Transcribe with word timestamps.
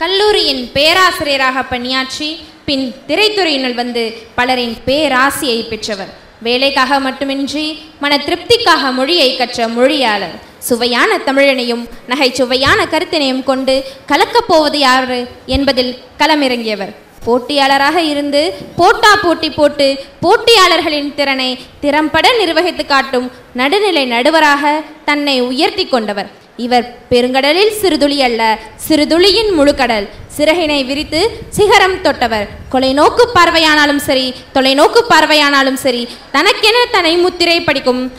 கல்லூரியின் 0.00 0.62
பேராசிரியராக 0.74 1.58
பணியாற்றி 1.72 2.28
பின் 2.64 2.86
திரைத்துறையினுள் 3.08 3.76
வந்து 3.80 4.02
பலரின் 4.38 4.74
பேராசியை 4.86 5.58
பெற்றவர். 5.68 6.10
வேலைக்காக 6.46 6.98
மட்டுமின்றி 7.04 7.64
மன 8.02 8.16
திருப்திக்காக 8.26 8.90
மொழியை 8.98 9.28
கற்ற 9.36 9.68
மொழியாளர். 9.76 10.34
சுவையான 10.68 11.18
தமிழனையும் 11.28 11.84
நகைச்சுவையான 12.10 12.80
கருத்தினையும் 12.92 13.44
கொண்டு 13.50 13.74
கலக்கப் 14.10 14.50
போவது 14.50 14.78
யாரு 14.78 15.20
என்பதில் 15.56 15.94
களமிறங்கியவர். 16.18 16.92
போட்டியாளராக 17.26 17.98
இருந்து 18.12 18.44
போட்டா 18.76 19.12
போட்டி 19.24 19.50
போட்டு 19.50 19.88
போட்டியாளர்களின் 20.24 21.10
திறனை 21.18 21.50
திறம்பட 21.80 22.28
நிர்வகித்து 22.40 22.86
காட்டும் 22.86 23.28
நடுநிலை 23.60 24.06
நடுவராக 24.06 24.80
தன்னை 25.04 25.36
உயர்த்தி 25.50 25.86
கொண்டவர். 25.86 26.30
இவர் 26.56 26.86
பெருங்கடலில் 27.10 27.72
சிறுதுளி 27.82 28.18
அல்ல 28.18 28.42
சிறுதுளியின் 28.88 29.50
முழுக்கடல். 29.58 30.06
சிறகினை 30.36 30.86
விரித்து 30.86 31.20
சிகரம் 31.50 31.96
தொட்டவர். 32.02 32.46
கொலைநோக்கு 32.72 33.24
பார்வையானாலும் 33.34 34.02
சரி 34.08 34.34
தொலைநோக்கு 34.54 35.00
பார்வையானாலும் 35.10 35.80
சரி 35.84 36.08
தனக்கென 36.32 36.76
தன்னை 36.90 37.16
முத்திரை 37.16 37.60
படிக்கும் 37.60 38.12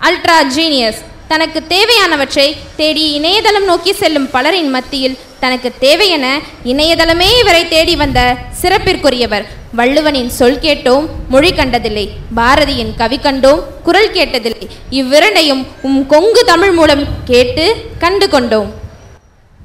அல்ட்ரா 0.00 0.38
ஜீனியஸ் 0.56 1.02
தனக்கு 1.28 1.62
தேவையானவற்றை 1.68 2.56
தேடி 2.76 3.04
இணையதளம் 3.12 3.64
நோக்கி 3.64 3.92
செல்லும் 3.92 4.30
பலரின் 4.30 4.70
மத்தியில் 4.70 5.18
தனக்கு 5.44 5.70
தேவையென 5.86 6.26
இணையதளமே 6.72 7.28
இவரை 7.40 7.62
தேடி 7.72 7.94
வந்த 8.02 8.20
சிறப்பிற்குரியவர். 8.60 9.44
வள்ளுவனின் 9.78 10.30
சொல் 10.38 10.62
கேட்டோம் 10.66 11.06
மொழி 11.32 11.50
கண்டதில்லை. 11.52 12.06
பாரதியின் 12.38 12.92
கவி 13.00 13.18
கண்டோம் 13.24 13.60
குரல் 13.86 14.14
கேட்டதில்லை. 14.16 14.66
இவ்விரண்டையும் 15.00 15.62
உம் 15.88 16.00
கொங்கு 16.12 16.44
தமிழ் 16.52 16.74
மூலம் 16.78 17.04
கேட்டு 17.30 17.66
கண்டு 18.04 18.28
கொண்டோம். 18.34 18.70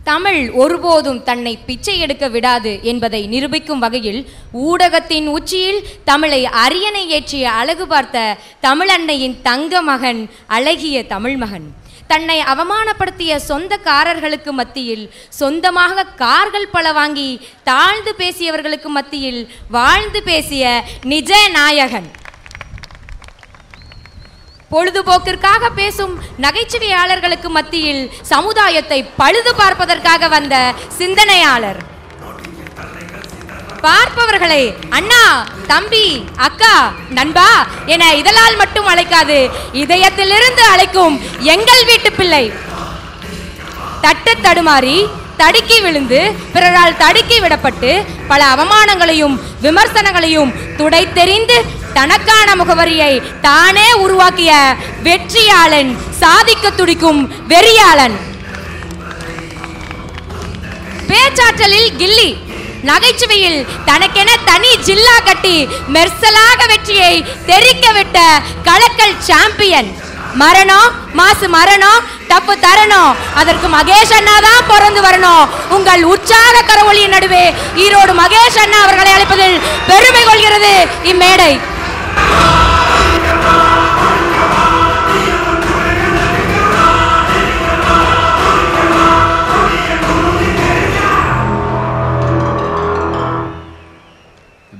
தமிழ் 0.09 0.41
ஒருபோதும் 0.61 1.19
தன்னை 1.27 1.53
பிச்சை 1.65 1.95
எடுக்க 2.03 2.25
விடாது 2.35 2.71
என்பதை 2.91 3.21
நிரூபிக்கும் 3.33 3.81
வகையில் 3.83 4.21
ஊடகத்தின் 4.67 5.27
உச்சியில் 5.35 5.81
தமிழை 6.11 6.41
அரியணை 6.63 7.03
ஏற்றிய 7.17 7.45
அழகு 7.61 7.85
பார்த்த 7.93 8.23
தமிழன்னையின் 8.67 9.35
தங்க 9.47 9.81
மகன் 9.89 10.21
அழகிய 10.57 11.03
தமிழ் 11.13 11.37
மகன் 11.43 11.67
தன்னை 12.11 12.37
அவமானப்படுத்திய 12.51 13.31
சொந்தக்காரர்களுக்கு 13.47 14.51
மத்தியில் 14.59 15.03
சொந்தமாக 15.39 16.05
கார்கள் 16.23 16.71
பல 16.75 16.91
வாங்கி 16.97 17.29
தாழ்ந்து 17.69 18.11
பேசியவர்களுக்கு 18.17 18.89
மத்தியில் 18.97 19.41
வாழ்ந்து 19.77 20.21
பேசிய 20.29 20.63
நிஜ 21.13 21.31
நாயகன். 21.57 22.09
பொழுதுபோக்கிற்காக 24.71 25.69
பேசும் 25.75 26.15
நகைச்சுவையாளர்களுக்கு 26.41 27.49
மத்தியில் 27.57 28.03
சமுதாயத்தை 28.33 28.99
பழுது 29.21 29.53
பார்ப்பதற்காக 29.55 30.27
வந்த 30.27 30.55
சிந்தனையாளர். 30.97 31.81
பார்ப்பவர்களை 33.81 34.75
அண்ணா 34.89 35.47
தம்பி 35.67 36.25
அக்கா 36.35 36.93
நண்பா 37.09 37.67
என 37.85 38.15
இதழால் 38.15 38.55
மட்டும் 38.55 38.87
அழைக்காது 38.87 39.49
இதயத்திலிருந்து 39.73 40.63
அழைக்கும் 40.73 41.21
எங்கள் 41.39 41.85
வீட்டு 41.85 42.11
பிள்ளை. 42.11 42.53
தட்டு 44.01 44.35
தடுமாறி 44.41 45.09
தடுக்கி 45.37 45.81
விழுந்து 45.81 46.35
பிறரால் 46.53 46.97
தடுக்கி 46.97 47.39
விடப்பட்டு 47.39 48.05
பல 48.27 48.45
அவமானங்களையும் 48.45 49.39
விமர்சனங்களையும் 49.61 50.53
துடைத்தெறிந்து 50.77 51.57
தனக்கான 51.93 52.55
முகவரியை 52.55 53.13
தானே 53.41 53.93
உருவாக்கிய 53.93 54.75
வெற்றியாளன் 55.03 55.97
சாதிக்க 56.19 56.69
துடிக்கும் 56.69 57.21
வெறியாளன். 57.47 58.17
பேச்சாற்றலில் 61.07 61.95
கில்லி. 61.97 62.48
நகைச்சுவையில் 62.83 63.59
தனக்கென 63.85 64.35
தனி 64.45 64.71
ஜில்லா 64.87 65.17
கட்டி 65.21 65.55
மெர்சலாக 65.87 66.67
வெற்றியை 66.67 67.13
தெரிக்க 67.45 67.85
விட்ட 67.91 68.17
கலக்கல் 68.63 69.17
சாம்பியன் 69.29 69.89
மரணம் 70.41 70.89
மாசு 71.13 71.47
மரணம் 71.49 72.01
தப்பு 72.27 72.53
தரணும் 72.65 73.15
அதற்கு 73.35 73.67
மகேஷ் 73.67 74.13
அண்ணா 74.17 74.35
தான் 74.39 74.67
பிறந்து 74.67 75.01
வரணும் 75.01 75.45
உங்கள் 75.75 76.03
உற்சாக 76.11 76.61
கரவொலியின் 76.69 77.15
நடுவே 77.15 77.45
ஈரோடு 77.83 78.13
மகேஷ் 78.21 78.59
அண்ணா 78.63 78.79
அவர்களை 78.83 79.11
அழைப்பதில் 79.13 79.57
பெருமை 79.89 80.23
கொள்கிறது 80.23 80.73
இம்மேடை. 81.11 81.51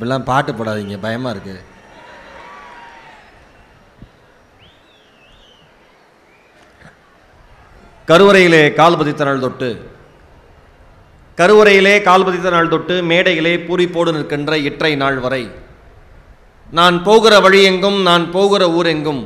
இப்படிலாம் 0.09 0.29
பாட்டு 0.29 0.51
போடாதீங்க 0.59 0.95
பயமாக 1.05 1.33
இருக்கு. 1.35 1.55
கருவறையிலே 8.11 8.61
கால் 8.79 8.97
பதித்த 8.99 9.23
நாள் 9.27 9.43
தொட்டு 9.43 9.69
கருவறையிலே 11.37 11.95
கால் 12.07 12.25
பதித்த 12.27 12.49
நாள் 12.53 12.71
தொட்டு 12.71 12.95
மேடையிலே 13.09 13.53
பூரிப்போடு 13.67 14.13
நிற்கின்ற 14.15 14.57
இற்றை 14.69 14.91
நாள் 15.03 15.19
வரை 15.25 15.43
நான் 16.79 16.97
போகிற 17.07 17.33
வழியெங்கும் 17.45 17.99
நான் 18.09 18.25
போகிற 18.35 18.63
ஊரெங்கும் 18.79 19.21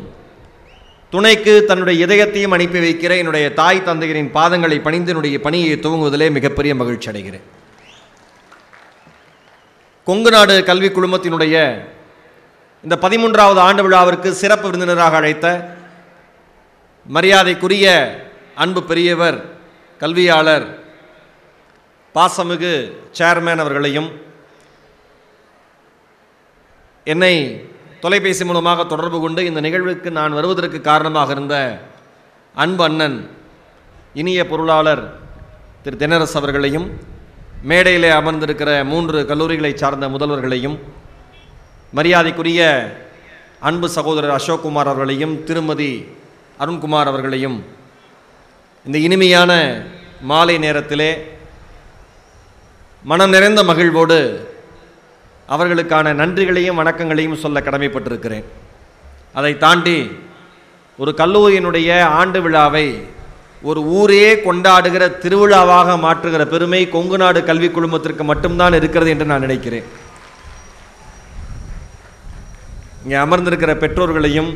துணைக்கு 1.13 1.53
தன்னுடைய 1.69 2.05
இதயத்தையும் 2.05 2.55
அனுப்பி 2.57 2.79
வைக்கிற 2.85 3.13
என்னுடைய 3.21 3.47
தாய் 3.61 3.85
தந்தையரின் 3.87 4.31
பாதங்களை 4.37 4.77
பணிந்து 4.85 5.11
என்னுடைய 5.13 5.39
பணியை 5.47 5.75
துவங்குவதிலே 5.85 6.27
மிகப்பெரிய 6.37 6.73
மகிழ்ச்சி 6.81 7.09
அடைகிறேன். 7.11 7.47
கொங்கு 10.07 10.29
நாடு 10.31 10.55
கல்வி 10.63 10.89
குழுமத்தினுடைய 10.89 11.55
இந்த 12.83 12.95
பதிமூன்றாவது 13.01 13.59
ஆண்டு 13.59 13.81
விழாவிற்கு 13.83 14.29
சிறப்பு 14.33 14.65
விருந்தினராக 14.67 15.19
அழைத்த 15.19 15.47
மரியாதைக்குரிய 17.05 17.85
அன்பு 18.55 18.81
பெரியவர் 18.83 19.37
கல்வியாளர் 20.01 20.65
பாசமிகு 22.15 22.73
சேர்மேன் 23.11 23.61
அவர்களையும் 23.63 24.09
என்னை 27.07 27.33
தொலைபேசி 27.99 28.43
மூலமாக 28.45 28.83
தொடர்பு 28.85 29.17
கொண்டு 29.19 29.41
இந்த 29.45 29.59
நிகழ்வுக்கு 29.59 30.09
நான் 30.11 30.37
வருவதற்கு 30.37 30.79
காரணமாக 30.81 31.31
இருந்த 31.31 31.55
அன்பு 32.55 32.83
அண்ணன் 32.83 33.17
இனிய 34.15 34.41
பொருளாளர் 34.47 35.03
திரு 35.83 35.97
தென்னரசு 35.97 36.37
அவர்களையும் 36.39 36.87
மேடையிலே 37.63 38.09
அமர்ந்திருக்கிற 38.09 38.83
மூன்று 38.85 39.25
கல்லூரிகளை 39.25 39.73
சார்ந்த 39.73 40.07
முதல்வர்களையும் 40.07 40.77
மரியாதைக்குரிய 41.93 42.61
அன்பு 43.59 43.89
சகோதரர் 43.89 44.41
அசோக்குமார் 44.41 44.85
அவர்களையும் 44.85 45.43
திருமதி 45.43 46.05
அருண்குமார் 46.59 47.05
அவர்களையும் 47.05 47.63
இந்த 48.85 48.97
இனிமையான 48.97 49.51
மாலை 50.21 50.57
நேரத்திலே 50.57 51.27
மனம் 53.03 53.29
நிறைந்த 53.29 53.63
மகிழ்வோடு 53.63 54.19
அவர்களுக்கான 55.49 56.13
நன்றிகளையும் 56.13 56.75
வணக்கங்களையும் 56.75 57.35
சொல்ல 57.35 57.59
கடமைப்பட்டிருக்கிறேன். 57.59 58.43
அதை 59.33 59.57
தாண்டி 59.57 60.11
ஒரு 60.97 61.13
கல்லூரியினுடைய 61.17 62.01
ஆண்டு 62.01 62.41
விழாவை 62.41 63.07
ஒரு 63.69 63.81
ஊரே 63.97 64.25
கொண்டாடுகிற 64.45 65.03
திருவிழாவாக 65.23 65.89
மாற்றுகிற 66.05 66.43
பெருமை 66.53 66.81
கொங்கு 66.95 67.17
நாடு 67.21 67.39
கல்வி 67.49 67.69
குழுமத்திற்கு 67.75 68.23
மட்டும்தான் 68.29 68.77
இருக்கிறது 68.79 69.11
என்று 69.13 69.25
நான் 69.31 69.45
நினைக்கிறேன். 69.47 69.85
இங்கே 73.03 73.17
அமர்ந்திருக்கிற 73.25 73.73
பெற்றோர்களையும் 73.83 74.51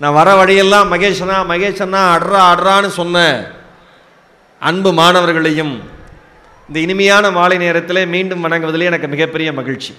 நான் 0.00 0.16
வர 0.18 0.28
வழியெல்லாம் 0.40 0.90
மகேஷனா 0.92 1.36
மகேஷனா 1.50 2.00
அட்ரா 2.14 2.40
அட்ரான்னு 2.52 2.90
சொன்ன 3.00 3.18
அன்பு 4.62 4.90
மாணவர்களையும் 5.00 5.74
இந்த 6.68 6.78
இனிமையான 6.86 7.24
மாலை 7.38 7.56
நேரத்தில் 7.64 8.10
மீண்டும் 8.14 8.44
வணங்குவதிலே 8.44 8.88
எனக்கு 8.90 9.08
மிகப்பெரிய 9.14 9.48
மகிழ்ச்சி. 9.58 9.92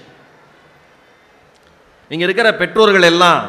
இங்கே 2.12 2.25
இருக்கிற 2.27 2.50
பெற்றோர்கள் 2.62 3.09
எல்லாம் 3.12 3.41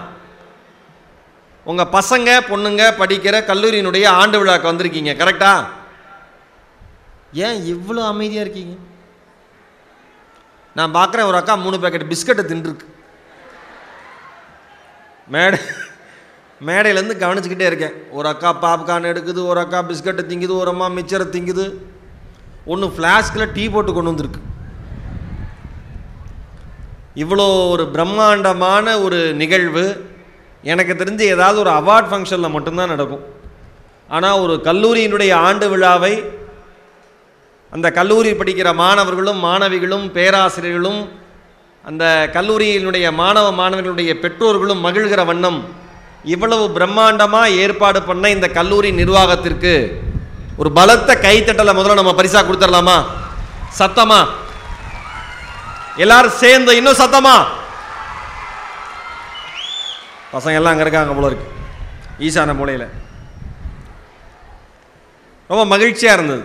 உங்கள் 1.70 1.92
பசங்க 1.96 2.30
பொண்ணுங்க 2.48 2.82
படிக்கிற 3.00 3.36
கல்லூரியினுடைய 3.50 4.06
ஆண்டு 4.20 4.38
விழாக்கு 4.40 4.70
வந்திருக்கீங்க 4.70 5.12
கரெக்டா 5.20 5.52
ஏன் 7.46 7.60
இவ்வளோ 7.74 8.02
அமைதியாக 8.10 8.44
இருக்கீங்க? 8.46 8.74
நான் 10.78 10.94
பார்க்குறேன் 10.98 11.28
ஒரு 11.30 11.38
அக்கா 11.38 11.54
மூணு 11.62 11.76
பேக்கெட் 11.82 12.10
பிஸ்கட்டை 12.10 12.44
தின்றுருக்கு 12.50 12.86
மேடை 15.34 15.58
மேடையிலேருந்து 16.68 17.16
கவனிச்சுக்கிட்டே 17.22 17.68
இருக்கேன். 17.70 17.94
ஒரு 18.16 18.26
அக்கா 18.30 18.50
பாப்கார்ன் 18.64 19.10
எடுக்குது 19.12 19.40
ஒரு 19.50 19.60
அக்கா 19.62 19.78
பிஸ்கட்டை 19.88 20.24
திங்குது 20.30 20.54
ஒரு 20.62 20.70
அம்மா 20.72 20.86
மிச்சரை 20.96 21.26
திங்குது. 21.34 21.66
ஒன்று 22.72 22.86
ஃப்ளாஸ்கில் 22.96 23.52
டீ 23.56 23.64
போட்டு 23.74 23.92
கொண்டு 23.92 24.12
வந்திருக்கு. 24.12 24.40
இவ்வளோ 27.22 27.46
ஒரு 27.72 27.84
பிரம்மாண்டமான 27.94 28.86
ஒரு 29.06 29.18
நிகழ்வு. 29.42 29.86
எனக்கு 30.70 30.92
தெரிஞ்சு 31.00 31.24
ஏதாவது 31.34 31.58
ஒரு 31.64 31.72
அவார்ட் 31.80 32.10
ஃபங்க்ஷனில் 32.10 32.54
மட்டும்தான் 32.54 32.92
நடக்கும். 32.94 33.24
ஆனால் 34.16 34.40
ஒரு 34.44 34.54
கல்லூரியினுடைய 34.68 35.32
ஆண்டு 35.48 35.66
விழாவை 35.72 36.14
அந்த 37.72 37.86
கல்லூரி 37.98 38.32
படிக்கிற 38.40 38.68
மாணவர்களும் 38.80 39.40
மாணவிகளும் 39.44 40.04
பேராசிரியர்களும் 40.16 41.00
அந்த 41.84 42.04
கல்லூரியினுடைய 42.36 43.06
மாணவ 43.22 43.46
மாணவர்களுடைய 43.60 44.12
பெற்றோர்களும் 44.24 44.84
மகிழ்கிற 44.86 45.22
வண்ணம் 45.30 45.58
இவ்வளவு 46.34 46.64
பிரம்மாண்டமாக 46.76 47.56
ஏற்பாடு 47.62 48.02
பண்ண 48.02 48.30
இந்த 48.36 48.48
கல்லூரி 48.58 48.90
நிர்வாகத்திற்கு 49.00 49.74
ஒரு 50.60 50.70
பலத்த 50.78 51.18
கைத்தட்டலை 51.26 51.72
முதல்ல 51.78 52.00
நம்ம 52.00 52.14
பரிசாக 52.14 52.44
கொடுத்துடலாமா? 52.46 52.96
சத்தமா? 53.78 54.20
எல்லாரும் 56.04 56.38
சேர்ந்து 56.42 56.76
இன்னும் 56.76 57.00
சத்தமா? 57.02 57.36
பசங்க 60.34 60.58
எல்லாம் 60.60 60.72
அங்கே 60.72 60.84
இருக்காங்க 60.86 61.14
போல 61.14 61.28
இருக்கு. 61.30 61.48
ஈசான 62.26 62.54
மூலையில். 62.60 62.86
ரொம்ப 65.50 65.62
மகிழ்ச்சியாக 65.72 66.16
இருந்தது. 66.18 66.44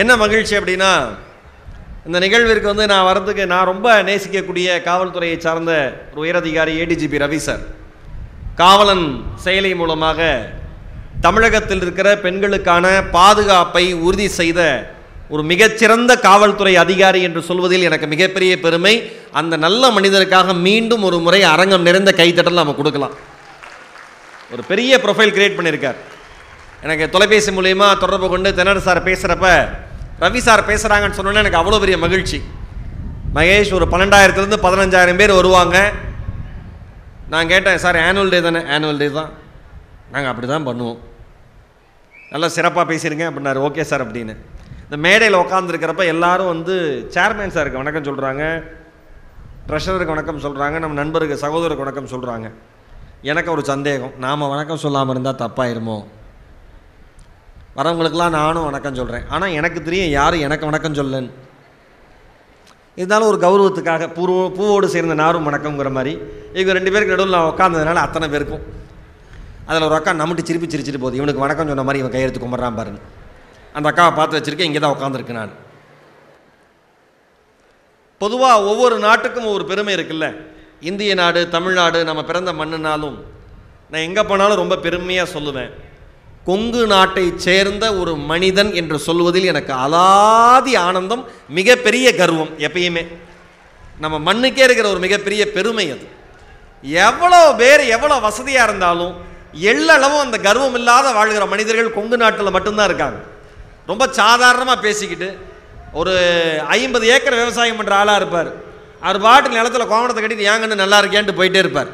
என்ன 0.00 0.12
மகிழ்ச்சி 0.16 0.54
அப்படின்னா 0.58 0.90
இந்த 2.06 2.18
நிகழ்விற்கு 2.24 2.70
வந்து 2.72 2.86
நான் 2.92 3.08
வரதுக்கு 3.08 3.44
நான் 3.46 3.70
ரொம்ப 3.72 3.88
நேசிக்கக்கூடிய 4.08 4.68
காவல்துறையை 4.88 5.36
சார்ந்த 5.44 5.72
ஒரு 6.14 6.20
உயரதிகாரி 6.24 6.72
ஏடிஜிபி 6.82 7.22
ரவி 7.24 7.40
சார். 7.48 7.62
காவலன் 8.62 9.06
செயலி 9.44 9.74
மூலமாக 9.80 10.20
தமிழகத்தில் 11.26 11.82
இருக்கிற 11.84 12.08
பெண்களுக்கான 12.24 12.86
பாதுகாப்பை 13.16 13.84
உறுதி 14.06 14.28
செய்த 14.40 14.60
ஒரு 15.32 15.42
மிகச்சிறந்த 15.50 16.12
காவல்துறை 16.26 16.72
அதிகாரி 16.84 17.20
என்று 17.26 17.40
சொல்வதில் 17.48 17.86
எனக்கு 17.88 18.06
மிகப்பெரிய 18.14 18.52
பெருமை. 18.64 18.94
அந்த 19.40 19.54
நல்ல 19.64 19.90
மனிதருக்காக 19.96 20.54
மீண்டும் 20.66 21.04
ஒரு 21.08 21.18
முறை 21.26 21.40
அரங்கம் 21.52 21.86
நிறைந்த 21.88 22.10
கைத்தட்டல் 22.20 22.60
நம்ம 22.60 22.74
கொடுக்கலாம். 22.80 23.14
ஒரு 24.54 24.62
பெரிய 24.70 24.98
ப்ரொஃபைல் 25.04 25.34
கிரியேட் 25.36 25.56
பண்ணியிருக்கார் 25.58 26.00
எனக்கு 26.84 27.04
தொலைபேசி 27.14 27.50
மூலயமா 27.58 27.88
தொடர்பு 28.02 28.28
கொண்டு 28.34 28.48
தென்னர் 28.58 28.86
சார் 28.88 29.00
பேசுகிறப்ப 29.08 29.48
ரவி 30.22 30.40
சார் 30.46 30.68
பேசுகிறாங்கன்னு 30.70 31.18
சொன்னோன்னே 31.18 31.42
எனக்கு 31.44 31.60
அவ்வளோ 31.60 31.78
பெரிய 31.84 31.96
மகிழ்ச்சி. 32.04 32.38
மகேஷ் 33.36 33.74
ஒரு 33.78 33.86
பன்னெண்டாயிரத்துலேருந்து 33.92 34.64
பதினஞ்சாயிரம் 34.66 35.20
பேர் 35.20 35.38
வருவாங்க. 35.40 35.76
நான் 37.32 37.50
கேட்டேன் 37.52 37.82
சார் 37.84 37.98
ஆனுவல் 38.08 38.32
டே 38.34 38.40
தானே? 38.46 38.60
ஆனுவல் 38.74 39.00
டே 39.02 39.08
தான். 39.18 39.30
நாங்கள் 40.14 40.30
அப்படி 40.32 40.46
தான் 40.54 40.66
பண்ணுவோம். 40.68 40.98
நல்லா 42.32 42.48
சிறப்பாக 42.56 42.84
பேசியிருங்க 42.90 43.24
அப்படின்னாரு. 43.28 43.60
ஓகே 43.68 43.84
சார் 43.90 44.04
அப்படின்னு. 44.06 44.34
இந்த 44.92 45.00
மேடையில் 45.04 45.36
உட்காந்துருக்கிறப்ப 45.42 46.02
எல்லாரும் 46.12 46.48
வந்து 46.52 46.74
சேர்மேன் 47.12 47.52
சாருக்கு 47.54 47.80
வணக்கம் 47.80 48.06
சொல்கிறாங்க 48.08 48.42
ட்ரெஷரருக்கு 49.68 50.14
வணக்கம் 50.14 50.42
சொல்கிறாங்க 50.44 50.76
நம்ம 50.82 50.96
நண்பருக்கு 50.98 51.36
சகோதரருக்கு 51.44 51.84
வணக்கம் 51.84 52.10
சொல்கிறாங்க 52.14 52.46
எனக்கு 53.30 53.50
ஒரு 53.50 53.62
சந்தேகம். 53.70 54.12
நாம் 54.24 54.44
வணக்கம் 54.54 54.82
சொல்லாமல் 54.82 55.14
இருந்தால் 55.14 55.38
தப்பாயிருமோ? 55.42 55.96
வரவங்களுக்கெல்லாம் 57.78 58.36
நானும் 58.38 58.66
வணக்கம் 58.68 58.98
சொல்கிறேன் 59.00 59.24
ஆனால் 59.34 59.56
எனக்கு 59.60 59.82
தெரியும் 59.88 60.12
யாரும் 60.18 60.44
எனக்கு 60.48 60.68
வணக்கம் 60.70 60.98
சொல்லன்னு 61.00 61.32
இருந்தாலும் 62.96 63.30
ஒரு 63.32 63.40
கௌரவத்துக்காக 63.46 64.10
பூர்வ 64.18 64.44
பூவோடு 64.58 64.92
சேர்ந்த 64.96 65.18
நாரும் 65.22 65.48
வணக்கங்கிற 65.50 65.92
மாதிரி. 65.98 66.14
இவங்க 66.58 66.78
ரெண்டு 66.80 66.94
பேருக்கு 66.96 67.14
நடுவில் 67.14 67.36
நான் 67.38 67.50
உட்காந்ததுனால 67.54 68.04
அத்தனை 68.06 68.28
பேருக்கும். 68.36 68.62
அதில் 69.70 69.88
ஒரு 69.90 69.98
அக்கா 70.00 70.18
நம்மட்டு 70.22 70.48
சிரிப்பு 70.50 70.70
சிரிச்சிட்டு 70.74 71.04
போகுது. 71.06 71.20
இவனுக்கு 71.22 71.46
வணக்கம் 71.46 71.72
சொன்ன 71.74 71.88
மாதிரி 71.88 72.04
இவன் 72.04 72.16
கையெழுத்து 72.16 72.46
கும்பிட்றான் 72.46 72.80
பாருங்க 72.82 73.02
அந்த 73.76 73.86
அக்காவை 73.90 74.12
பார்த்து 74.16 74.38
வச்சிருக்கேன் 74.38 74.70
இங்கே 74.70 74.80
தான் 74.84 74.96
உட்காந்துருக்கு 74.96 75.38
நான். 75.40 75.52
பொதுவாக 78.22 78.66
ஒவ்வொரு 78.70 78.96
நாட்டுக்கும் 79.06 79.48
ஒவ்வொரு 79.50 79.64
பெருமை 79.70 79.94
இருக்குல்ல. 79.96 80.26
இந்திய 80.90 81.14
நாடு 81.20 81.40
தமிழ்நாடு 81.54 81.98
நம்ம 82.08 82.20
பிறந்த 82.28 82.50
மண்ணுனாலும் 82.60 83.16
நான் 83.90 84.06
எங்கே 84.08 84.22
போனாலும் 84.28 84.60
ரொம்ப 84.60 84.76
பெருமையாக 84.84 85.32
சொல்லுவேன். 85.34 85.72
கொங்கு 86.48 86.82
நாட்டை 86.92 87.24
சேர்ந்த 87.46 87.84
ஒரு 88.00 88.12
மனிதன் 88.30 88.70
என்று 88.80 88.96
சொல்வதில் 89.08 89.50
எனக்கு 89.50 89.72
அலாதி 89.84 90.72
ஆனந்தம் 90.86 91.22
மிகப்பெரிய 91.58 92.06
கர்வம் 92.20 92.52
எப்பயுமே. 92.66 93.04
நம்ம 94.04 94.16
மண்ணுக்கே 94.28 94.64
இருக்கிற 94.66 94.86
ஒரு 94.94 95.00
மிகப்பெரிய 95.06 95.42
பெருமை 95.56 95.86
அது. 95.94 96.06
எவ்வளோ 97.08 97.42
பேர் 97.60 97.82
எவ்வளோ 97.96 98.16
வசதியாக 98.28 98.66
இருந்தாலும் 98.68 99.12
எள்ளளவும் 99.72 100.24
அந்த 100.26 100.36
கர்வம் 100.46 100.76
இல்லாத 100.80 101.12
வாழ்கிற 101.18 101.46
மனிதர்கள் 101.52 101.96
கொங்கு 101.98 102.16
நாட்டில் 102.22 102.54
மட்டும்தான் 102.56 102.90
இருக்காங்க. 102.90 103.20
ரொம்ப 103.90 104.04
சாதாரணமாக 104.20 104.84
பேசிக்கிட்டு 104.86 105.28
ஒரு 106.00 106.12
ஐம்பது 106.76 107.06
ஏக்கர் 107.14 107.40
விவசாயம் 107.40 107.78
பண்ணுற 107.78 107.94
ஆளாக 108.00 108.20
இருப்பார். 108.20 108.50
அவர் 109.06 109.18
பாட்டு 109.24 109.56
நிலத்துல 109.58 109.86
கோவணத்தை 109.92 110.20
கட்டிட்டு 110.22 110.48
ஏங்கன்னு 110.52 110.82
நல்லா 110.82 110.98
இருக்கேன்ட்டு 111.02 111.38
போயிட்டே 111.38 111.60
இருப்பார். 111.64 111.90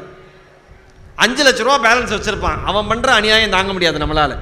அஞ்சு 1.23 1.43
லட்ச 1.45 1.63
ரூபா 1.67 1.77
பேலன்ஸ் 1.87 2.13
வச்சுருப்பான். 2.15 2.59
அவன் 2.69 2.89
பண்ணுற 2.91 3.09
அநியாயம் 3.19 3.55
தாங்க 3.55 3.71
முடியாது 3.75 4.01
நம்மளால். 4.03 4.35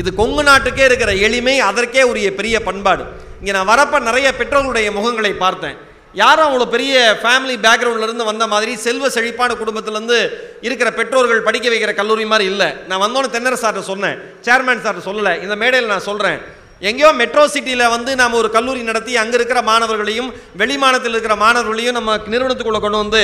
இது 0.00 0.10
கொங்கு 0.20 0.42
நாட்டுக்கே 0.50 0.84
இருக்கிற 0.90 1.12
எளிமை 1.26 1.54
அதற்கே 1.70 2.02
உரிய 2.10 2.28
பெரிய 2.40 2.56
பண்பாடு. 2.68 3.04
இங்கே 3.40 3.52
நான் 3.56 3.70
வரப்போ 3.72 3.98
நிறைய 4.08 4.28
பெற்றோர்களுடைய 4.40 4.90
முகங்களை 4.98 5.32
பார்த்தேன். 5.44 5.78
யாரும் 6.20 6.46
அவ்வளோ 6.46 6.64
பெரிய 6.72 6.94
ஃபேமிலி 7.20 7.54
பேக்ரவுண்ட்லேருந்து 7.66 8.24
வந்த 8.30 8.46
மாதிரி 8.52 8.72
செல்வ 8.86 9.06
செழிப்பான 9.14 9.54
குடும்பத்திலேருந்து 9.60 10.18
இருக்கிற 10.66 10.88
பெற்றோர்கள் 10.98 11.46
படிக்க 11.46 11.68
வைக்கிற 11.72 11.92
கல்லூரி 12.00 12.24
மாதிரி 12.32 12.46
இல்லை. 12.52 12.68
நான் 12.88 13.02
வந்தோன்னு 13.04 13.34
தென்னர 13.36 13.56
சார்ட்ட 13.62 13.82
சொன்னேன். 13.92 14.18
சேர்மேன் 14.46 14.84
சார்ட்ட 14.86 15.02
சொல்லலை. 15.08 15.32
இந்த 15.44 15.56
மேடையில் 15.62 15.92
நான் 15.94 16.08
சொல்கிறேன் 16.08 16.40
எங்கேயோ 16.88 17.10
மெட்ரோ 17.20 17.42
சிட்டியில் 17.54 17.92
வந்து 17.94 18.10
நாம் 18.20 18.38
ஒரு 18.38 18.48
கல்லூரி 18.56 18.80
நடத்தி 18.88 19.12
அங்கே 19.22 19.36
இருக்கிற 19.38 19.60
மாணவர்களையும் 19.68 20.30
வெளிமாநிலத்தில் 20.60 21.14
இருக்கிற 21.14 21.34
மாணவர்களையும் 21.42 21.96
நம்ம 21.98 22.16
நிறுவனத்துக்குள்ளே 22.32 22.80
கொண்டு 22.84 23.02
வந்து 23.02 23.22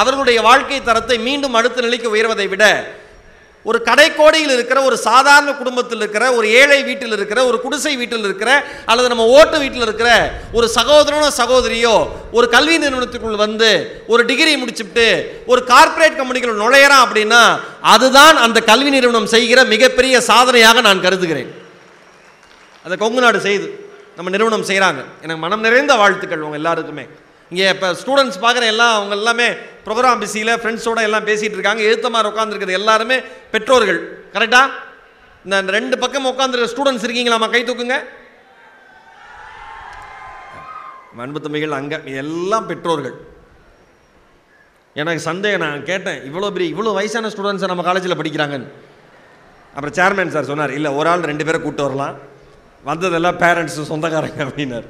அவர்களுடைய 0.00 0.40
வாழ்க்கை 0.48 0.78
தரத்தை 0.82 1.16
மீண்டும் 1.28 1.56
அடுத்த 1.60 1.84
நிலைக்கு 1.86 2.14
உயர்வதை 2.16 2.46
விட 2.52 2.66
ஒரு 3.64 3.78
கடைக்கோடியில் 3.88 4.52
இருக்கிற 4.56 4.78
ஒரு 4.82 4.96
சாதாரண 4.98 5.50
குடும்பத்தில் 5.52 5.98
இருக்கிற 5.98 6.24
ஒரு 6.32 6.46
ஏழை 6.60 6.78
வீட்டில் 6.82 7.14
இருக்கிற 7.16 7.44
ஒரு 7.44 7.60
குடிசை 7.60 7.96
வீட்டில் 7.96 8.26
இருக்கிற 8.28 8.50
அல்லது 8.84 9.08
நம்ம 9.08 9.26
ஓட்டு 9.26 9.58
வீட்டில் 9.58 9.84
இருக்கிற 9.88 10.10
ஒரு 10.52 10.66
சகோதரனோ 10.76 11.28
சகோதரியோ 11.40 11.94
ஒரு 12.32 12.48
கல்வி 12.48 12.76
நிறுவனத்துக்குள் 12.78 13.42
வந்து 13.44 13.70
ஒரு 14.06 14.24
டிகிரி 14.24 14.54
முடிச்சுட்டு 14.62 15.06
ஒரு 15.46 15.62
கார்ப்பரேட் 15.64 16.16
கம்பெனிகள் 16.16 16.60
நுழையிறான் 16.62 17.04
அப்படின்னா 17.06 17.42
அதுதான் 17.80 18.36
அந்த 18.36 18.60
கல்வி 18.60 18.90
நிறுவனம் 18.90 19.32
செய்கிற 19.36 19.64
மிகப்பெரிய 19.64 20.20
சாதனையாக 20.20 20.80
நான் 20.80 21.04
கருதுகிறேன். 21.06 21.50
அதை 22.84 22.96
கொங்கு 22.98 23.20
நாடு 23.20 23.40
செய்து 23.40 23.66
நம்ம 24.16 24.30
நிறுவனம் 24.30 24.68
செய்கிறாங்க 24.68 25.00
எனக்கு 25.22 25.42
மனம் 25.46 25.60
நிறைந்த 25.60 25.92
வாழ்த்துக்கள் 25.94 26.46
உங்கள் 26.46 26.60
எல்லாருக்குமே. 26.60 27.04
இங்கே 27.50 27.66
இப்போ 27.74 27.88
ஸ்டூடெண்ட்ஸ் 28.02 28.40
பார்க்குற 28.44 28.64
எல்லாம் 28.72 28.94
அவங்க 28.98 29.14
எல்லாமே 29.20 29.48
ப்ரோக்ராம் 29.86 30.20
பிஸியில் 30.22 30.58
ஃப்ரெண்ட்ஸோட 30.62 31.00
எல்லாம் 31.08 31.26
பேசிகிட்டு 31.28 31.56
இருக்காங்க. 31.58 31.82
எழுத்தமாக 31.88 32.30
உட்காந்துருக்குது 32.32 32.78
எல்லாருமே 32.80 33.16
பெற்றோர்கள். 33.54 34.00
கரெக்டாக 34.34 34.68
இந்த 35.44 35.72
ரெண்டு 35.78 35.96
பக்கம் 36.02 36.30
உட்காந்துருக்க 36.32 36.74
ஸ்டூடெண்ட்ஸ் 36.74 37.06
இருக்கீங்களாம்மா? 37.06 37.48
கை 37.54 37.62
தூக்குங்க. 37.70 37.96
அன்பு 41.24 41.40
தம்பிகள் 41.44 41.78
அங்கே 41.78 41.96
எல்லாம் 42.22 42.68
பெற்றோர்கள். 42.68 43.16
எனக்கு 45.00 45.22
சந்தேகம் 45.30 45.64
நான் 45.64 45.82
கேட்டேன் 45.90 46.20
இவ்வளோ 46.28 46.48
பெரிய 46.54 46.68
இவ்வளோ 46.74 46.92
வயசான 46.98 47.30
ஸ்டூடெண்ட்ஸை 47.34 47.68
நம்ம 47.72 47.82
காலேஜில் 47.88 48.18
படிக்கிறாங்கன்னு. 48.20 48.70
அப்புறம் 49.74 49.96
சேர்மேன் 49.98 50.32
சார் 50.34 50.50
சொன்னார் 50.52 50.76
இல்லை 50.78 50.90
ஒரு 51.00 51.08
ஆள் 51.10 51.28
ரெண்டு 51.30 51.46
பேரை 51.48 51.58
கூப்பிட்டு 51.60 51.86
வரலாம். 51.86 52.16
வந்ததெல்லாம் 52.88 53.38
பேரண்ட்ஸு 53.44 53.90
சொந்தக்காரங்க 53.92 54.40
அப்படின்னார். 54.46 54.88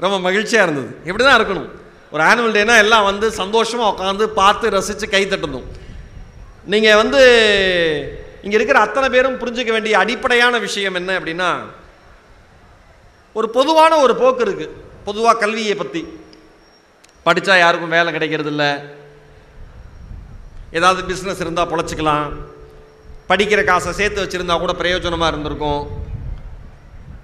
ரொம்ப 0.00 0.16
மகிழ்ச்சியாக 0.26 0.66
இருந்தது. 0.66 0.90
இப்படி 1.08 1.24
தான் 1.24 1.38
இருக்கணும். 1.40 1.68
ஒரு 2.14 2.22
ஆனுவல் 2.28 2.56
டேனா 2.56 2.76
எல்லாம் 2.84 3.08
வந்து 3.10 3.26
சந்தோஷமாக 3.42 3.92
உட்காந்து 3.92 4.24
பார்த்து 4.40 4.74
ரசித்து 4.76 5.06
கை 5.14 5.22
தட்டணும். 5.26 5.66
நீங்கள் 6.72 6.98
வந்து 7.02 7.20
இங்கே 8.44 8.56
இருக்கிற 8.58 8.78
அத்தனை 8.86 9.06
பேரும் 9.14 9.38
புரிஞ்சுக்க 9.42 9.72
வேண்டிய 9.74 9.94
அடிப்படையான 10.02 10.54
விஷயம் 10.66 10.98
என்ன 11.00 11.10
அப்படின்னா 11.18 11.50
ஒரு 13.36 13.46
பொதுவான 13.56 13.92
ஒரு 14.04 14.14
போக்கு 14.22 14.44
இருக்குது 14.46 14.74
பொதுவாக 15.06 15.40
கல்வியை 15.42 15.74
பற்றி 15.76 16.02
படித்தா 17.26 17.54
யாருக்கும் 17.58 17.94
வேலை 17.96 18.10
கிடைக்கிறது 18.12 18.50
இல்லை 18.52 18.70
ஏதாவது 20.78 21.00
பிஸ்னஸ் 21.10 21.42
இருந்தால் 21.44 21.70
பொழைச்சிக்கலாம். 21.70 22.28
படிக்கிற 23.30 23.60
காசை 23.64 23.90
சேர்த்து 23.98 24.22
வச்சுருந்தா 24.22 24.54
கூட 24.60 24.72
பிரயோஜனமாக 24.80 25.30
இருந்திருக்கும். 25.32 25.82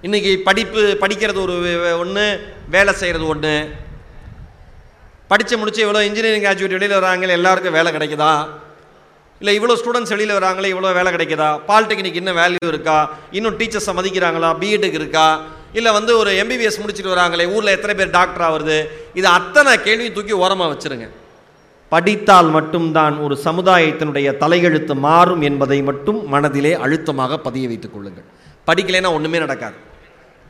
இன்றைக்கி 0.07 0.33
படிப்பு 0.49 0.83
படிக்கிறது 1.03 1.41
ஒரு 1.47 1.57
ஒன்று 2.03 2.27
வேலை 2.75 2.93
செய்கிறது 3.01 3.27
ஒன்று 3.33 3.53
படித்து 5.31 5.55
முடிச்சு 5.59 5.81
இவ்வளோ 5.85 6.01
இன்ஜினியரிங் 6.09 6.45
கிராஜுவேட் 6.47 6.75
வெளியில் 6.77 6.99
வராங்களே 7.03 7.37
எல்லாருக்கும் 7.39 7.77
வேலை 7.79 7.91
கிடைக்குதா? 7.93 8.33
இல்லை 9.41 9.53
இவ்வளோ 9.59 9.75
ஸ்டூடெண்ட்ஸ் 9.81 10.13
வெளியில் 10.15 10.37
வராங்களே 10.39 10.69
இவ்வளோ 10.75 10.91
வேலை 10.99 11.11
கிடைக்குதா? 11.13 11.49
பாலிடெக்னிக் 11.69 12.19
இன்னும் 12.21 12.37
வேல்யூ 12.37 12.69
இருக்கா? 12.73 13.11
இன்னும் 13.31 13.57
டீச்சர்ஸை 13.59 13.93
மதிக்கிறாங்களா? 13.99 14.51
பிஎட்டுக்கு 14.63 15.01
இருக்கா? 15.01 15.41
இல்லை 15.73 15.93
வந்து 15.93 16.13
ஒரு 16.19 16.31
எம்பிபிஎஸ் 16.43 16.81
முடிச்சுட்டு 16.83 17.15
வராங்களே 17.15 17.47
ஊரில் 17.55 17.75
எத்தனை 17.77 17.95
பேர் 17.95 18.11
டாக்டர் 18.11 18.45
ஆகுறது 18.49 18.77
இது 19.15 19.27
அத்தனை 19.39 19.73
கேள்வியும் 19.87 20.15
தூக்கி 20.15 20.33
ஓரமாக 20.33 20.71
வச்சுருங்க. 20.75 21.09
படித்தால் 21.89 22.51
மட்டும்தான் 22.57 23.19
ஒரு 23.19 23.35
சமுதாயத்தினுடைய 23.45 24.29
தலையெழுத்து 24.45 24.95
மாறும் 24.95 25.43
என்பதை 25.43 25.83
மட்டும் 25.83 26.29
மனதிலே 26.29 26.73
அழுத்தமாக 26.85 27.39
பதிய 27.39 27.69
வைத்துக் 27.69 27.95
கொள்ளுங்கள். 27.95 28.29
படிக்கலைன்னா 28.67 29.13
ஒன்றுமே 29.19 29.39
நடக்காது. 29.39 29.77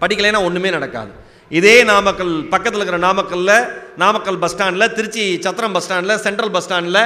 படிக்கலைன்னா 0.00 0.40
ஒன்றுமே 0.48 0.70
நடக்காது. 0.70 1.12
இதே 1.50 1.74
நாமக்கல் 1.90 2.32
பக்கத்தில் 2.52 2.80
இருக்கிற 2.80 2.98
நாமக்கல்ல 3.04 3.52
நாமக்கல் 4.02 4.38
பஸ் 4.42 4.52
ஸ்டாண்டில் 4.54 4.94
திருச்சி 4.96 5.24
சத்திரம் 5.44 5.74
பஸ் 5.76 5.86
ஸ்டாண்டில் 5.86 6.20
சென்ட்ரல் 6.24 6.52
பஸ் 6.56 6.66
ஸ்டாண்டில் 6.66 7.00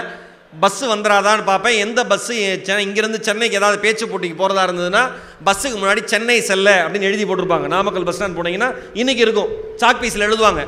பஸ்ஸு 0.62 0.86
வந்துடாதான்னு 0.92 1.44
பார்ப்பேன் 1.50 1.76
எந்த 1.84 2.00
பஸ்ஸு 2.12 2.34
சென்னை 2.66 2.80
இங்கேருந்து 2.86 3.20
சென்னைக்கு 3.28 3.58
ஏதாவது 3.60 3.78
பேச்சு 3.84 4.04
போட்டிக்கு 4.10 4.36
போகிறதா 4.40 4.64
இருந்ததுன்னா 4.68 5.02
பஸ்ஸுக்கு 5.48 5.78
முன்னாடி 5.82 6.02
சென்னை 6.12 6.38
செல்ல 6.50 6.68
அப்படின்னு 6.84 7.08
எழுதி 7.10 7.26
போட்டிருப்பாங்க. 7.28 7.68
நாமக்கல் 7.76 8.06
பஸ் 8.08 8.18
ஸ்டாண்ட் 8.18 8.38
போனீங்கன்னா 8.38 8.70
இன்றைக்கி 9.00 9.24
இருக்கும். 9.26 9.52
சாக் 9.82 10.02
பீஸில் 10.02 10.26
எழுதுவாங்க. 10.28 10.64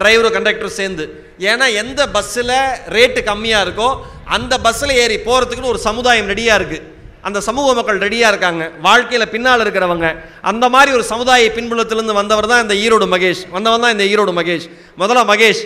டிரைவரும் 0.00 0.36
கண்டக்டரும் 0.36 0.78
சேர்ந்து. 0.80 1.06
ஏன்னா 1.50 1.68
எந்த 1.82 2.00
பஸ்ஸில் 2.16 2.56
ரேட்டு 2.96 3.22
கம்மியாக 3.30 3.66
இருக்கோ 3.66 3.88
அந்த 4.36 4.54
பஸ்ஸில் 4.66 4.98
ஏறி 5.04 5.16
போகிறதுக்குன்னு 5.28 5.72
ஒரு 5.74 5.82
சமுதாயம் 5.88 6.30
ரெடியாக 6.34 6.60
இருக்குது 6.60 6.84
அந்த 7.28 7.38
சமூக 7.48 7.66
மக்கள் 7.78 7.98
ரெடியாக 8.04 8.32
இருக்காங்க. 8.32 8.64
வாழ்க்கையில் 8.86 9.32
பின்னால் 9.34 9.62
இருக்கிறவங்க. 9.64 10.08
அந்த 10.50 10.64
மாதிரி 10.74 10.90
ஒரு 10.98 11.04
சமுதாய 11.12 11.50
பின்புலத்திலிருந்து 11.56 12.18
வந்தவர் 12.20 12.50
தான் 12.52 12.62
இந்த 12.64 12.74
ஈரோடு 12.84 13.06
மகேஷ். 13.14 13.42
வந்தவன் 13.56 13.84
தான் 13.84 13.94
இந்த 13.96 14.06
ஈரோடு 14.12 14.32
மகேஷ். 14.38 14.66
முதல்ல 15.02 15.24
மகேஷ் 15.32 15.62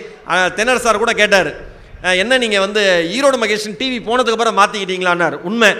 தென்னர் 0.57 0.83
சார் 0.85 1.01
கூட 1.03 1.13
கேட்டார். 1.21 1.51
என்ன 2.23 2.33
நீங்கள் 2.43 2.63
வந்து 2.65 2.81
ஈரோடு 3.15 3.37
மகேஷ்னு 3.43 3.79
டிவி 3.79 3.97
போனதுக்கு 4.09 4.37
அப்புறம் 4.37 4.59
மாற்றிக்கிட்டீங்களான்னார் 4.59 5.35
உண்மை. 5.49 5.71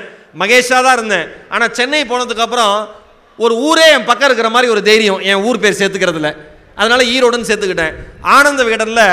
மகேஷாக 0.41 0.81
தான் 0.85 0.97
இருந்தேன். 0.97 1.27
ஆனால் 1.53 1.73
சென்னை 1.77 2.01
போனதுக்கப்புறம் 2.11 2.75
ஒரு 3.43 3.53
ஊரே 3.67 3.85
என் 3.95 4.07
பக்கம் 4.09 4.27
இருக்கிற 4.29 4.49
மாதிரி 4.55 4.71
ஒரு 4.73 4.81
தைரியம். 4.89 5.21
என் 5.29 5.43
ஊர் 5.47 5.61
பேர் 5.63 5.79
சேர்த்துக்கிறதுல. 5.81 6.31
அதனால் 6.79 7.09
ஈரோடுன்னு 7.13 7.49
சேர்த்துக்கிட்டேன். 7.49 7.95
ஆனந்த 8.35 8.61
விகடனில் 8.67 9.07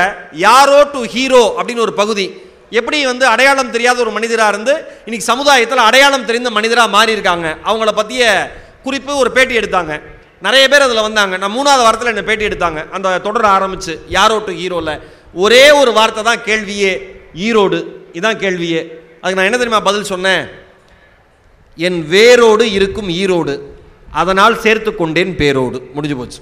யாரோ 0.47 0.81
டு 0.95 1.01
ஹீரோ 1.15 1.45
அப்படின்னு 1.59 1.85
ஒரு 1.87 1.95
பகுதி. 2.03 2.27
எப்படி 2.71 3.05
வந்து 3.05 3.27
அடையாளம் 3.27 3.71
தெரியாத 3.71 4.01
ஒரு 4.01 4.11
மனிதராக 4.11 4.49
இருந்து 4.49 4.73
இன்னைக்கு 5.05 5.27
சமுதாயத்தில் 5.27 5.79
அடையாளம் 5.79 6.25
தெரிந்த 6.25 6.51
மனிதராக 6.51 6.89
மாறி 6.89 7.13
இருக்காங்க 7.13 7.57
அவங்கள 7.65 7.93
பற்றிய 7.93 8.53
குறிப்பு 8.83 9.17
ஒரு 9.17 9.31
பேட்டி 9.31 9.57
எடுத்தாங்க. 9.57 10.03
நிறைய 10.43 10.69
பேர் 10.69 10.83
அதில் 10.83 11.01
வந்தாங்க. 11.01 11.37
நான் 11.37 11.53
மூணாவது 11.53 11.87
வாரத்தில் 11.87 12.07
என்னை 12.07 12.23
பேட்டி 12.23 12.47
எடுத்தாங்க. 12.47 12.91
அந்த 12.91 13.19
தொடர 13.19 13.49
ஆரம்பிச்சு 13.49 13.99
யாரோ 14.09 14.39
டு 14.39 14.53
ஹீரோவில் 14.53 15.01
ஒரே 15.33 15.71
ஒரு 15.71 15.93
வார்த்தை 15.93 16.23
தான் 16.23 16.39
கேள்வியே 16.39 16.93
ஈரோடு. 17.35 17.85
இதான் 18.13 18.41
கேள்வியே. 18.43 18.81
அதுக்கு 19.21 19.35
நான் 19.35 19.45
என்ன 19.45 19.57
தெரியுமா 19.57 19.81
பதில் 19.81 20.05
சொன்னேன்? 20.05 20.49
என் 21.77 22.09
வேரோடு 22.09 22.73
இருக்கும் 22.73 23.09
ஈரோடு. 23.09 23.61
அதனால் 24.13 24.61
சேர்த்து 24.61 24.95
கொண்டேன் 24.95 25.37
பேரோடு. 25.37 25.83
முடிஞ்சு 25.95 26.17
போச்சு. 26.17 26.39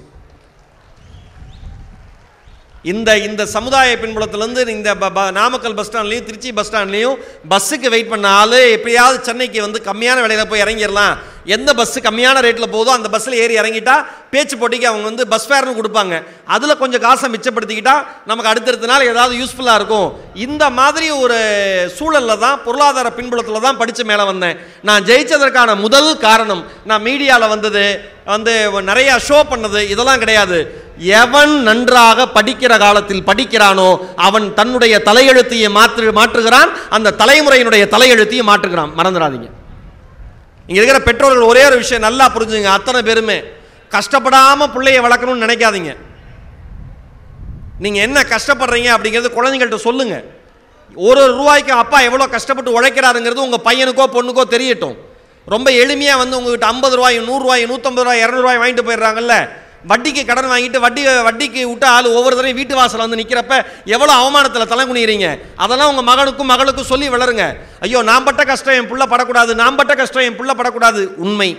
இந்த 2.84 3.18
இந்த 3.18 3.46
சமுதாய 3.46 3.96
பின்புலத்திலேருந்து 3.96 4.68
இந்த 4.68 4.94
ப- 4.94 5.10
ப- 5.10 5.30
நாமக்கல் 5.30 5.74
பஸ் 5.74 5.90
ஸ்டாண்ட்லேயும் 5.90 6.24
திருச்சி 6.24 6.52
பஸ் 6.52 6.72
ஸ்டாண்ட்லேயும் 6.72 7.16
பஸ்ஸுக்கு 7.50 7.88
வெயிட் 7.88 8.08
பண்ண 8.08 8.28
ஆள் 8.28 8.50
எப்படியாவது 8.50 9.24
சென்னைக்கு 9.24 9.60
வந்து 9.60 9.82
கம்மியான 9.84 10.20
விலையில் 10.20 10.48
போய் 10.48 10.60
இறங்கிடலாம். 10.60 11.16
எந்த 11.54 11.70
பஸ்ஸு 11.78 11.98
கம்மியான 12.06 12.42
ரேட்டில் 12.46 12.72
போதோ 12.74 12.90
அந்த 12.96 13.08
பஸ்ஸில் 13.14 13.40
ஏறி 13.42 13.54
இறங்கிட்டா 13.60 13.96
பேச்சு 14.34 14.54
போட்டிக்கு 14.60 14.88
அவங்க 14.90 15.06
வந்து 15.10 15.24
பஸ் 15.32 15.48
ஃபேர்னு 15.48 15.74
கொடுப்பாங்க. 15.78 16.14
அதில் 16.54 16.80
கொஞ்சம் 16.82 17.02
காசை 17.06 17.28
மிச்சப்படுத்திக்கிட்டா 17.32 17.96
நமக்கு 18.30 18.50
அடுத்தடுத்த 18.52 18.90
நாள் 18.92 19.08
ஏதாவது 19.12 19.34
யூஸ்ஃபுல்லாக 19.40 19.78
இருக்கும். 19.80 20.08
இந்த 20.46 20.64
மாதிரி 20.78 21.08
ஒரு 21.24 21.38
சூழலில் 21.98 22.42
தான் 22.44 22.60
பொருளாதார 22.66 23.10
பின்புலத்தில் 23.18 23.66
தான் 23.66 23.80
படித்து 23.82 24.04
மேலே 24.10 24.24
வந்தேன். 24.30 24.56
நான் 24.88 25.06
ஜெயிச்சதற்கான 25.10 25.76
முதல் 25.84 26.10
காரணம் 26.26 26.62
நான் 26.90 27.04
மீடியாவில் 27.08 27.52
வந்தது 27.54 27.84
வந்து 28.32 28.52
நிறையா 28.90 29.14
ஷோ 29.28 29.38
பண்ணது 29.52 29.80
இதெல்லாம் 29.94 30.22
கிடையாது. 30.22 30.58
எவன் 31.22 31.54
நன்றாக 31.68 32.26
படிக்கிற 32.36 32.72
காலத்தில் 32.84 33.26
படிக்கிறானோ 33.28 33.88
அவன் 34.26 34.46
தன்னுடைய 34.58 34.94
தலையெழுத்தையும் 35.08 35.76
மாற்று 35.78 36.14
மாற்றுகிறான் 36.20 36.72
அந்த 36.96 37.14
தலைமுறையினுடைய 37.22 37.84
தலையெழுத்தையும் 37.94 38.50
மாற்றுகிறான். 38.52 38.92
மறந்துடாதீங்க. 39.00 39.50
இங்கே 40.68 40.78
இருக்கிற 40.80 41.00
பெற்றோர்கள் 41.08 41.50
ஒரே 41.52 41.62
ஒரு 41.68 41.76
விஷயம் 41.82 42.04
நல்லா 42.06 42.26
புரிஞ்சுங்க 42.34 42.70
அத்தனை 42.78 43.00
பேருமே. 43.08 43.38
கஷ்டப்படாமல் 43.96 44.72
பிள்ளைய 44.74 45.00
வளர்க்கணும்னு 45.06 45.44
நினைக்காதீங்க. 45.46 45.92
நீங்கள் 47.84 48.04
என்ன 48.06 48.18
கஷ்டப்படுறீங்க 48.34 48.88
அப்படிங்கிறது 48.94 49.30
குழந்தைங்கள்ட்ட 49.38 49.80
சொல்லுங்கள் 49.88 50.24
ஒரு 51.08 51.20
ஒரு 51.24 51.32
ரூபாய்க்கு 51.40 51.72
அப்பா 51.82 51.98
எவ்வளோ 52.08 52.26
கஷ்டப்பட்டு 52.36 52.76
உழைக்கிறாருங்கிறது 52.78 53.46
உங்கள் 53.46 53.66
பையனுக்கோ 53.68 54.04
பொண்ணுக்கோ 54.16 54.44
தெரியட்டும். 54.54 54.96
ரொம்ப 55.54 55.68
எளிமையாக 55.82 56.20
வந்து 56.22 56.36
உங்கள்கிட்ட 56.38 56.66
ஐம்பது 56.74 56.94
ரூபாய் 56.98 57.16
நூறுரூவாய் 57.28 57.64
நூற்றம்பது 57.70 58.04
ரூபாய் 58.06 58.22
இரநூறுவாய் 58.24 58.60
வாங்கிட்டு 58.62 58.86
போயிடுறாங்கல்ல. 58.88 59.36
வட்டிக்கு 59.90 60.22
கடன் 60.28 60.50
வாங்கிட்டு 60.52 60.78
வட்டி 60.84 61.02
வட்டிக்கு 61.26 61.60
விட்டு 61.70 61.86
ஆள் 61.94 62.06
ஒவ்வொரு 62.18 62.34
தடவையும் 62.36 62.58
வீட்டு 62.60 62.74
வாசல் 62.78 63.02
வந்து 63.04 63.18
நிற்கிறப்ப 63.20 63.54
எவ்வளோ 63.94 64.12
அவமானத்தில் 64.20 64.70
தலை 64.72 64.84
குனிகிறீங்க 64.90 65.28
அதெல்லாம் 65.64 65.90
உங்கள் 65.92 66.08
மகனுக்கும் 66.10 66.50
மகளுக்கும் 66.52 66.90
சொல்லி 66.92 67.06
வளருங்க. 67.14 67.44
ஐயோ 67.86 68.00
நான் 68.10 68.26
பட்ட 68.28 68.42
கஷ்டம் 68.50 68.76
என் 68.78 68.90
புள்ள 68.90 69.06
படக்கூடாது 69.12 69.54
நான் 69.62 69.78
பட்ட 69.80 69.94
கஷ்டம் 70.00 70.26
என் 70.28 70.38
புள்ள 70.40 70.52
படக்கூடாது. 70.60 71.02
உண்மை. 71.24 71.50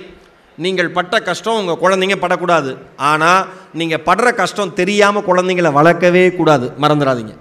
நீங்கள் 0.66 0.90
பட்ட 0.98 1.16
கஷ்டம் 1.30 1.60
உங்கள் 1.62 1.80
குழந்தைங்க 1.84 2.18
படக்கூடாது. 2.26 2.72
ஆனால் 3.12 3.42
நீங்கள் 3.80 4.04
படுற 4.10 4.28
கஷ்டம் 4.42 4.76
தெரியாமல் 4.80 5.28
குழந்தைங்கள 5.30 5.72
வளர்க்கவே 5.80 6.26
கூடாது. 6.40 6.68
மறந்துடாதீங்க. 6.84 7.34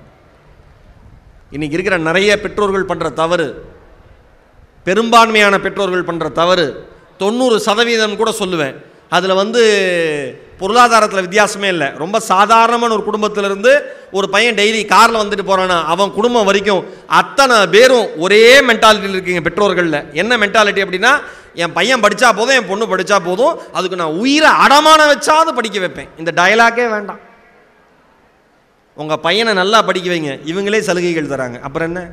இன்னைக்கு 1.55 1.77
இருக்கிற 1.77 1.97
நிறைய 2.09 2.31
பெற்றோர்கள் 2.45 2.91
பண்ணுற 2.91 3.09
தவறு 3.21 3.47
பெரும்பான்மையான 4.87 5.55
பெற்றோர்கள் 5.67 6.09
பண்ணுற 6.09 6.27
தவறு 6.41 6.67
தொண்ணூறு 7.23 7.57
சதவீதம் 7.67 8.21
கூட 8.23 8.31
சொல்லுவேன். 8.41 8.75
அதில் 9.17 9.41
வந்து 9.43 9.63
பொருளாதாரத்தில் 10.59 11.29
வித்தியாசமே 11.29 11.63
இல்லை. 11.63 11.89
ரொம்ப 11.89 12.21
சாதாரணமான 12.21 12.93
ஒரு 12.93 13.05
குடும்பத்திலிருந்து 13.05 13.83
ஒரு 14.13 14.29
பையன் 14.29 14.55
டெய்லி 14.55 14.87
காரில் 14.87 15.17
வந்துட்டு 15.17 15.43
போகிறானா 15.43 15.85
அவன் 15.85 16.13
குடும்பம் 16.13 16.45
வரைக்கும் 16.45 16.87
அத்தனை 17.07 17.67
பேரும் 17.67 18.19
ஒரே 18.19 18.61
மென்டாலிட்டியில் 18.61 19.09
இருக்கீங்க 19.09 19.41
பெற்றோர்களில். 19.41 20.13
என்ன 20.13 20.37
மென்டாலிட்டி 20.37 20.85
அப்படின்னா 20.85 21.21
என் 21.55 21.73
பையன் 21.73 22.01
படித்தா 22.01 22.33
போதும் 22.37 22.49
என் 22.49 22.67
பொண்ணு 22.67 22.97
படித்தா 22.97 23.19
போதும் 23.25 23.73
அதுக்கு 23.73 23.97
நான் 23.97 24.13
உயிரை 24.13 24.51
அடமான 24.51 25.07
வச்சாவது 25.07 25.55
படிக்க 25.55 25.79
வைப்பேன். 25.79 26.09
இந்த 26.19 26.33
டயலாக்கே 26.37 26.91
வேண்டாம். 26.91 27.19
உங்கள் 28.95 29.19
பையனை 29.19 29.53
நல்லா 29.53 29.83
படிக்க 29.83 30.11
வைங்க. 30.11 30.39
இவங்களே 30.45 30.81
சலுகைகள் 30.81 31.27
தராங்க. 31.27 31.61
அப்புறம் 31.61 31.95
என்ன? 31.95 32.09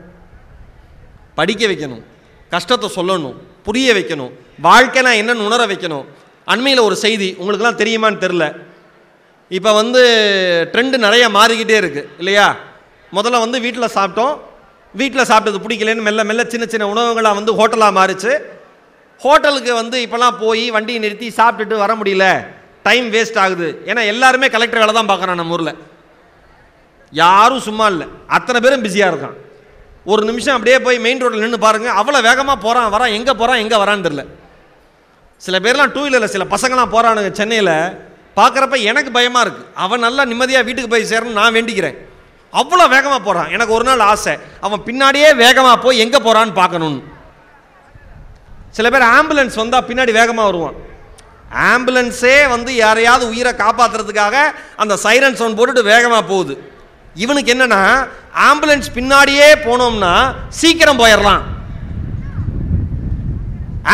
படிக்க 1.36 1.68
வைக்கணும். 1.68 2.04
கஷ்டத்தை 2.50 2.92
சொல்லணும். 2.96 3.36
புரிய 3.64 3.94
வைக்கணும். 3.94 4.32
வாழ்க்கைனா 4.64 5.12
என்னன்னு 5.20 5.46
உணர 5.46 5.66
வைக்கணும். 5.66 6.06
அண்மையில் 6.48 6.86
ஒரு 6.88 6.96
செய்தி 7.06 7.30
உங்களுக்கெல்லாம் 7.40 7.82
தெரியுமான்னு 7.82 8.24
தெரில 8.26 8.46
இப்போ 9.58 9.72
வந்து 9.74 10.02
ட்ரெண்டு 10.74 10.96
நிறையா 11.06 11.28
மாறிக்கிட்டே 11.38 11.78
இருக்குது 11.82 12.10
இல்லையா? 12.22 12.48
முதல்ல 13.18 13.42
வந்து 13.44 13.58
வீட்டில் 13.66 13.94
சாப்பிட்டோம். 13.98 14.34
வீட்டில் 15.00 15.28
சாப்பிட்டது 15.30 15.64
பிடிக்கலன்னு 15.66 16.06
மெல்ல 16.08 16.24
மெல்ல 16.30 16.44
சின்ன 16.54 16.66
சின்ன 16.74 16.88
உணவுகளாக 16.94 17.38
வந்து 17.40 17.54
ஹோட்டலாக 17.60 17.98
மாறிச்சு. 18.00 18.32
ஹோட்டலுக்கு 19.22 19.72
வந்து 19.82 19.98
இப்போலாம் 20.06 20.40
போய் 20.44 20.64
வண்டியை 20.76 21.00
நிறுத்தி 21.06 21.28
சாப்பிட்டுட்டு 21.40 21.78
வர 21.84 21.92
முடியல. 22.00 22.26
டைம் 22.88 23.08
வேஸ்ட் 23.16 23.40
ஆகுது. 23.44 23.68
ஏன்னா 23.90 24.02
எல்லாருமே 24.14 24.48
கலெக்டர் 24.56 24.84
வேலை 24.84 24.94
தான் 25.00 25.12
பார்க்குறான் 25.12 25.40
நம்ம 25.42 25.56
ஊரில். 25.58 25.74
யாரும் 27.14 27.66
சும்மா 27.68 27.86
இல்லை. 27.94 28.08
அத்தனை 28.38 28.60
பேரும் 28.66 28.86
பிஸியாக 28.86 29.12
இருக்கான். 29.14 29.38
ஒரு 30.12 30.22
நிமிஷம் 30.30 30.56
அப்படியே 30.58 30.78
போய் 30.86 31.04
மெயின் 31.06 31.22
ரோட்டில் 31.24 31.44
நின்று 31.46 31.66
பாருங்கள் 31.66 31.98
அவ்வளோ 32.02 32.22
வேகமாக 32.30 32.58
போகிறான் 32.66 32.94
வரான். 32.96 33.16
எங்கே 33.18 33.34
போகிறான் 33.42 33.62
எங்கே 33.64 33.80
வரான்னு 33.84 34.08
தெரில 34.08 34.24
சில 35.46 35.56
பேர்லாம் 35.66 35.92
டூ 35.94 36.02
வீலரில் 36.06 36.34
சில 36.34 36.44
பசங்களாம் 36.54 36.94
போகிறானுங்க 36.94 37.30
சென்னையில் 37.40 37.76
பார்க்குறப்ப 38.40 38.76
எனக்கு 38.90 39.12
பயமாக 39.16 39.44
இருக்குது 39.46 39.70
அவன் 39.84 40.04
நல்லா 40.06 40.24
நிம்மதியாக 40.32 40.66
வீட்டுக்கு 40.68 40.92
போய் 40.94 41.10
சேரணும்னு 41.12 41.40
நான் 41.40 41.56
வேண்டிக்கிறேன். 41.58 41.98
அவ்வளோ 42.54 42.86
வேகமாக 42.94 43.22
போகிறான் 43.28 43.52
எனக்கு 43.56 43.76
ஒரு 43.78 43.86
நாள் 43.90 44.04
ஆசை. 44.12 44.34
அவன் 44.66 44.86
பின்னாடியே 44.88 45.30
வேகமாக 45.44 45.78
போய் 45.86 46.02
எங்கே 46.04 46.20
போகிறான்னு 46.26 46.54
பார்க்கணுன்னு 46.62 47.02
சில 48.78 48.90
பேர் 48.94 49.06
ஆம்புலன்ஸ் 49.18 49.60
வந்தால் 49.62 49.88
பின்னாடி 49.90 50.12
வேகமாக 50.20 50.50
வருவான். 50.50 50.78
ஆம்புலன்ஸே 51.72 52.36
வந்து 52.54 52.72
யாரையாவது 52.84 53.24
உயிரை 53.32 53.54
காப்பாற்றுறதுக்காக 53.64 54.36
அந்த 54.84 54.94
சைரன் 55.06 55.40
சவுண்ட் 55.40 55.58
போட்டுட்டு 55.60 55.84
வேகமாக 55.94 56.24
போகுது. 56.32 56.54
இவனுக்கு 57.24 57.54
என்னென்னா 57.56 57.82
ஆம்புலன்ஸ் 58.50 58.90
பின்னாடியே 58.98 59.50
போனோம்னா 59.68 60.14
சீக்கிரம் 60.60 61.02
போயிடலாம். 61.02 61.42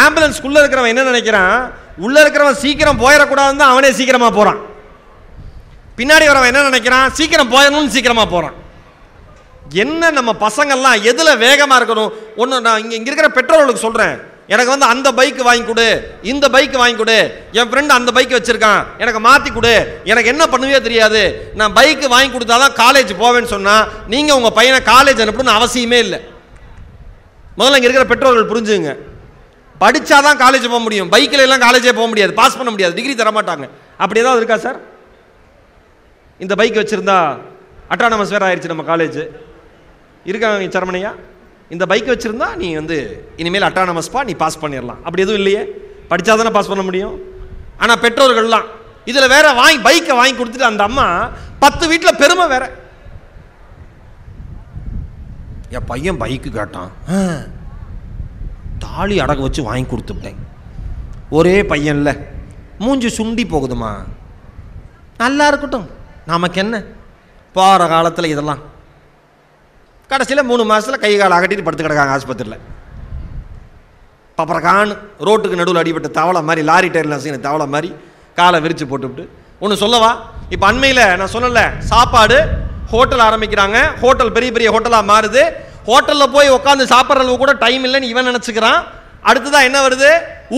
ஆம்புலன்ஸ்குள்ளே 0.03 0.60
இருக்கிறவன் 0.62 0.94
என்ன 0.94 1.03
நினைக்கிறான்? 1.12 1.58
உள்ளே 2.06 2.20
இருக்கிறவன் 2.24 2.62
சீக்கிரம் 2.63 3.01
போயிடக்கூடாதுன்னு 3.03 3.62
தான் 3.63 3.74
அவனே 3.74 3.91
சீக்கிரமாக 4.00 4.32
போகிறான் 4.38 4.62
பின்னாடி 6.00 6.25
வரவன் 6.29 6.51
என்ன 6.51 6.63
நினைக்கிறான்? 6.70 7.08
சீக்கிரம் 7.17 7.51
போயிடணும்னு 7.53 7.94
சீக்கிரமாக 7.96 8.29
போகிறான் 8.34 8.56
என்ன 9.84 10.10
நம்ம 10.17 10.32
பசங்கள்லாம் 10.46 11.03
எதில் 11.12 11.39
வேகமாக 11.46 11.79
இருக்கணும்? 11.79 12.12
ஒன்று 12.41 12.65
நான் 12.67 12.82
இங்கே 12.84 12.96
இங்கே 12.98 13.10
இருக்கிற 13.10 13.29
பெற்றோர்களுக்கு 13.38 13.86
சொல்கிறேன் 13.86 14.15
எனக்கு 14.53 14.74
வந்து 14.74 14.88
அந்த 14.94 15.08
பைக் 15.17 15.39
வாங்கி 15.48 15.65
கொடு 15.70 15.88
இந்த 16.32 16.46
பைக் 16.53 16.75
வாங்கி 16.82 16.98
கொடு 17.00 17.17
என் 17.58 17.70
ஃப்ரெண்டு 17.72 17.91
அந்த 17.98 18.10
பைக் 18.17 18.36
வச்சுருக்கான் 18.36 18.82
எனக்கு 19.03 19.20
மாற்றி 19.25 19.50
கொடு 19.51 19.74
எனக்கு 20.12 20.32
என்ன 20.34 20.44
பண்ணுவே 20.53 20.79
தெரியாது. 20.86 21.22
நான் 21.60 21.75
பைக் 21.79 22.06
வாங்கி 22.13 22.32
கொடுத்தா 22.36 22.58
தான் 22.63 22.77
காலேஜ் 22.84 23.12
போவேன்னு 23.24 23.53
சொன்னால் 23.56 23.84
நீங்கள் 24.13 24.38
உங்கள் 24.39 24.56
பையனை 24.60 24.79
காலேஜ் 24.94 25.24
அனுப்பணும்னு 25.25 25.58
அவசியமே 25.60 26.00
இல்லை. 26.06 26.20
முதல்ல 27.58 27.77
இங்கே 27.77 27.88
இருக்கிற 27.89 28.08
பெற்றோர்கள் 28.13 28.51
புரிஞ்சுங்க 28.53 28.94
படித்தா 29.81 30.17
தான் 30.27 30.39
காலேஜ் 30.43 30.65
போக 30.74 30.81
முடியும். 30.86 31.10
பைக்கில் 31.13 31.43
எல்லாம் 31.46 31.63
காலேஜே 31.65 31.93
போக 32.00 32.07
முடியாது. 32.12 32.31
பாஸ் 32.41 32.57
பண்ண 32.60 32.69
முடியாது. 32.74 32.96
டிகிரி 32.98 33.13
தர 33.22 33.31
மாட்டாங்க 33.38 33.65
அப்படி 34.03 34.22
ஏதாவது 34.24 34.41
இருக்கா 34.41 34.57
சார் 34.65 34.79
இந்த 36.43 36.53
பைக் 36.60 36.79
வச்சுருந்தா 36.81 37.17
அட்டானமஸ் 37.93 38.34
வேறு 38.36 38.48
ஆயிடுச்சு 38.48 38.74
நம்ம 38.74 38.86
காலேஜ் 38.91 39.19
இருக்காங்க 40.29 40.69
சரமணியா 40.77 41.12
இந்த 41.75 41.84
பைக் 41.91 42.10
வச்சுருந்தா 42.13 42.48
நீ 42.62 42.67
வந்து 42.79 42.98
இனிமேல் 43.41 43.67
அட்டானமஸ்ப்பா 43.69 44.22
நீ 44.29 44.34
பாஸ் 44.41 44.62
பண்ணிடலாம் 44.63 45.00
அப்படி 45.05 45.24
எதுவும் 45.25 45.39
இல்லையே. 45.41 45.63
படித்தா 46.12 46.36
தானே 46.39 46.51
பாஸ் 46.57 46.69
பண்ண 46.72 46.84
முடியும். 46.89 47.15
ஆனால் 47.84 48.01
பெற்றோர்கள்லாம் 48.03 48.67
இதில் 49.12 49.31
வேற 49.36 49.48
வாங்கி 49.60 49.79
பைக்கை 49.88 50.15
வாங்கி 50.19 50.36
கொடுத்துட்டு 50.38 50.72
அந்த 50.72 50.84
அம்மா 50.89 51.07
பத்து 51.63 51.84
வீட்டில் 51.91 52.19
பெருமை 52.22 52.46
வேற. 52.53 52.65
என் 55.75 55.88
பையன் 55.91 56.22
பைக்கு 56.24 56.50
கேட்டான். 56.57 56.91
தாலி 58.88 59.22
அடகு 59.22 59.41
வச்சு 59.41 59.63
வாங்கி 59.63 59.88
கொடுத்துட்டேன். 59.89 60.39
ஒரே 61.29 61.62
பையன்ல 61.62 62.10
மூஞ்சி 62.79 63.10
சுண்டி 63.17 63.44
போகுதுமா? 63.53 63.91
நல்லா 65.17 65.48
இருக்கட்டும். 65.48 65.89
நமக்கு 66.25 66.60
என்ன? 66.60 66.84
போகிற 67.53 67.88
காலத்தில் 67.88 68.25
இதெல்லாம். 68.25 68.60
கடைசியில் 70.08 70.44
மூணு 70.44 70.63
மாதத்தில் 70.63 71.00
கை 71.00 71.17
கால் 71.17 71.32
அகட்டிட்டு 71.32 71.63
படுத்து 71.63 71.88
கிடக்காங்க 71.88 72.13
ஆஸ்பத்திரியில். 72.17 72.60
பப்பரக்கான் 74.38 74.98
ரோட்டுக்கு 75.20 75.60
நடுவில் 75.60 75.82
அடிபட்ட 75.82 76.08
தவளை 76.08 76.41
மாதிரி 76.41 76.65
லாரி 76.65 76.89
டயரில் 76.89 77.22
செய்யணும் 77.24 77.39
தவளை 77.39 77.67
மாதிரி 77.67 77.96
காலை 78.36 78.60
விரித்து 78.60 78.88
போட்டுவிட்டு 78.88 79.29
ஒன்று 79.60 79.77
சொல்லவா? 79.77 80.12
இப்போ 80.50 80.65
அண்மையில் 80.72 81.15
நான் 81.15 81.34
சொல்லலை 81.34 81.77
சாப்பாடு 81.79 82.50
ஹோட்டல் 82.91 83.20
ஆரம்பிக்கிறாங்க. 83.20 83.96
ஹோட்டல் 83.96 84.32
பெரிய 84.32 84.51
பெரிய 84.51 84.72
ஹோட்டலாக 84.72 85.10
மாறுது. 85.12 85.44
ஹோட்டலில் 85.89 86.34
போய் 86.36 86.56
உட்காந்து 86.58 86.84
சாப்பிட்ற 86.94 87.24
அளவு 87.24 87.38
கூட 87.44 87.53
டைம் 87.63 87.84
இல்லைன்னு 87.88 88.12
இவன் 88.13 88.29
நினச்சிக்கிறான். 88.29 88.79
அடுத்ததாக 89.29 89.67
என்ன 89.70 89.77
வருது? 89.88 90.10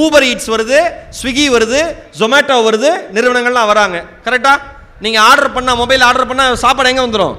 ஊபர் 0.01 0.25
ஈட்ஸ் 0.29 0.50
வருது 0.53 0.79
ஸ்விக்கி 1.19 1.45
வருது 1.55 1.79
ஜொமேட்டோ 2.19 2.57
வருது 2.67 2.89
நிறுவனங்கள்லாம் 3.15 3.69
வராங்க. 3.71 3.98
கரெக்டாக 4.25 4.57
நீங்கள் 5.03 5.24
ஆர்டர் 5.29 5.53
பண்ணால் 5.57 5.79
மொபைல் 5.81 6.05
ஆர்டர் 6.07 6.29
பண்ணால் 6.31 6.62
சாப்பாடு 6.63 6.91
எங்கே 6.91 7.03
வந்துடும் 7.05 7.36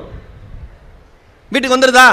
வீட்டுக்கு 1.52 1.76
வந்துடுதா 1.76 2.09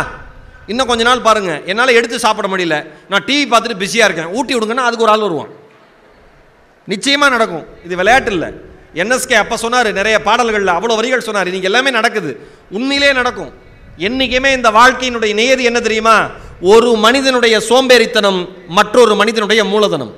இன்னும் 0.72 0.90
கொஞ்ச 0.90 1.04
நாள் 1.08 1.26
பாருங்கள் 1.28 1.60
என்னால் 1.72 1.98
எடுத்து 1.98 2.18
சாப்பிட 2.24 2.48
முடியல. 2.54 2.78
நான் 3.12 3.26
டிவி 3.28 3.46
பார்த்துட்டு 3.52 3.82
பிஸியாக 3.84 4.08
இருக்கேன். 4.08 4.32
ஊட்டி 4.38 4.54
விடுங்கன்னா 4.56 4.86
அதுக்கு 4.88 5.06
ஒரு 5.06 5.14
ஆள் 5.14 5.26
வருவான். 5.26 5.52
நிச்சயமாக 6.94 7.34
நடக்கும். 7.36 7.66
இது 7.86 7.94
விளையாட்டு 8.00 8.32
இல்லை. 8.36 8.50
என்எஸ்கே 9.02 9.38
அப்போ 9.44 9.56
சொன்னார் 9.64 9.90
நிறைய 10.00 10.18
பாடல்களில் 10.28 10.76
அவ்வளோ 10.76 10.98
வரிகள் 11.00 11.26
சொன்னார். 11.28 11.50
இன்றைக்கி 11.52 11.70
எல்லாமே 11.72 11.90
நடக்குது. 12.00 12.32
உண்மையிலே 12.78 13.12
நடக்கும். 13.20 13.52
என்றைக்குமே 14.06 14.50
இந்த 14.58 14.70
வாழ்க்கையினுடைய 14.80 15.34
நியதி 15.34 15.64
என்ன 15.64 15.80
தெரியுமா? 15.80 16.18
ஒரு 16.72 16.90
மனிதனுடைய 17.06 17.56
சோம்பேறித்தனம் 17.70 18.40
மற்றொரு 18.78 19.16
மனிதனுடைய 19.16 19.62
மூலதனம். 19.66 20.14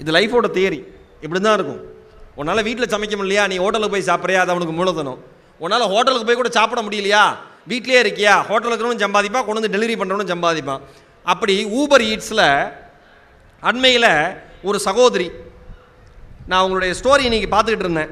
இது 0.00 0.12
லைஃபோட 0.16 0.46
தியரி 0.56 0.80
இப்படி 1.24 1.40
தான் 1.40 1.56
இருக்கும். 1.58 1.82
உன்னால் 2.40 2.66
வீட்டில் 2.68 2.92
சமைக்க 2.94 3.14
முடியலையா? 3.18 3.44
நீ 3.52 3.56
ஹோட்டலுக்கு 3.64 3.94
போய் 3.94 4.08
சாப்பிட்றியா? 4.10 4.40
அது 4.42 4.52
அவனுக்கு 4.54 4.74
மூலதனம். 4.80 5.18
உன்னால் 5.58 5.90
ஹோட்டலுக்கு 5.94 6.26
போய் 6.28 6.40
கூட 6.40 6.50
சாப்பிட 6.58 6.80
முடியலையா? 6.82 7.24
வீட்டிலே 7.70 8.00
இருக்கியா? 8.02 8.34
ஹோட்டலுக்கு 8.48 8.72
இருக்கிறவனும் 8.72 9.04
சம்பாதிப்பான் 9.06 9.46
கொண்டு 9.46 9.60
வந்து 9.60 9.74
டெலிவரி 9.74 9.96
பண்ணுறவனும் 10.00 10.32
சம்பாதிப்பான். 10.34 10.80
அப்படி 11.22 11.54
ஊபர் 11.80 12.04
ஈட்ஸில் 12.12 12.46
அண்மையில் 13.62 14.10
ஒரு 14.68 14.78
சகோதரி 14.78 15.30
நான் 16.46 16.62
உங்களுடைய 16.62 16.92
ஸ்டோரி 17.00 17.24
இன்னைக்கு 17.28 17.48
பார்த்துக்கிட்டு 17.54 17.86
இருந்தேன். 17.86 18.10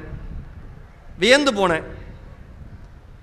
வியந்து 1.18 1.52
போனேன். 1.52 1.84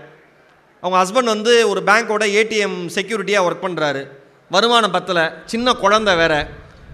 அவங்க 0.80 0.98
ஹஸ்பண்ட் 1.02 1.24
வந்து 1.24 1.68
ஒரு 1.68 1.82
பேங்க்கோட 1.86 2.24
ஏடிஎம் 2.38 2.88
செக்யூரிட்டியாக 2.94 3.46
ஒர்க் 3.48 3.62
பண்ணுறாரு 3.62 4.08
வருமானம் 4.50 4.94
பத்தலை. 4.94 5.32
சின்ன 5.44 5.72
குழந்த 5.72 6.16
வேற. 6.16 6.48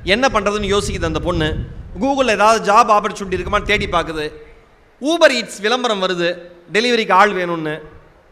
என்ன 0.04 0.28
பண்ணுறதுன்னு 0.28 0.78
யோசிக்குது 0.78 1.04
அந்த 1.04 1.18
பொண்ணு. 1.18 1.54
கூகுளில் 2.00 2.28
ஏதாவது 2.28 2.72
ஜாப் 2.72 2.86
ஆப்பர்ச்சுனிட்டி 2.96 3.34
இருக்குமான்னு 3.34 3.62
தேடி 3.62 3.86
பார்க்குது 3.86 4.32
ஊபர் 5.00 5.32
ஈட்ஸ் 5.32 5.60
விளம்பரம் 5.60 6.02
வருது. 6.02 6.38
டெலிவரிக்கு 6.72 7.12
ஆள் 7.12 7.30
வேணும்னு. 7.30 7.80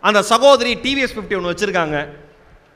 அந்த 0.01 0.23
சகோதரி 0.23 0.75
டிவிஎஸ் 0.75 1.15
ஃபிஃப்டி 1.15 1.43
ஒன்று 1.43 1.53
வச்சுருக்காங்க. 1.53 2.09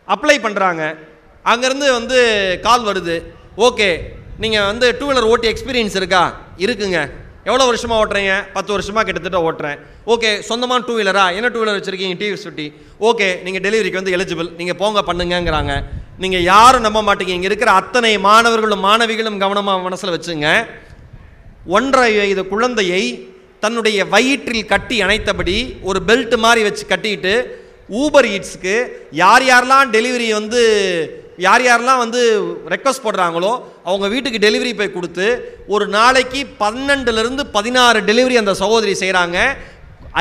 அப்ளை 0.08 0.34
பண்ணுறாங்க 0.36 0.96
அங்கேருந்து 1.44 1.92
வந்து 1.92 2.58
கால் 2.62 2.84
வருது. 2.84 3.22
ஓகே 3.56 4.00
நீங்கள் 4.38 4.64
வந்து 4.64 4.96
டூ 4.98 5.10
வீலர் 5.10 5.22
ஓட்டி 5.22 5.52
எக்ஸ்பீரியன்ஸ் 5.52 5.96
இருக்கா? 5.96 6.40
இருக்குங்க. 6.58 7.10
எவ்வளோ 7.48 7.64
வருஷமாக 7.70 8.00
ஓட்டுறீங்க? 8.02 8.32
பத்து 8.56 8.70
வருஷமாக 8.74 9.04
கிட்டத்தட்ட 9.08 9.40
ஓட்டுறேன். 9.48 9.78
ஓகே 10.12 10.30
சொந்தமான 10.48 10.84
டூ 10.88 10.94
வீலரா 10.98 11.24
என்ன 11.38 11.50
டூ 11.54 11.60
வீலர் 11.62 11.78
வச்சுருக்கீங்க? 11.78 12.16
டிவி 12.22 12.38
சுட்டி 12.46 12.66
ஓகே 13.08 13.28
நீங்கள் 13.44 13.64
டெலிவரிக்கு 13.66 14.00
வந்து 14.00 14.14
எலிஜிபிள் 14.16 14.48
நீங்கள் 14.60 14.78
போங்க 14.82 15.02
பண்ணுங்கங்கிறாங்க. 15.10 15.74
நீங்கள் 16.24 16.44
யாரும் 16.52 16.84
நம்ப 16.86 17.00
மாட்டீங்க. 17.08 17.34
இங்கே 17.38 17.48
இருக்கிற 17.50 17.72
அத்தனை 17.80 18.12
மாணவர்களும் 18.28 18.84
மாணவிகளும் 18.88 19.38
கவனமாக 19.44 19.84
மனசில் 19.86 20.14
வச்சுங்க. 20.16 20.48
ஒன்றரை 21.76 22.10
வயது 22.18 22.42
குழந்தையை 22.54 23.04
தன்னுடைய 23.64 23.98
வயிற்றில் 24.14 24.70
கட்டி 24.72 24.96
அணைத்தபடி 25.04 25.56
ஒரு 25.88 25.98
பெல்ட் 26.08 26.34
மாதிரி 26.44 26.62
வச்சு 26.66 26.84
கட்டிட்டு 26.90 27.34
ஊபர் 28.00 28.28
ஈட்ஸுக்கு 28.34 28.74
யார் 29.22 29.44
யாரெல்லாம் 29.48 29.90
டெலிவரி 29.94 30.28
வந்து 30.38 30.62
யார் 31.44 31.62
யாரெல்லாம் 31.66 32.02
வந்து 32.02 32.20
ரெக்வஸ்ட் 32.74 33.04
போடுறாங்களோ 33.06 33.52
அவங்க 33.88 34.06
வீட்டுக்கு 34.14 34.38
டெலிவரி 34.44 34.72
போய் 34.76 34.94
கொடுத்து 34.96 35.26
ஒரு 35.74 35.86
நாளைக்கு 35.96 36.40
பன்னெண்டுலேருந்து 36.62 37.42
பதினாறு 37.56 38.00
டெலிவரி 38.10 38.36
அந்த 38.42 38.54
சகோதரி 38.62 38.94
செய்கிறாங்க 39.02 39.38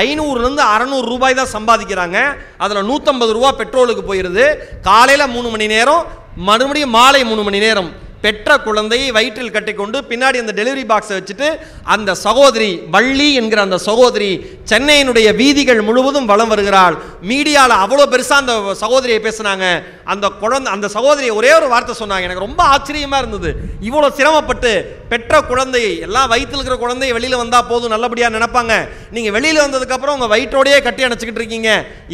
ஐநூறுலேருந்து 0.07 0.63
அறநூறு 0.73 1.07
ரூபாய் 1.11 1.37
தான் 1.39 1.53
சம்பாதிக்கிறாங்க. 1.53 2.17
அதில் 2.63 2.87
நூற்றம்பது 2.89 3.31
ரூபா 3.37 3.49
பெட்ரோலுக்கு 3.59 4.03
போயிடுது 4.09 4.45
காலையில் 4.89 5.33
மூணு 5.35 5.47
மணி 5.53 5.67
நேரம் 5.75 6.03
மறுபடியும் 6.47 6.95
மாலை 6.97 7.21
மூணு 7.29 7.43
மணி 7.47 7.59
நேரம். 7.65 7.89
பெற்ற 8.25 8.57
குழந்தையை 8.67 9.07
வயிற்றில் 9.17 9.53
கட்டிக்கொண்டு 9.55 9.97
பின்னாடி 10.11 10.37
அந்த 10.43 10.53
டெலிவரி 10.59 10.83
பாக்ஸை 10.91 11.15
வச்சுட்டு 11.17 11.47
அந்த 11.95 12.11
சகோதரி 12.25 12.71
வள்ளி 12.95 13.29
என்கிற 13.39 13.59
அந்த 13.67 13.77
சகோதரி 13.87 14.31
சென்னையினுடைய 14.71 15.27
வீதிகள் 15.41 15.81
முழுவதும் 15.87 16.29
வலம் 16.31 16.51
வருகிறாள். 16.53 16.95
மீடியாவில் 17.31 17.81
அவ்வளோ 17.83 18.05
பெருசாக 18.13 18.43
அந்த 18.43 18.53
சகோதரியை 18.83 19.19
பேசுனாங்க. 19.27 19.65
அந்த 20.13 20.25
குழந்தை 20.41 20.69
அந்த 20.75 20.87
சகோதரியை 20.97 21.33
ஒரே 21.39 21.51
ஒரு 21.59 21.67
வார்த்தை 21.73 21.95
சொன்னாங்க. 22.01 22.27
எனக்கு 22.27 22.45
ரொம்ப 22.47 22.61
ஆச்சரியமாக 22.75 23.21
இருந்தது. 23.23 23.51
இவ்வளோ 23.87 24.09
சிரமப்பட்டு 24.19 24.71
பெற்ற 25.11 25.33
குழந்தையை 25.49 25.91
எல்லாம் 26.05 26.29
வயிற்றில் 26.33 26.59
இருக்கிற 26.59 26.77
குழந்தைய 26.83 27.13
வெளியில் 27.17 27.41
வந்தால் 27.41 27.67
போதும் 27.71 27.93
நல்லபடியாக 27.95 28.33
நினைப்பாங்க. 28.37 28.73
நீங்கள் 29.15 29.33
வெளியில் 29.35 29.61
வந்ததுக்கப்புறம் 29.65 30.15
உங்கள் 30.17 30.31
வயிற்றோடையே 30.33 30.77
கட்டி 30.87 31.05
அணைச்சிக்கிட்டு 31.07 31.41
இருக்கீங்க. 31.41 31.69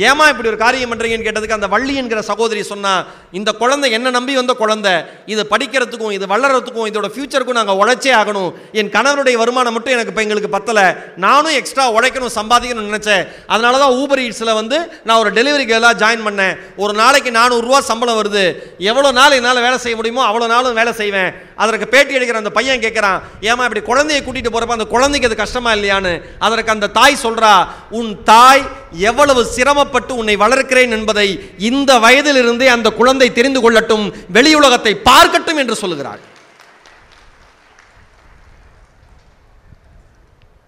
ஏமா 0.07 0.25
இப்படி 0.31 0.49
ஒரு 0.51 0.59
காரியம் 0.63 0.91
பண்ணுறீங்கன்னு 0.91 1.27
கேட்டதுக்கு 1.27 1.57
அந்த 1.57 1.69
வள்ளி 1.73 1.93
என்கிற 2.01 2.21
சகோதரி 2.31 2.63
சொன்னால் 2.71 3.05
இந்த 3.39 3.51
குழந்தை 3.61 3.89
என்ன 3.97 4.11
நம்பி 4.17 4.33
வந்த 4.39 4.53
குழந்தை? 4.61 4.93
இது 5.33 5.43
படிக்கிறதுக்கும் 5.53 6.15
இது 6.17 6.25
வளர்கிறதுக்கும் 6.33 6.89
இதோட 6.91 7.09
ஃபியூச்சருக்கும் 7.13 7.59
நாங்கள் 7.59 7.79
உழைச்சே 7.81 8.13
ஆகணும். 8.21 8.49
என் 8.79 8.91
கணவருடைய 8.97 9.37
வருமானம் 9.43 9.75
மட்டும் 9.77 9.95
எனக்கு 9.97 10.13
இப்போ 10.13 10.25
எங்களுக்கு 10.25 10.51
பத்தலை. 10.57 10.85
நானும் 11.25 11.57
எக்ஸ்ட்ரா 11.59 11.85
உழைக்கணும் 11.97 12.35
சம்பாதிக்கணும்னு 12.39 12.91
நினச்சேன். 12.91 13.23
அதனால 13.53 13.79
தான் 13.83 13.95
ஊபர் 14.01 14.23
ஈட்ஸில் 14.25 14.57
வந்து 14.61 14.79
நான் 15.07 15.19
ஒரு 15.23 15.31
டெலிவரி 15.37 15.65
கேர்லாக 15.71 15.95
ஜாயின் 16.03 16.25
பண்ணேன். 16.27 16.53
ஒரு 16.83 16.95
நாளைக்கு 17.01 17.31
நானூறுரூவா 17.39 17.79
சம்பளம் 17.91 18.19
வருது. 18.21 18.45
எவ்வளோ 18.91 19.11
நாள் 19.19 19.37
என்னால் 19.39 19.63
வேலை 19.67 19.79
செய்ய 19.85 19.95
முடியுமோ 20.01 20.23
அவ்வளோ 20.29 20.49
நாளும் 20.55 20.77
வேலை 20.81 20.93
செய்வேன். 21.01 21.31
அதற்கு 21.63 21.87
பேட்டி 21.93 22.15
எடுக்கிற 22.17 22.39
அந்த 22.43 22.53
பையன் 22.59 22.80
கேட்குறான். 22.85 23.19
ஏமா 23.49 23.65
இப்படி 23.67 23.83
குழந்தைய 23.89 24.19
கூட்டிகிட்டு 24.25 24.53
போகிறப்ப 24.53 24.77
அந்த 24.77 24.87
குழந்தைக்கு 24.95 25.29
அது 25.29 25.37
கஷ்டமா 25.43 25.71
இல்லையான்னு? 25.77 26.13
அதற்கு 26.45 26.75
அந்த 26.75 26.91
தாய் 26.99 27.23
சொல்கிறா 27.25 27.53
உன் 27.99 28.11
தாய் 28.31 28.63
எவ்வளவு 29.09 29.43
சிரமப்பட்டு 29.55 30.13
உன்னை 30.21 30.35
வளர்க்கிறேன் 30.45 30.95
என்பதை 30.97 31.27
இந்த 31.71 31.91
வயதிலிருந்தே 32.07 32.67
அந்த 32.77 32.91
குழந்தை 32.99 33.29
தெரிந்து 33.39 33.61
கொள்ளட்டும் 33.63 34.05
வெளியுலகத்தை 34.37 34.95
பார்க்கட்டும் 35.09 35.61
என்று 35.63 35.77
சொல்லுகிறாள். 35.83 36.21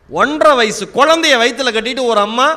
ஒன்றரை 0.09 0.53
வயசு 0.59 0.85
குழந்தைய 0.95 1.35
வயிற்றில் 1.41 1.75
கட்டிட்டு 1.75 2.11
ஒரு 2.11 2.19
அம்மா 2.27 2.47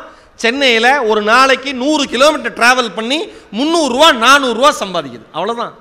சென்னையில் 0.42 0.88
ஒரு 1.10 1.20
நாளைக்கு 1.28 1.70
நூறு 1.82 2.04
கிலோமீட்டர் 2.14 2.56
டிராவல் 2.56 2.90
பண்ணி 2.96 3.18
முந்நூறுரூவா 3.58 4.08
நானூறுரூவா 4.24 4.70
சம்பாதிக்குது. 4.80 5.26
அவ்வளோதான் 5.36 5.74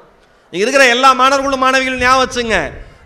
இங்க 0.51 0.63
இருக்கிற 0.65 0.85
எல்லா 0.95 1.09
மாணவர்களும் 1.21 1.63
மாணவிகளும் 1.63 2.03
ஞாபகம் 2.05 2.23
வச்சுங்க. 2.23 2.57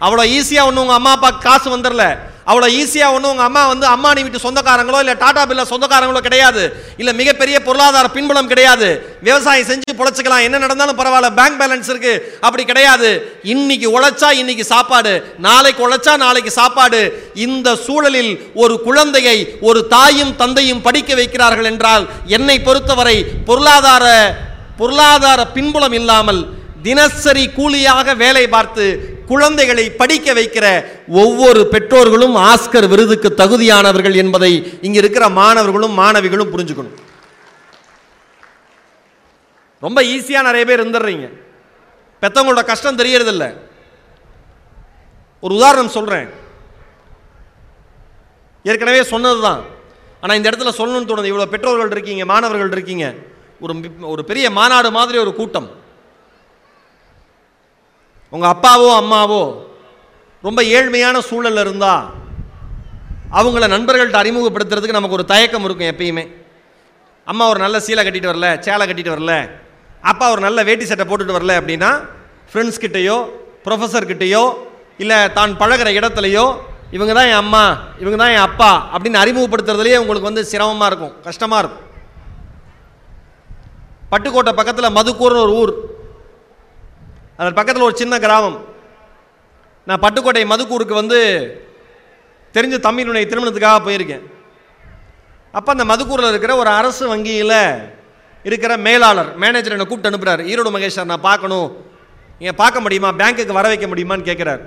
அவ்வளோ 0.06 0.24
ஈஸியாக 0.38 0.68
ஒன்றும் 0.70 0.84
உங்கள் 0.86 1.00
அம்மா 1.02 1.12
அப்பா 1.18 1.30
காசு 1.46 1.68
வந்துடல. 1.76 2.04
அவ்வளோ 2.52 2.68
ஈஸியாக 2.82 3.16
ஒன்றும் 3.16 3.32
உங்கள் 3.34 3.48
அம்மா 3.48 3.62
வந்து 3.72 3.86
அம்மானி 3.96 4.22
வீட்டு 4.26 4.40
சொந்தக்காரங்களோ 4.46 5.00
இல்லை 5.04 5.16
டாடா 5.24 5.42
பில்ல 5.50 5.64
சொந்தக்காரங்களோ 5.72 6.22
கிடையாது. 6.28 6.64
இல்லை 7.02 7.14
மிகப்பெரிய 7.20 7.58
பொருளாதார 7.68 8.06
பின்புலம் 8.16 8.50
கிடையாது. 8.52 8.88
விவசாயம் 9.28 9.68
செஞ்சு 9.72 9.94
பொழைச்சிக்கலாம். 10.00 10.46
என்ன 10.48 10.62
நடந்தாலும் 10.64 11.00
பரவாயில்ல. 11.02 11.30
பேங்க் 11.40 11.60
பேலன்ஸ் 11.62 11.90
இருக்கு. 11.94 12.14
அப்படி 12.48 12.64
கிடையாது. 12.72 13.10
இன்னைக்கு 13.54 13.88
உழைச்சா 13.98 14.30
இன்னைக்கு 14.42 14.66
சாப்பாடு. 14.74 15.14
நாளைக்கு 15.48 15.84
உழைச்சா 15.88 16.16
நாளைக்கு 16.26 16.54
சாப்பாடு. 16.60 17.02
இந்த 17.48 17.76
சூழலில் 17.86 18.32
ஒரு 18.64 18.78
குழந்தையை 18.88 19.38
ஒரு 19.62 19.82
தாயும் 19.96 20.36
தந்தையும் 20.42 20.84
படிக்க 20.88 21.14
வைக்கிறார்கள் 21.22 21.70
என்றால் 21.74 22.06
என்னை 22.38 22.58
பொறுத்தவரை 22.70 23.18
பொருளாதார 23.50 24.06
பொருளாதார 24.82 25.40
பின்புலம் 25.58 25.96
இல்லாமல் 26.02 26.42
தினசரி 26.84 27.46
கூலியாக 27.56 28.14
வேலை 28.22 28.44
பார்த்து 28.54 28.86
குழந்தைகளை 29.32 29.86
படிக்க 30.02 30.34
வைக்கிற 30.39 30.65
ஒவ்வொரு 31.24 31.62
பெற்றோர்களும் 31.74 32.36
ஆஸ்கர் 32.52 32.88
விருதுக்கு 32.94 33.30
தகுதியானவர்கள் 33.42 34.15
என்பதை 34.24 34.52
இங்கே 34.88 35.00
இருக்கிற 35.04 35.26
மாணவர்களும் 35.39 35.96
மாணவிகளும் 36.02 36.52
புரிஞ்சுக்கணும். 36.54 36.98
ரொம்ப 39.86 40.00
ஈஸியாக 40.13 40.48
நிறைய 40.50 40.63
பேர் 40.70 40.82
இருந்துடுறீங்க. 40.84 41.28
பெத்தவங்களோட 42.22 42.63
கஷ்டம் 42.70 43.00
தெரியறதில்ல. 43.02 43.46
ஒரு 45.46 45.54
உதாரணம் 45.60 45.96
சொல்கிறேன் 45.98 46.30
ஏற்கனவே 48.70 49.02
சொன்னது 49.12 49.39
தான் 49.48 49.62
ஆனால் 50.22 50.38
இந்த 50.38 50.48
இடத்துல 50.50 50.72
சொல்லணும்னு 50.80 51.10
தோணுது. 51.10 51.32
இவ்வளோ 51.32 51.52
பெற்றோர்கள் 51.54 51.94
இருக்கீங்க 51.96 52.24
மாணவர்கள் 52.32 52.74
இருக்கீங்க. 52.78 53.06
ஒரு 53.63 53.74
ஒரு 54.13 54.22
பெரிய 54.30 54.46
மாநாடு 54.58 54.89
மாதிரி 54.98 55.18
ஒரு 55.26 55.32
கூட்டம். 55.39 55.70
உங்கள் 58.34 58.52
அப்பாவோ 58.54 58.89
அம்மாவோ 59.02 59.44
ரொம்ப 60.44 60.63
ஏழ்மையான 60.63 61.20
சூழலில் 61.20 61.63
இருந்தால் 61.65 62.04
அவங்கள 63.32 63.68
நண்பர்கள்ட்ட 63.68 64.18
அறிமுகப்படுத்துறதுக்கு 64.24 64.98
நமக்கு 64.98 65.18
ஒரு 65.18 65.26
தயக்கம் 65.26 65.65
இருக்கும் 65.65 65.92
எப்பயுமே. 65.92 66.24
அம்மா 67.28 67.48
ஒரு 67.48 67.60
நல்ல 67.60 67.80
சீலை 67.80 68.04
கட்டிட்டு 68.04 68.32
வரல 68.32 68.60
சேலை 68.60 68.86
கட்டிட்டு 68.88 69.15
வரல 69.15 69.34
அப்பா 70.04 70.32
ஒரு 70.32 70.42
நல்ல 70.42 70.63
வேட்டி 70.63 70.86
சட்டை 70.86 71.06
போட்டுட்டு 71.06 71.38
வரல 71.38 71.60
அப்படின்னா 71.60 71.89
ஃப்ரெண்ட்ஸ் 72.52 72.80
கிட்டேயோ 72.80 73.18
ப்ரொஃபஸர் 73.65 74.10
கிட்டேயோ 74.12 74.44
இல்லை 74.98 75.28
தான் 75.30 75.52
பழகுற 75.58 75.89
இடத்துலையோ 76.00 76.46
இவங்க 76.92 77.13
தான் 77.13 77.26
என் 77.26 77.42
அம்மா 77.44 77.63
இவங்க 78.00 78.18
தான் 78.18 78.32
என் 78.32 78.48
அப்பா 78.50 78.72
அப்படின்னு 78.94 79.22
அறிமுகப்படுத்துறதுலேயே 79.22 79.98
உங்களுக்கு 79.98 80.30
வந்து 80.30 80.44
சிரமமாக 80.46 80.88
இருக்கும் 80.88 81.13
கஷ்டமாக 81.24 81.62
இருக்கும். 81.62 81.86
பட்டுக்கோட்டை 84.12 84.54
பக்கத்தில் 84.54 84.96
மதுக்கூர்னு 84.98 85.44
ஒரு 85.46 85.54
ஊர் 85.56 85.74
அதன் 87.39 87.58
பக்கத்தில் 87.58 87.88
ஒரு 87.88 87.95
சின்ன 88.02 88.15
கிராமம். 88.25 88.58
நான் 89.88 90.02
பட்டுக்கோட்டை 90.06 90.43
மதுக்கூருக்கு 90.54 90.95
வந்து 91.02 91.19
தெரிஞ்ச 92.56 92.75
தம்பியினுடைய 92.88 93.25
திருமணத்துக்காக 93.32 93.80
போயிருக்கேன். 93.86 94.23
அப்போ 95.58 95.69
அந்த 95.75 95.86
மதுக்கூரில் 95.91 96.32
இருக்கிற 96.34 96.54
ஒரு 96.62 96.69
அரசு 96.80 97.04
வங்கியில் 97.12 97.60
இருக்கிற 98.49 98.73
மேலாளர் 98.88 99.30
மேனேஜர் 99.43 99.75
என்னை 99.75 99.86
கூப்பிட்டு 99.88 100.10
அனுப்புகிறார் 100.12 100.41
ஈரோடு 100.52 100.73
மகேஷ் 100.75 100.97
சார் 100.97 101.10
நான் 101.13 101.28
பார்க்கணும். 101.30 101.69
நீங்கள் 102.41 102.60
பார்க்க 102.62 102.84
முடியுமா? 102.86 103.10
பேங்க்குக்கு 103.21 103.58
வர 103.60 103.67
வைக்க 103.71 103.88
முடியுமான்னு 103.91 104.28
கேட்குறாரு 104.30 104.62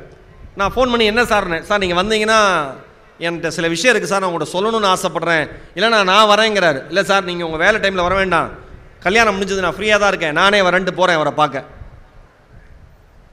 நான் 0.60 0.72
ஃபோன் 0.74 0.90
பண்ணி 0.92 1.04
என்ன 1.12 1.22
சார்னே 1.32 1.58
சார் 1.68 1.82
நீங்கள் 1.84 2.00
வந்தீங்கன்னா 2.00 2.40
என்கிட்ட 3.24 3.50
சில 3.56 3.66
விஷயம் 3.74 3.92
இருக்குது 3.92 4.12
சார். 4.12 4.22
நான் 4.22 4.30
உங்கள்கிட்ட 4.30 4.56
சொல்லணும்னு 4.56 4.90
ஆசைப்பட்றேன். 4.94 5.44
இல்லைனா 5.76 6.00
நான் 6.12 6.30
வரேங்கிறார். 6.32 6.80
இல்லை 6.90 7.04
சார் 7.10 7.28
நீங்கள் 7.30 7.46
உங்கள் 7.48 7.62
வேலை 7.64 7.78
டைமில் 7.84 8.06
வர 8.06 8.16
வேண்டாம். 8.22 8.48
கல்யாணம் 9.06 9.34
முடிஞ்சது 9.36 9.64
நான் 9.66 9.78
ஃப்ரீயாக 9.78 10.00
தான் 10.02 10.12
இருக்கேன். 10.12 10.36
நானே 10.40 10.60
வரேன்ட்டு 10.68 10.98
போகிறேன் 10.98 11.18
அவரை 11.20 11.32
பார்க்க. 11.40 11.64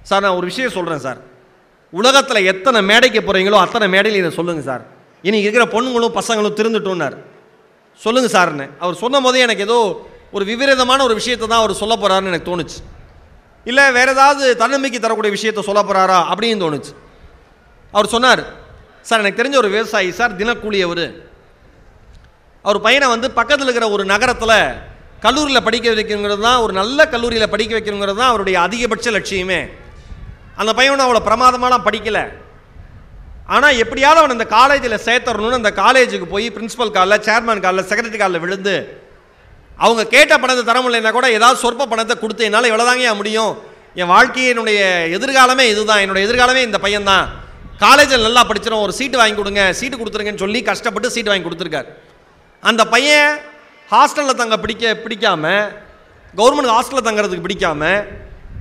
சார் 0.09 0.23
நான் 0.25 0.37
ஒரு 0.39 0.47
விஷயம் 0.51 0.75
சொல்கிறேன் 0.77 1.03
சார். 1.07 1.19
உலகத்தில் 1.93 2.47
எத்தனை 2.51 2.79
மேடைக்கு 2.89 3.19
போகிறீங்களோ 3.27 3.57
அத்தனை 3.65 3.85
மேடையில் 3.95 4.21
இதை 4.21 4.31
சொல்லுங்கள் 4.37 4.67
சார். 4.69 4.83
இன்றைக்கி 5.27 5.45
இருக்கிற 5.47 5.65
பொண்ணுங்களும் 5.75 6.15
பசங்களும் 6.19 6.55
திருந்துட்டோன்னார் 6.59 7.17
சொல்லுங்கள் 8.01 8.33
சார்னு. 8.35 8.65
அவர் 8.83 9.01
சொன்ன 9.03 9.19
போதே 9.25 9.39
எனக்கு 9.47 9.65
ஏதோ 9.67 9.79
ஒரு 10.35 10.43
விபரீதமான 10.49 10.99
ஒரு 11.07 11.15
விஷயத்தை 11.19 11.45
தான் 11.47 11.61
அவர் 11.63 11.79
சொல்ல 11.81 11.93
போகிறாருன்னு 11.95 12.31
எனக்கு 12.31 12.49
தோணுச்சு. 12.51 12.79
இல்லை 13.69 13.85
வேறு 13.97 14.11
ஏதாவது 14.15 14.43
தன்னம்பிக்கை 14.61 14.99
தரக்கூடிய 14.99 15.31
விஷயத்தை 15.37 15.63
சொல்ல 15.69 15.81
போகிறாரா 15.87 16.19
அப்படின்னு 16.31 16.63
தோணுச்சு. 16.65 16.91
அவர் 17.93 18.13
சொன்னார் 18.15 18.43
சார் 19.09 19.21
எனக்கு 19.23 19.39
தெரிஞ்ச 19.41 19.57
ஒரு 19.63 19.69
விவசாயி 19.75 20.09
சார் 20.19 20.37
தினக்கூலி 20.41 20.79
அவர். 20.87 21.05
அவர் 22.65 22.79
பையனை 22.85 23.07
வந்து 23.15 23.27
பக்கத்தில் 23.39 23.67
இருக்கிற 23.67 23.87
ஒரு 23.95 24.03
நகரத்தில் 24.13 24.57
கல்லூரியில் 25.25 25.65
படிக்க 25.67 25.87
வைக்கணுங்கிறது 25.91 26.43
தான் 26.47 26.61
ஒரு 26.63 26.73
நல்ல 26.79 26.99
கல்லூரியில் 27.13 27.51
படிக்க 27.53 27.71
வைக்கணுங்கிறது 27.77 28.19
தான் 28.21 28.31
அவருடைய 28.31 28.57
அதிகபட்ச 28.65 29.11
லட்சியமே. 29.17 29.61
அந்த 30.59 30.71
பையன் 30.77 31.05
அவ்வளோ 31.05 31.21
பிரமாதமாலாம் 31.27 31.85
படிக்கலை. 31.87 32.23
ஆனால் 33.55 33.77
எப்படியாவது 33.83 34.19
அவன் 34.21 34.35
அந்த 34.35 34.47
காலேஜில் 34.57 35.03
சேர்த்துறணும்னு 35.05 35.59
அந்த 35.61 35.71
காலேஜுக்கு 35.83 36.27
போய் 36.33 36.47
பிரின்ஸிபல் 36.55 36.95
காலில் 36.97 37.23
சேர்மேன் 37.27 37.63
காலில் 37.65 37.87
செக்ரட்டரி 37.89 38.19
காலில் 38.21 38.43
விழுந்து 38.43 38.75
அவங்க 39.79 40.03
கேட்ட 40.13 40.33
பணத்தை 40.41 40.63
தர 40.65 40.77
முடியலன்னா 40.83 41.11
கூட 41.17 41.27
ஏதாவது 41.37 41.57
சொற்ப 41.63 41.87
பணத்தை 41.91 42.15
கொடுத்து 42.21 42.47
என்னால் 42.47 42.69
இவ்வளோதாங்க 42.69 43.13
முடியும்? 43.19 43.53
என் 43.99 44.11
வாழ்க்கையினுடைய 44.15 44.79
எதிர்காலமே 45.17 45.65
இதுதான். 45.73 46.01
என்னுடைய 46.03 46.23
எதிர்காலமே 46.27 46.61
இந்த 46.67 46.79
பையன்தான். 46.85 47.27
காலேஜில் 47.85 48.25
நல்லா 48.27 48.43
படிச்சிடும் 48.49 48.83
ஒரு 48.85 48.93
சீட்டு 48.99 49.19
வாங்கி 49.19 49.37
கொடுங்க 49.37 49.63
சீட்டு 49.79 49.97
கொடுத்துருங்கன்னு 49.99 50.43
சொல்லி 50.45 50.61
கஷ்டப்பட்டு 50.69 51.13
சீட்டு 51.15 51.31
வாங்கி 51.31 51.47
கொடுத்துருக்கார். 51.47 51.89
அந்த 52.63 52.81
பையன் 52.93 53.29
ஹாஸ்டலில் 53.89 54.39
தங்க 54.41 54.55
பிடிக்க 54.63 54.93
பிடிக்காம 55.05 55.45
கவர்மெண்ட் 56.39 56.73
ஹாஸ்டலில் 56.75 57.07
தங்குறதுக்கு 57.07 57.45
பிடிக்காம 57.47 57.83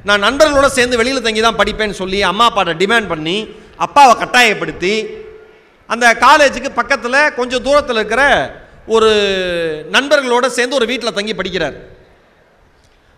நான் 0.06 0.24
நண்பர்களோட 0.26 0.66
சேர்ந்து 0.66 0.98
வெளியில் 1.00 1.26
தங்கி 1.26 1.40
தான் 1.40 1.61
படிப்பேன்னு 1.61 2.00
சொல்லி 2.00 2.22
அம்மா 2.22 2.44
அப்பாட்ட 2.48 2.74
டிமாண்ட் 2.82 3.11
பண்ணி 3.12 3.37
அப்பாவை 3.87 4.14
கட்டாயப்படுத்தி 4.14 4.94
அந்த 5.90 6.06
காலேஜுக்கு 6.24 6.70
பக்கத்தில் 6.80 7.34
கொஞ்சம் 7.37 7.64
தூரத்தில் 7.66 7.98
இருக்கிற 8.00 8.22
ஒரு 8.87 9.08
நண்பர்களோட 9.94 10.46
சேர்ந்து 10.46 10.78
ஒரு 10.78 10.87
வீட்டில் 10.90 11.16
தங்கி 11.18 11.34
படிக்கிறார். 11.34 11.76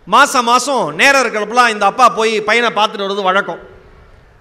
மாதம் 0.07 0.47
மாதம் 0.49 0.85
நேரம் 0.99 1.21
இருக்கிறப்பலாம் 1.23 1.73
இந்த 1.73 1.85
அப்பா 1.91 2.05
போய் 2.19 2.33
பையனை 2.47 2.69
பார்த்துட்டு 2.77 3.05
வர்றது 3.05 3.29
வழக்கம். 3.29 3.61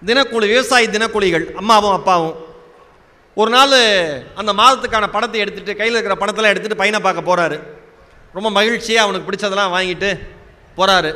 தினக்கூலி 0.07 0.46
விவசாயி 0.53 0.87
தினக்கூலிகள் 0.87 1.46
அம்மாவும் 1.61 1.96
அப்பாவும். 1.98 2.37
ஒரு 3.37 3.50
நாள் 3.50 3.76
அந்த 4.40 4.53
மாதத்துக்கான 4.61 5.11
பணத்தை 5.11 5.40
எடுத்துகிட்டு 5.42 5.79
கையில் 5.81 5.96
இருக்கிற 5.96 6.16
பணத்தெல்லாம் 6.20 6.53
எடுத்துகிட்டு 6.53 6.83
பையனை 6.83 7.00
பார்க்க 7.00 7.29
போகிறாரு 7.29 7.59
ரொம்ப 8.35 8.48
மகிழ்ச்சியாக 8.50 9.05
அவனுக்கு 9.05 9.29
பிடிச்சதெல்லாம் 9.29 9.74
வாங்கிட்டு 9.76 10.11
போகிறாரு 10.76 11.12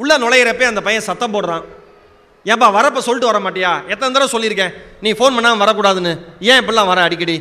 உள்ளே 0.00 0.14
நுழையிறப்பே 0.22 0.66
அந்த 0.72 0.80
பையன் 0.86 1.06
சத்தம் 1.08 1.34
போடுறான். 1.34 1.64
ஏன்பா 2.50 2.66
வரப்போ 2.78 3.00
சொல்லிட்டு 3.06 3.30
வர 3.30 3.38
மாட்டியா? 3.44 3.70
எத்தனை 3.92 4.08
தடவை 4.14 4.28
சொல்லியிருக்கேன். 4.34 4.74
நீ 5.04 5.12
ஃபோன் 5.12 5.36
பண்ணாமல் 5.36 5.62
வரக்கூடாதுன்னு. 5.62 6.12
ஏன் 6.50 6.58
இப்படிலாம் 6.62 6.90
வர 6.90 7.00
அடிக்கடி? 7.06 7.36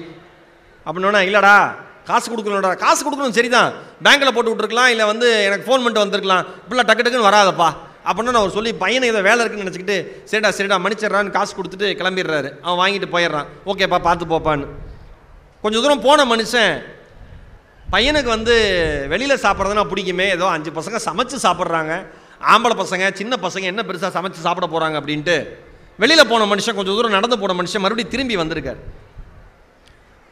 அப்படின்னா 0.85 1.21
இல்லைடா 1.29 1.55
காசு 2.09 2.27
கொடுக்கணும்டா. 2.31 2.71
காசு 2.83 3.01
கொடுக்கணும் 3.05 3.35
சரிதான். 3.37 3.69
பேங்க்கில் 4.05 4.33
போட்டு 4.35 4.51
விட்ருக்கலாம் 4.51 4.89
இல்லை 4.93 5.05
வந்து 5.11 5.27
எனக்கு 5.47 5.65
ஃபோன் 5.67 5.83
பண்ணிட்டு 5.83 6.03
வந்திருக்கலாம். 6.03 6.43
இப்படிலாம் 6.63 6.89
டக்கு 6.89 7.03
டக்குன்னு 7.05 7.29
வராதப்பா. 7.29 7.69
அப்படின்னு 8.07 8.33
நான் 8.33 8.41
அவர் 8.41 8.57
சொல்லி 8.57 8.71
பையனை 8.81 9.05
ஏதோ 9.11 9.21
வேலை 9.27 9.39
இருக்குன்னு 9.43 9.65
நினச்சிக்கிட்டு 9.65 9.97
சரிடா 10.31 10.49
சரிடா 10.57 10.77
மன்னிச்சிடுறான்னு 10.83 11.35
காசு 11.37 11.53
கொடுத்துட்டு 11.59 11.87
கிளம்பிடுறாரு. 12.01 12.49
அவன் 12.65 12.79
வாங்கிட்டு 12.81 13.07
போயிடுறான். 13.15 13.47
ஓகேப்பா 13.65 13.99
பார்த்து 14.07 14.31
போப்பான்னு. 14.33 14.67
கொஞ்சம் 15.63 15.83
தூரம் 15.85 16.05
போன 16.07 16.25
மனுஷன் 16.35 16.73
பையனுக்கு 17.93 18.29
வந்து 18.37 18.55
வெளியில் 19.13 19.41
சாப்பிட்றதுனா 19.45 19.85
பிடிக்குமே. 19.93 20.27
ஏதோ 20.37 20.45
அஞ்சு 20.47 20.71
பசங்க 20.71 20.99
சமைச்சு 21.07 21.37
சாப்பிட்றாங்க. 21.47 21.95
ஆம்பளை 22.41 22.75
பசங்க 22.81 23.13
சின்ன 23.13 23.35
பசங்க 23.41 23.61
என்ன 23.61 23.81
பெருசாக 23.81 24.11
சமைச்சு 24.17 24.45
சாப்பிட 24.45 24.65
போகிறாங்க 24.67 24.97
அப்படின்ட்டு 25.01 25.47
வெளியில் 25.97 26.27
போன 26.27 26.45
மனுஷன் 26.45 26.75
கொஞ்சம் 26.75 26.95
தூரம் 26.95 27.11
நடந்து 27.11 27.39
போன 27.39 27.53
மனுஷன் 27.53 27.83
மறுபடியும் 27.83 28.09
திரும்பி 28.09 28.35
வந்திருக்கார். 28.35 28.77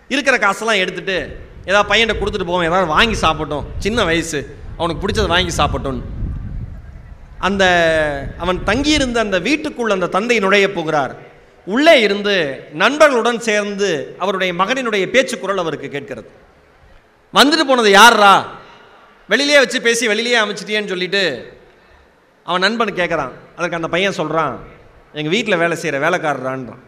இருக்கிற 0.08 0.38
காசெல்லாம் 0.38 0.78
எடுத்துட்டு 0.78 1.40
ஏதாவது 1.66 1.90
பையன்கிட்ட 1.94 2.22
கொடுத்துட்டு 2.22 2.46
போவோம் 2.46 2.64
ஏதாவது 2.64 2.88
வாங்கி 2.88 3.20
சாப்பிட்டோம் 3.20 3.66
சின்ன 3.78 4.04
வயசு 4.04 4.58
அவனுக்கு 4.78 5.08
பிடிச்சதை 5.08 5.28
வாங்கி 5.28 5.56
சாப்பிட்டோன்னு 5.58 6.02
அந்த 7.38 7.64
அவன் 8.38 8.64
தங்கியிருந்த 8.64 9.20
அந்த 9.20 9.40
வீட்டுக்குள் 9.40 9.90
அந்த 9.90 10.08
தந்தை 10.08 10.40
நுழைய 10.40 10.72
போகிறார். 10.72 11.16
உள்ளே 11.66 12.02
இருந்து 12.02 12.64
நண்பர்களுடன் 12.74 13.40
சேர்ந்து 13.40 14.16
அவருடைய 14.20 14.54
மகனினுடைய 14.54 15.06
பேச்சு 15.10 15.40
குரல் 15.40 15.58
அவருக்கு 15.58 15.90
கேட்கிறது. 15.90 16.30
வந்துட்டு 17.34 17.64
போனது 17.68 17.90
யார்ரா? 17.90 18.46
வெளியிலே 19.28 19.58
வச்சு 19.58 19.82
பேசி 19.82 20.08
வெளியிலே 20.08 20.40
அமைச்சிட்டியேன்னு 20.40 20.88
சொல்லிட்டு 20.88 21.54
அவன் 22.46 22.62
நண்பன் 22.62 22.90
கேட்குறான் 22.90 23.34
அதற்கு 23.56 23.76
அந்த 23.76 23.88
பையன் 23.88 24.14
சொல்கிறான் 24.14 24.56
எங்கள் 25.14 25.32
வீட்டில் 25.32 25.58
வேலை 25.58 25.78
செய்கிற 25.78 26.10
வேலைக்காரரான்றான். 26.10 26.82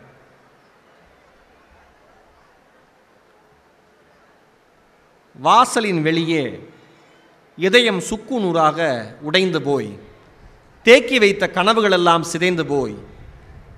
வாசலின் 5.36 6.02
வெளியே 6.02 6.60
இதயம் 7.58 8.00
சுக்கு 8.00 8.40
நூறாக 8.40 8.80
உடைந்து 9.22 9.62
போய் 9.62 10.00
தேக்கி 10.84 11.20
வைத்த 11.20 11.52
கனவுகளெல்லாம் 11.54 12.22
சிதைந்து 12.22 12.66
போய் 12.66 12.96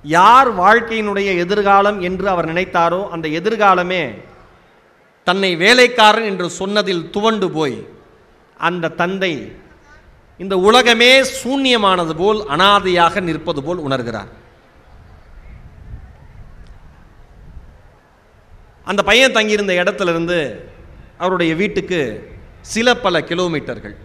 யார் 0.03 0.49
வாழ்க்கையினுடைய 0.55 1.37
எதிர்காலம் 1.37 2.01
என்று 2.01 2.29
அவர் 2.29 2.49
நினைத்தாரோ 2.53 3.09
அந்த 3.09 3.27
எதிர்காலமே 3.27 4.03
தன்னை 5.23 5.55
வேலைக்காரன் 5.55 6.23
என்று 6.23 6.49
சொன்னதில் 6.49 7.09
துவண்டு 7.09 7.51
போய் 7.51 7.87
அந்த 8.59 8.87
தந்தை 8.87 9.33
இந்த 10.43 10.55
உலகமே 10.69 11.11
சூன்யமானது 11.37 12.13
போல் 12.21 12.39
அனாதையாக 12.55 13.21
நிற்பது 13.27 13.61
போல் 13.63 13.83
உணர்கிறார். 13.87 14.31
அந்த 18.89 19.01
பையன் 19.03 19.35
தங்கியிருந்த 19.37 19.73
இடத்துலேருந்து 19.83 20.39
அவருடைய 21.17 21.55
வீட்டுக்கு 21.61 22.01
சில 22.73 22.87
பல 23.05 23.21
கிலோமீட்டர்கள். 23.31 23.95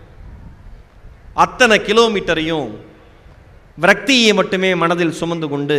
அத்தனை 1.44 1.76
கிலோமீட்டரையும் 1.88 2.70
விரக்தியை 3.82 4.32
மட்டுமே 4.34 4.70
மனதில் 4.74 5.18
சுமந்து 5.20 5.46
கொண்டு 5.48 5.78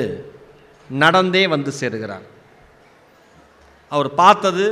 நடந்தே 0.89 1.43
வந்து 1.47 1.71
சேருகிறார். 1.79 2.25
அவர் 3.95 4.09
பார்த்தது 4.21 4.65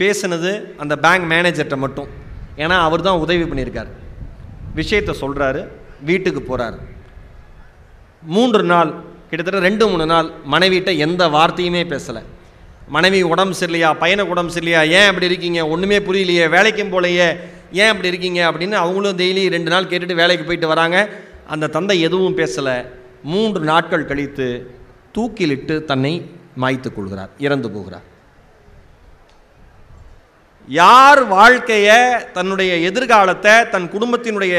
பேசினது 0.00 0.50
அந்த 0.82 0.94
பேங்க் 1.04 1.30
மேனேஜர்கிட்ட 1.32 1.76
மட்டும். 1.84 2.10
ஏன்னா 2.56 2.76
அவர் 2.86 3.06
தான் 3.06 3.22
உதவி 3.24 3.42
பண்ணியிருக்கார். 3.42 3.90
விஷயத்தை 4.80 5.14
சொல்கிறாரு 5.22 5.60
வீட்டுக்கு 6.08 6.40
போகிறார் 6.48 6.78
மூன்று 8.34 8.62
நாள் 8.72 8.90
கிட்டத்தட்ட 9.30 9.66
ரெண்டு 9.68 9.84
மூணு 9.90 10.04
நாள் 10.12 10.28
மனைவிட்ட 10.52 10.90
எந்த 11.06 11.22
வார்த்தையுமே 11.36 11.82
பேசலை. 11.92 12.22
மனைவி 12.94 13.18
உடம்பு 13.32 13.54
சரியில்லையா 13.60 13.90
பையனுக்கு 14.02 14.34
உடம்பு 14.34 14.52
சரியில்லையா 14.54 14.82
ஏன் 14.98 15.08
அப்படி 15.10 15.26
இருக்கீங்க 15.30 15.60
ஒன்றுமே 15.72 15.98
புரியலையே 16.06 16.44
வேலைக்கும் 16.54 16.92
போலையே 16.94 17.28
ஏன் 17.80 17.90
அப்படி 17.92 18.10
இருக்கீங்க 18.12 18.40
அப்படின்னு 18.50 18.76
அவங்களும் 18.82 19.18
டெய்லி 19.20 19.42
ரெண்டு 19.54 19.70
நாள் 19.72 19.90
கேட்டுட்டு 19.90 20.20
வேலைக்கு 20.20 20.44
போயிட்டு 20.48 20.72
வராங்க. 20.72 20.98
அந்த 21.52 21.70
தந்தை 21.76 21.96
எதுவும் 22.06 22.38
பேசலை. 22.40 22.76
மூன்று 23.32 23.60
நாட்கள் 23.70 24.08
கழித்து 24.10 24.46
தூக்கிலிட்டு 25.16 25.76
தன்னை 25.90 26.12
மாய்த்து 26.62 26.90
கொள்கிறார் 26.94 27.32
இறந்து 27.46 27.68
போகிறார். 27.74 28.06
யார் 30.68 31.24
வாழ்க்கையை 31.24 31.96
தன்னுடைய 32.32 32.76
எதிர்காலத்தை 32.76 33.68
தன் 33.68 33.90
குடும்பத்தினுடைய 33.90 34.54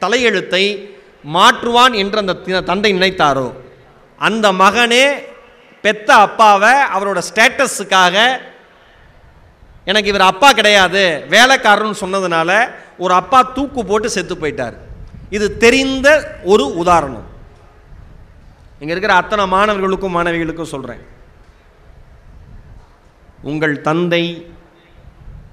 தலையெழுத்தை 0.00 0.64
மாற்றுவான் 1.32 1.94
என்று 1.94 2.18
அந்த 2.18 2.36
தி- 2.46 2.62
தந்தை 2.62 2.92
நினைத்தாரோ? 2.92 3.52
அந்த 4.18 4.52
மகனே 4.52 5.12
பெத்த 5.82 6.14
அப்பாவை 6.14 6.68
அவரோட 6.68 7.22
ஸ்டேட்டஸுக்காக 7.34 8.16
எனக்கு 9.84 10.08
இவர் 10.08 10.20
அப்பா 10.20 10.52
கிடையாது 10.52 11.26
வேலைக்காரன்னு 11.30 11.94
சொன்னதுனால 12.00 12.68
ஒரு 12.98 13.14
அப்பா 13.14 13.42
தூக்கு 13.42 13.84
போட்டு 13.84 14.10
செத்து 14.10 14.34
போயிட்டார். 14.34 14.74
இது 15.30 15.56
தெரிந்த 15.56 16.08
ஒரு 16.42 16.74
உதாரணம். 16.74 17.26
இங்கே 18.78 18.90
இருக்கிற 18.90 19.14
அத்தனை 19.14 19.46
மாணவர்களுக்கும் 19.46 20.16
மாணவிகளுக்கும் 20.16 20.62
சொல்கிறேன் 20.62 21.02
உங்கள் 23.42 23.80
தந்தை 23.80 24.52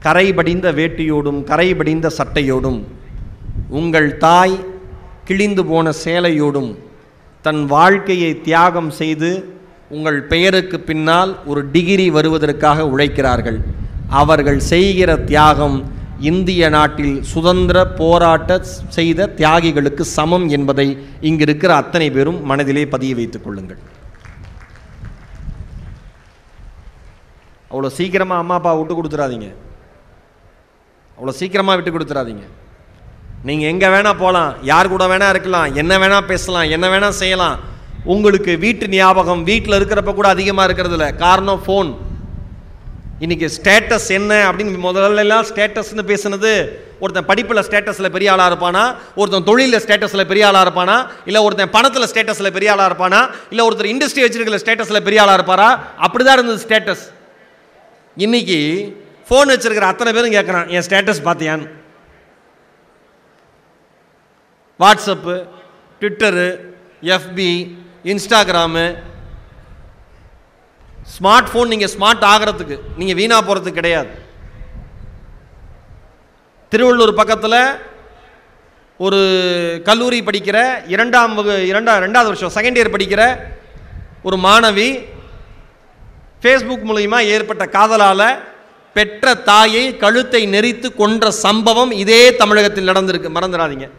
கரை 0.05 0.27
படிந்த 0.37 0.67
வேட்டியோடும் 0.79 1.39
கரை 1.49 1.69
படிந்த 1.79 2.07
சட்டையோடும் 2.17 2.79
உங்கள் 3.79 4.09
தாய் 4.23 4.55
கிழிந்து 5.27 5.63
போன 5.71 5.93
சேலையோடும் 6.03 6.71
தன் 7.45 7.61
வாழ்க்கையை 7.75 8.31
தியாகம் 8.47 8.91
செய்து 8.99 9.29
உங்கள் 9.95 10.19
பெயருக்கு 10.31 10.77
பின்னால் 10.89 11.31
ஒரு 11.51 11.61
டிகிரி 11.73 12.05
வருவதற்காக 12.17 12.85
உழைக்கிறார்கள். 12.93 13.59
அவர்கள் 14.21 14.59
செய்கிற 14.73 15.09
தியாகம் 15.31 15.77
இந்திய 16.31 16.69
நாட்டில் 16.75 17.15
சுதந்திர 17.31 17.77
போராட்ட 17.99 18.59
செய்த 18.97 19.29
தியாகிகளுக்கு 19.39 20.03
சமம் 20.17 20.45
என்பதை 20.57 20.87
இங்கு 21.29 21.45
இருக்கிற 21.47 21.71
அத்தனை 21.81 22.07
பேரும் 22.15 22.39
மனதிலே 22.51 22.83
பதிய 22.93 23.15
வைத்துக் 23.19 23.45
கொள்ளுங்கள். 23.45 23.81
அவ்வளோ 27.71 27.91
சீக்கிரமாக 27.99 28.41
அம்மா 28.43 28.57
அப்பா 28.59 28.73
விட்டு 28.79 28.95
கொடுத்துறாதீங்க. 28.95 29.49
அவ்வளோ 31.17 31.33
சீக்கிரமாக 31.39 31.75
விட்டு 31.77 31.91
கொடுத்துறாதீங்க. 31.95 32.45
நீங்கள் 33.47 33.69
எங்கே 33.73 33.87
வேணால் 33.93 34.19
போகலாம் 34.23 34.51
யார் 34.71 34.93
கூட 34.93 35.05
வேணால் 35.11 35.33
இருக்கலாம் 35.33 35.75
என்ன 35.81 35.93
வேணால் 36.03 36.29
பேசலாம் 36.31 36.71
என்ன 36.75 36.85
வேணால் 36.93 37.19
செய்யலாம். 37.21 37.57
உங்களுக்கு 38.13 38.53
வீட்டு 38.63 38.85
ஞாபகம் 38.95 39.43
வீட்டில் 39.49 39.77
இருக்கிறப்ப 39.77 40.13
கூட 40.15 40.27
அதிகமாக 40.35 40.67
இருக்கிறது 40.67 40.95
இல்லை 40.97 41.09
காரணம் 41.25 41.61
ஃபோன் 41.65 41.91
இன்றைக்கி 43.23 43.47
ஸ்டேட்டஸ் 43.57 44.07
என்ன 44.17 44.31
அப்படின்னு 44.47 44.79
முதல்ல 44.85 45.23
எல்லாம் 45.25 45.45
ஸ்டேட்டஸ்னு 45.49 46.03
பேசுனது 46.09 46.51
ஒருத்தன் 47.03 47.27
படிப்பில் 47.29 47.63
ஸ்டேட்டஸில் 47.67 48.13
பெரிய 48.15 48.31
ஆளாக 48.33 48.49
இருப்பானா 48.51 48.83
ஒருத்தன் 49.19 49.45
தொழிலில் 49.49 49.81
ஸ்டேட்டஸில் 49.85 50.29
பெரிய 50.31 50.47
ஆளாக 50.49 50.63
இருப்பானா 50.65 50.97
இல்லை 51.29 51.41
ஒருத்தன் 51.45 51.73
பணத்தில் 51.75 52.09
ஸ்டேட்டஸில் 52.11 52.53
பெரிய 52.57 52.71
ஆளாக 52.73 52.89
இருப்பானா 52.91 53.21
இல்லை 53.51 53.63
ஒருத்தர் 53.67 53.91
இண்டஸ்ட்ரி 53.93 54.23
வச்சிருக்கிற 54.25 54.59
ஸ்டேட்டஸில் 54.63 55.05
பெரிய 55.07 55.21
ஆளாக 55.23 55.37
இருப்பாரா? 55.39 55.69
அப்படி 56.05 56.23
தான் 56.23 56.37
இருந்தது 56.37 56.63
ஸ்டேட்டஸ் 56.65 57.05
இன்றைக்கி 58.17 58.59
ஃபோன் 59.33 59.51
வச்சுருக்கிற 59.53 59.81
அத்தனை 59.81 60.13
பேரும் 60.13 60.35
கேட்குறான் 60.35 60.67
என் 60.67 60.85
status 60.87 61.25
பார்த்தியான்னு 61.25 61.67
WhatsApp 64.79 65.35
Twitter 66.01 66.45
FB 67.03 67.79
Instagram 68.03 68.85
smart 71.15 71.49
phone 71.51 71.67
நீங்கள் 71.67 71.89
ஸ்மார்ட் 71.89 72.25
ஆகிறதுக்கு 72.25 72.79
நீங்கள் 72.95 73.15
வீணாக 73.15 73.41
போகிறதுக்கு 73.45 73.73
கிடையாது. 73.73 74.11
திருவள்ளூர் 76.71 77.13
பக்கத்தில் 77.13 77.59
ஒரு 78.99 79.19
கல்லூரி 79.83 80.21
படிக்கிற 80.21 80.57
இரண்டாம் 80.87 81.35
வகு 81.35 81.55
இரண்டா 81.71 81.93
ரெண்டாவது 81.97 82.25
வருஷம் 82.25 82.55
செகண்ட் 82.55 82.77
இயர் 82.77 82.95
படிக்கிற 82.95 83.23
ஒரு 84.23 84.37
மாணவி 84.37 84.89
ஃபேஸ்புக் 86.43 86.89
மூலிமா 86.89 87.25
ஏற்பட்ட 87.25 87.65
காதலால் 87.67 88.52
பெற்ற 88.93 89.33
தாயை 89.33 89.97
கழுத்தை 89.97 90.45
நெரித்து 90.45 90.95
கொன்ற 90.95 91.31
சம்பவம் 91.31 91.91
இதே 91.91 92.35
தமிழகத்தில் 92.35 92.87
நடந்திருக்கு. 92.87 93.29
மறந்துடாதீங்க. 93.37 93.89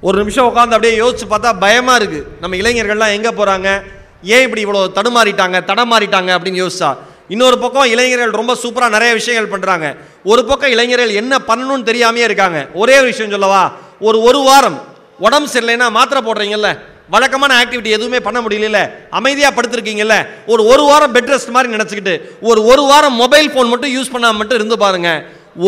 ஒரு 0.00 0.18
நிமிஷம் 0.18 0.48
உட்காந்து 0.48 0.76
அப்படியே 0.76 1.00
யோசிச்சு 1.00 1.24
பார்த்தா 1.30 1.60
பயமா 1.60 1.94
இருக்கு. 1.94 2.26
நம்ம 2.40 2.56
இளைஞர்கள்லாம் 2.56 3.12
எங்க 3.12 3.30
போறாங்க? 3.32 3.82
ஏன் 4.22 4.42
இப்படி 4.42 4.66
இவ்வளோ 4.66 4.82
தடுமாறிட்டாங்க 4.94 5.56
தடமாறிட்டாங்க 5.70 6.30
அப்படின்னு 6.36 6.62
யோசிச்சா. 6.64 6.96
இன்னொரு 7.28 7.58
பக்கம் 7.58 7.84
இளைஞர்கள் 7.84 8.30
ரொம்ப 8.30 8.56
சூப்பராக 8.62 8.88
நிறைய 8.88 9.14
விஷயங்கள் 9.14 9.60
பண்ணுறாங்க 9.60 9.96
ஒரு 10.24 10.44
பக்கம் 10.44 10.70
இளைஞர்கள் 10.70 11.10
என்ன 11.10 11.38
பண்ணணும்னு 11.38 11.88
தெரியாமையே 11.90 12.26
இருக்காங்க. 12.28 12.68
ஒரே 12.74 12.96
ஒரு 12.96 13.06
விஷயம் 13.06 13.30
சொல்லவா? 13.30 13.72
ஒரு 14.00 14.20
ஒரு 14.20 14.38
வாரம் 14.38 14.82
உடம்பு 15.18 15.52
சரியில்லைன்னா 15.52 15.90
மாத்திரை 15.90 16.20
போடுறீங்கல்ல? 16.22 16.78
வழக்கமான 17.14 17.56
ஆக்டிவிட்டி 17.62 17.90
எதுவுமே 17.96 18.18
பண்ண 18.26 18.38
முடியல 18.44 18.80
அமைதியாக 19.18 19.54
படுத்திருக்கீங்கல்ல. 19.56 20.16
ஒரு 20.52 20.62
ஒரு 20.72 20.82
வாரம் 20.90 21.14
பெட் 21.16 21.30
ரெஸ்ட் 21.32 21.54
மாதிரி 21.56 21.74
நினச்சிக்கிட்டு 21.76 22.14
ஒரு 22.48 22.62
ஒரு 22.72 22.82
வாரம் 22.90 23.20
மொபைல் 23.22 23.50
ஃபோன் 23.52 23.72
மட்டும் 23.72 23.94
யூஸ் 23.96 24.12
பண்ணாமல் 24.14 24.40
மட்டும் 24.40 24.58
இருந்து 24.60 24.78
பாருங்க. 24.84 25.10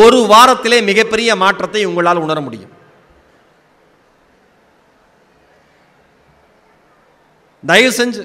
ஒரு 0.03 0.19
வாரத்திலே 0.33 0.79
மிகப்பெரிய 0.91 1.37
மாற்றத்தை 1.43 1.85
உங்களால் 1.91 2.25
உணர 2.25 2.41
முடியும். 2.47 2.73
தயவு 7.71 7.93
செஞ்சு 8.01 8.23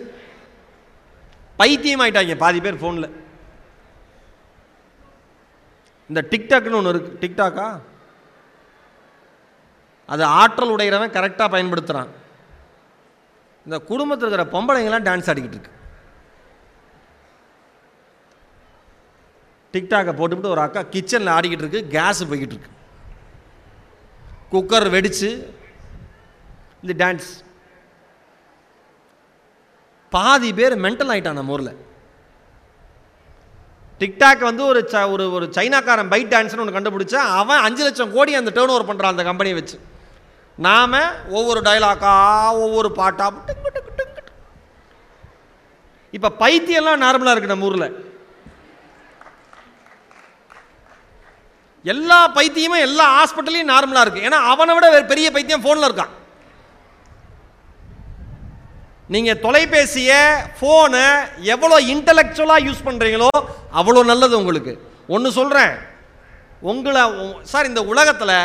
பைத்தியம் 1.60 2.02
ஆயிட்டாங்க 2.04 2.36
பாதி 2.44 2.60
பேர் 2.66 2.82
ஃபோனில் 2.82 3.10
இந்த 6.10 6.22
டிக்டாக்னு 6.32 6.78
ஒன்று 6.80 6.92
இருக்கு. 6.94 7.12
டிக்டாக்கா? 7.22 7.68
அது 10.14 10.24
ஆற்றல் 10.42 10.74
உடையிறவன் 10.76 11.16
கரெக்டாக 11.18 11.54
பயன்படுத்துகிறான் 11.54 12.12
இந்த 13.66 13.78
குடும்பத்தில் 13.92 14.28
இருக்கிற 14.28 14.46
பொம்பளைங்கெல்லாம் 14.56 15.08
டான்ஸ் 15.08 15.30
ஆடிக்கிட்டு 15.32 15.58
இருக்கு. 15.58 15.80
டிக்டாக்கை 19.74 20.14
போட்டுவிட்டு 20.18 20.54
ஒரு 20.56 20.62
அக்கா 20.64 20.82
கிச்சனில் 20.96 21.36
ஆடிக்கிட்டு 21.36 21.66
இருக்கு 21.66 21.82
கேஸ் 21.96 22.28
போய்கிட்டு 22.32 22.56
இருக்கு. 22.56 22.72
குக்கர் 24.54 24.88
வெடித்து 24.96 25.30
இந்த 26.84 26.94
டான்ஸ் 27.04 27.30
பாதி 30.16 30.50
பேர் 30.60 30.76
மென்டல் 30.86 31.12
ஆயிட்டான் 31.14 31.40
நம்ம 31.40 31.56
ஊரில். 31.56 31.80
டிக்டாக் 34.02 34.42
வந்து 34.50 34.64
ஒரு 34.72 34.80
ச 34.92 35.02
ஒரு 35.14 35.26
ஒரு 35.38 35.46
சைனாக்காரன் 35.58 36.12
பைட் 36.14 36.32
டான்ஸ்னு 36.34 36.62
ஒன்று 36.64 36.76
கண்டுபிடிச்சா 36.78 37.22
அவன் 37.40 37.66
அஞ்சு 37.68 37.84
லட்சம் 37.88 38.14
கோடி 38.16 38.32
அந்த 38.40 38.52
டேர்ன் 38.58 38.74
ஓவர் 38.76 38.90
பண்ணுறான் 38.90 39.14
அந்த 39.14 39.24
கம்பெனியை 39.30 39.58
வச்சு. 39.60 39.78
நாம் 40.58 40.96
ஒவ்வொரு 41.38 41.62
டைலாக்கா 41.68 42.14
ஒவ்வொரு 42.64 42.90
பாட்டாக 43.00 43.62
இப்போ 46.16 46.30
பைத்தியம்லாம் 46.42 47.04
நார்மலாக 47.04 47.34
இருக்கு 47.34 47.52
நம்ம 47.52 47.68
ஊரில். 47.68 47.94
எல்லா 51.92 52.18
பைத்தியமும் 52.36 52.84
எல்லா 52.88 53.06
ஹாஸ்பிட்டலையும் 53.16 53.72
நார்மலாக 53.72 54.04
இருக்குது 54.04 54.28
ஏன்னா 54.28 54.40
அவனை 54.52 54.74
விட 54.76 54.90
வேற 54.90 55.06
பெரிய 55.14 55.28
பைத்தியம் 55.36 55.64
ஃபோனில் 55.64 55.88
இருக்கான். 55.88 56.14
நீங்கள் 59.14 59.42
தொலைபேசியை 59.46 60.22
ஃபோனை 60.60 61.06
எவ்வளோ 61.56 61.80
இன்டலெக்சுவலாக 61.94 62.66
யூஸ் 62.68 62.86
பண்ணுறீங்களோ 62.88 63.32
அவ்வளோ 63.80 64.04
நல்லது 64.12 64.40
உங்களுக்கு. 64.42 64.74
ஒன்று 65.16 65.38
சொல்கிறேன் 65.40 65.74
உங்களை 66.72 67.02
சார் 67.52 67.70
இந்த 67.72 67.82
உலகத்தில் 67.94 68.38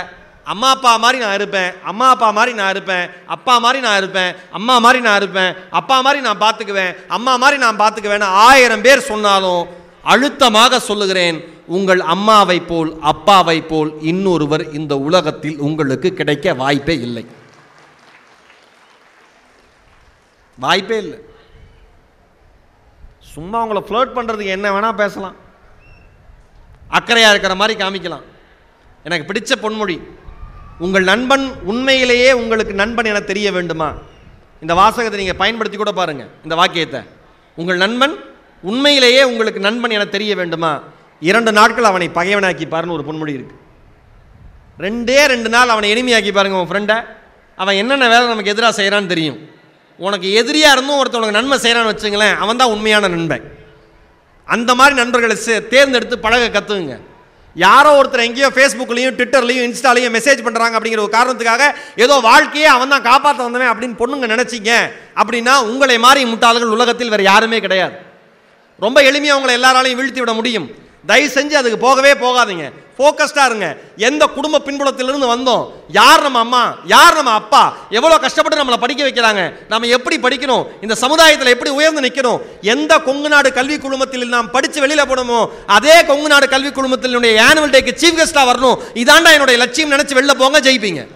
அம்மா 0.52 0.68
அப்பா 0.74 0.92
மாதிரி 1.02 1.18
நான் 1.24 1.36
இருப்பேன். 1.38 1.70
அம்மா 1.90 2.06
அப்பா 2.14 2.28
மாதிரி 2.36 2.52
நான் 2.58 2.72
இருப்பேன். 2.74 3.06
அப்பா 3.34 3.54
மாதிரி 3.64 3.78
நான் 3.86 3.98
இருப்பேன். 4.00 4.30
அம்மா 4.58 4.74
மாதிரி 4.84 5.00
நான் 5.06 5.18
இருப்பேன். 5.20 5.52
அப்பா 5.78 5.96
மாதிரி 6.06 6.20
நான் 6.26 6.42
பார்த்துக்குவேன். 6.44 6.92
அம்மா 7.16 7.32
மாதிரி 7.42 7.58
நான் 7.64 7.80
பார்த்துக்குவேன்னு 7.82 8.28
ஆயிரம் 8.48 8.84
பேர் 8.86 9.08
சொன்னாலும் 9.10 9.62
அழுத்தமாக 10.12 10.78
சொல்லுகிறேன் 10.88 11.38
உங்கள் 11.76 12.02
அம்மாவை 12.14 12.58
போல் 12.70 12.90
அப்பாவை 13.12 13.58
போல் 13.70 13.90
இன்னொருவர் 14.10 14.64
இந்த 14.78 14.94
உலகத்தில் 15.08 15.58
உங்களுக்கு 15.68 16.08
கிடைக்க 16.20 16.54
வாய்ப்பே 16.62 16.96
இல்லை. 17.06 17.24
வாய்ப்பே 20.58 20.98
இல்லை. 21.04 21.18
சும்மா 23.34 23.58
உங்களை 23.64 23.82
ஃப்ளோட் 23.88 24.16
பண்ணுறதுக்கு 24.16 24.54
என்ன 24.56 24.68
வேணால் 24.76 25.00
பேசலாம். 25.02 25.36
அக்கறையாக 26.98 27.34
இருக்கிற 27.34 27.54
மாதிரி 27.62 27.74
காமிக்கலாம். 27.82 28.24
எனக்கு 29.06 29.28
பிடிச்ச 29.28 29.52
பொன்மொழி 29.64 29.96
உங்கள் 30.84 31.06
நண்பன் 31.10 31.44
உண்மையிலேயே 31.70 32.30
உங்களுக்கு 32.40 32.74
நண்பன் 32.80 33.08
என 33.10 33.20
தெரிய 33.30 33.48
வேண்டுமா? 33.56 33.88
இந்த 34.64 34.72
வாசகத்தை 34.80 35.18
நீங்கள் 35.22 35.40
பயன்படுத்தி 35.42 35.78
கூட 35.78 35.92
பாருங்கள் 36.00 36.30
இந்த 36.44 36.54
வாக்கியத்தை. 36.60 37.00
உங்கள் 37.60 37.80
நண்பன் 37.84 38.14
உண்மையிலேயே 38.70 39.22
உங்களுக்கு 39.30 39.60
நண்பன் 39.66 39.94
என 39.96 40.06
தெரிய 40.16 40.32
வேண்டுமா? 40.40 40.72
இரண்டு 41.28 41.50
நாட்கள் 41.58 41.90
அவனை 41.90 42.08
பகைவனாக்கி 42.18 42.66
பாருன்னு 42.74 42.96
ஒரு 42.98 43.06
பொன்மொழி 43.08 43.36
இருக்கு. 43.38 43.56
ரெண்டே 44.84 45.20
ரெண்டு 45.34 45.48
நாள் 45.54 45.72
அவனை 45.74 45.88
எளிமையாக்கி 45.94 46.32
பாருங்க 46.34 46.58
உன் 46.62 46.70
ஃப்ரெண்டை 46.72 46.98
அவன் 47.58 47.78
என்னென்ன 47.82 48.08
வேலை 48.14 48.24
நமக்கு 48.32 48.52
எதிராக 48.54 48.74
செய்கிறான்னு 48.80 49.12
தெரியும். 49.14 49.38
உனக்கு 50.06 50.28
எதிரியாக 50.40 50.74
இருந்தும் 50.76 51.00
ஒருத்தவனுக்கு 51.02 51.38
நன்மை 51.38 51.56
செய்கிறான்னு 51.64 51.92
வச்சுங்களேன் 51.92 52.36
அவன் 52.42 52.60
தான் 52.60 52.72
உண்மையான 52.74 53.08
நண்பன். 53.14 53.44
அந்த 54.54 54.70
மாதிரி 54.80 54.94
நண்பர்களை 55.02 55.36
தேர்ந்தெடுத்து 55.72 56.16
பழக 56.26 56.50
கற்றுக்குங்க 56.56 56.96
யாரோ 57.66 57.90
ஒருத்தர் 58.00 58.26
எங்கேயோ 58.26 58.48
ஃபேஸ்புக்லேயும் 58.56 59.16
ட்விட்டர்லையும் 59.18 59.66
இன்ஸ்டாலையும் 59.68 60.14
மெசேஜ் 60.16 60.44
பண்ணுறாங்க 60.46 60.74
அப்படிங்கிற 60.78 61.04
ஒரு 61.04 61.14
காரணத்துக்காக 61.16 61.62
ஏதோ 62.04 62.14
வாழ்க்கையே 62.28 62.68
அவன் 62.74 62.92
தான் 62.94 63.06
காப்பாற்ற 63.10 63.40
வந்தவன் 63.46 63.72
அப்படின்னு 63.72 64.00
பொண்ணுங்க 64.02 64.26
நினச்சிங்க 64.34 64.72
அப்படின்னா 65.20 65.54
உங்களை 65.70 65.96
மாதிரி 66.06 66.22
முட்டாள்கள் 66.32 66.74
உலகத்தில் 66.76 67.12
வேறு 67.14 67.30
யாருமே 67.30 67.60
கிடையாது. 67.66 67.96
ரொம்ப 68.84 68.98
எளிமையாக 69.10 69.36
அவங்களை 69.36 69.54
எல்லாராலையும் 69.58 70.00
வீழ்த்தி 70.00 70.22
விட 70.24 70.32
முடியும். 70.40 70.68
தயவு 71.06 71.32
செஞ்சு 71.32 71.52
அதுக்கு 71.52 71.78
போகவே 71.78 72.12
போகாதீங்க. 72.12 72.72
ஃபோக்கஸ்டாக 72.98 73.44
இருங்க. 73.44 73.76
எந்த 73.96 74.26
குடும்ப 74.26 74.58
பின்புலத்திலிருந்து 74.58 75.28
வந்தோம்? 75.34 75.70
யார் 75.88 76.22
நம்ம 76.22 76.38
அம்மா? 76.38 76.76
யார் 76.84 77.14
நம்ம 77.14 77.30
அப்பா? 77.30 77.76
எவ்வளோ 77.90 78.18
கஷ்டப்பட்டு 78.18 78.64
நம்மளை 78.64 78.76
படிக்க 78.76 79.04
வைக்கிறாங்க? 79.04 79.52
நம்ம 79.68 79.86
எப்படி 79.86 80.16
படிக்கணும்? 80.16 80.66
இந்த 80.82 80.94
சமுதாயத்தில் 80.94 81.46
எப்படி 81.46 81.70
உயர்ந்து 81.70 82.00
நிற்கணும் 82.00 82.40
எந்த 82.62 82.98
கொங்கு 82.98 83.28
நாடு 83.28 83.52
கல்வி 83.52 83.78
குழுமத்தில் 83.78 84.28
நாம் 84.28 84.50
படித்து 84.50 84.80
வெளியில் 84.80 85.04
போனோமோ 85.04 85.48
அதே 85.66 86.04
கொங்கு 86.04 86.28
நாடு 86.28 86.48
கல்வி 86.48 86.68
குழுமத்தினுடைய 86.68 87.40
ஆனுவல் 87.40 87.74
டேக்கு 87.74 87.92
சீஃப் 88.00 88.18
கெஸ்ட்டாக 88.18 88.50
வரணும். 88.50 88.78
இதாண்டா 88.94 89.32
என்னுடைய 89.32 89.60
லட்சியம். 89.64 89.92
நினச்சி 89.92 90.14
வெளில 90.14 90.34
போங்க 90.34 90.60
ஜெயிப்பீங்க. 90.60 91.06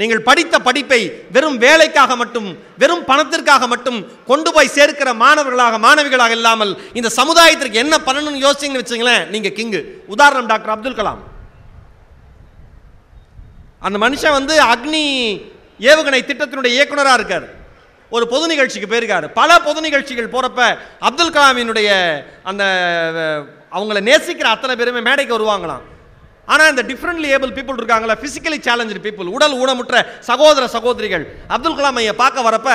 நீங்கள் 0.00 0.22
படித்த 0.28 0.54
படிப்பை 0.58 0.98
வெறும் 1.34 1.58
வேலைக்காக 1.64 2.12
மட்டும் 2.20 2.48
வெறும் 2.82 3.04
பணத்திற்காக 3.10 3.66
மட்டும் 3.72 3.98
கொண்டு 4.30 4.50
போய் 4.54 4.72
சேர்க்கிற 4.76 5.10
மாணவர்களாக 5.20 5.78
மாணவிகளாக 5.84 6.32
இல்லாமல் 6.38 6.72
இந்த 6.98 7.10
சமுதாயத்திற்கு 7.18 7.82
என்ன 7.84 7.96
பண்ணணும்னு 8.06 8.42
யோசிச்சிங்கன்னு 8.46 8.82
வச்சுங்களேன் 8.84 9.28
நீங்க 9.34 9.52
கிங்கு. 9.58 9.80
உதாரணம் 10.14 10.50
டாக்டர் 10.52 10.74
அப்துல் 10.74 10.98
கலாம். 11.00 11.20
அந்த 13.86 13.96
மனுஷன் 14.06 14.36
வந்து 14.38 14.56
அக்னி 14.72 15.04
ஏவுகணை 15.90 16.22
திட்டத்தினுடைய 16.26 16.72
இயக்குனராக 16.76 17.18
இருக்கார். 17.20 17.46
ஒரு 18.10 18.24
பொது 18.34 18.44
நிகழ்ச்சிக்கு 18.52 18.90
போயிருக்காரு. 18.90 19.26
பல 19.40 19.60
பொது 19.68 19.80
நிகழ்ச்சிகள் 19.86 20.34
போறப்ப 20.34 20.60
அப்துல் 21.08 21.34
கலாமினுடைய 21.36 21.88
அந்த 22.50 22.64
அவங்கள 23.76 24.00
நேசிக்கிற 24.10 24.48
அத்தனை 24.54 24.76
பேருமே 24.76 25.00
மேடைக்கு 25.08 25.38
வருவாங்களாம். 25.38 25.84
ஆனால் 26.48 26.70
இந்த 26.72 26.82
டிஃப்ரெண்ட்லி 26.90 27.28
ஏபிள் 27.34 27.54
பீப்புள் 27.56 27.78
இருக்காங்களா 27.80 28.14
ஃபிசிக்கலி 28.22 28.58
சேலஞ்சு 28.66 29.02
பீப்புள் 29.06 29.32
உடல் 29.36 29.54
ஊனமுற்ற 29.60 29.94
சகோதர 30.28 30.64
சகோதரிகள். 30.76 31.24
அப்துல் 31.54 31.76
கலாம் 31.78 31.98
ஐயா 32.00 32.14
பார்க்க 32.22 32.48
வரப்ப 32.48 32.70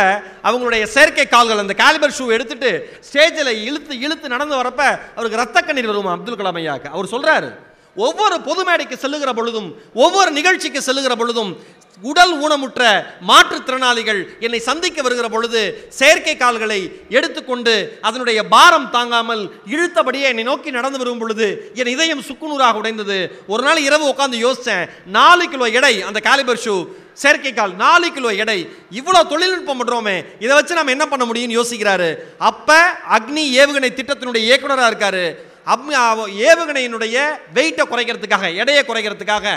அவங்களுடைய 0.49 0.83
செயற்கை 0.95 1.25
கால்கள் 1.27 1.63
அந்த 1.63 1.75
காலிபர் 1.83 2.15
ஷூ 2.17 2.27
எடுத்துட்டு 2.35 2.71
ஸ்டேஜில் 3.07 3.51
இழுத்து 3.67 3.93
இழுத்து 4.05 4.33
நடந்து 4.35 4.55
வரப்ப 4.61 4.81
அவருக்கு 5.17 5.41
ரத்த 5.43 5.57
கண்ணீர் 5.61 5.91
வருமா 5.91 6.13
அப்துல் 6.17 6.39
கலாம் 6.41 6.59
ஐயாக்கு? 6.61 6.93
அவர் 6.95 7.13
சொல்கிறாரு 7.15 7.49
ஒவ்வொரு 7.97 8.35
பொது 8.41 8.61
மேடைக்கு 8.67 8.95
செல்லுகிற 9.03 9.31
பொழுதும் 9.37 9.69
ஒவ்வொரு 10.03 10.29
நிகழ்ச்சிக்கு 10.31 10.81
செல்லுகிற 10.87 11.13
பொழுதும் 11.21 11.51
உடல் 12.01 12.33
ஊனமுற்ற 12.43 12.81
மாற்றுத்திறனாளிகள் 13.27 14.39
என்னை 14.39 14.59
சந்திக்க 14.59 15.01
வருகிற 15.01 15.29
பொழுது 15.29 15.61
செயற்கை 15.89 16.37
கால்களை 16.37 16.79
எடுத்துக்கொண்டு 17.09 17.97
அதனுடைய 18.01 18.43
பாரம் 18.43 18.89
தாங்காமல் 18.89 19.43
இழுத்தபடியே 19.65 20.29
என்னை 20.31 20.43
நோக்கி 20.43 20.71
நடந்து 20.71 20.97
வரும் 20.97 21.17
பொழுது 21.17 21.71
என் 21.73 21.87
இதயம் 21.87 22.21
சுக்குநூறாக 22.21 22.73
உடைந்தது. 22.73 23.41
ஒரு 23.47 23.63
நாள் 23.63 23.77
இரவு 23.77 24.09
உட்காந்து 24.09 24.37
யோசித்தேன் 24.45 24.89
நாலு 25.05 25.49
கிலோ 25.49 25.65
எடை 25.65 26.01
அந்த 26.01 26.19
காலிபர் 26.19 26.63
ஷூ 26.65 26.87
செயற்கை 27.13 27.53
கால் 27.53 27.75
நாலு 27.75 28.11
கிலோ 28.11 28.29
எடை 28.33 28.69
இவ்வளோ 28.91 29.27
தொழில்நுட்பம் 29.27 29.79
பண்ணுறோமே 29.79 30.25
இதை 30.39 30.55
வச்சு 30.55 30.75
நம்ம 30.75 30.91
என்ன 30.91 31.07
பண்ண 31.07 31.25
முடியும்னு 31.25 31.57
யோசிக்கிறாரு. 31.59 32.15
அப்போ 32.37 32.79
அக்னி 33.17 33.43
ஏவுகணை 33.61 33.91
திட்டத்தினுடைய 33.91 34.43
இயக்குனராக 34.49 34.91
இருக்காரு. 34.91 35.25
அப் 35.63 35.89
ஏவுகணையினுடைய 36.49 37.17
வெயிட்டை 37.53 37.83
குறைக்கிறதுக்காக 37.83 38.55
எடையை 38.55 38.83
குறைக்கிறதுக்காக 38.87 39.47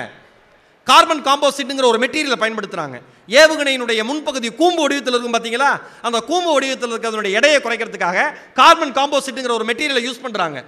கார்பன் 0.90 1.24
காம்போசிட்டுங்கிற 1.28 1.86
ஒரு 1.92 1.98
மெட்டீரியலை 1.98 2.38
பயன்படுத்துறாங்க. 2.42 2.96
ஏவுகணையினுடைய 3.40 4.00
முன்பகுதி 4.08 4.48
கூம்பு 4.60 4.82
வடிவத்தில் 4.82 5.14
இருக்கும் 5.14 5.34
பார்த்தீங்களா 5.34 5.70
அந்த 6.06 6.20
கூம்பு 6.20 6.52
வடிவத்தில் 6.52 6.92
இருக்கிறதனுடைய 6.92 7.38
எடையை 7.38 7.58
குறைக்கிறதுக்காக 7.60 8.24
கார்பன் 8.54 8.96
காம்போசிட்டுங்கிற 8.98 9.52
ஒரு 9.58 9.64
மெட்டீரியலை 9.64 10.02
யூஸ் 10.08 10.24
பண்ணுறாங்க 10.24 10.60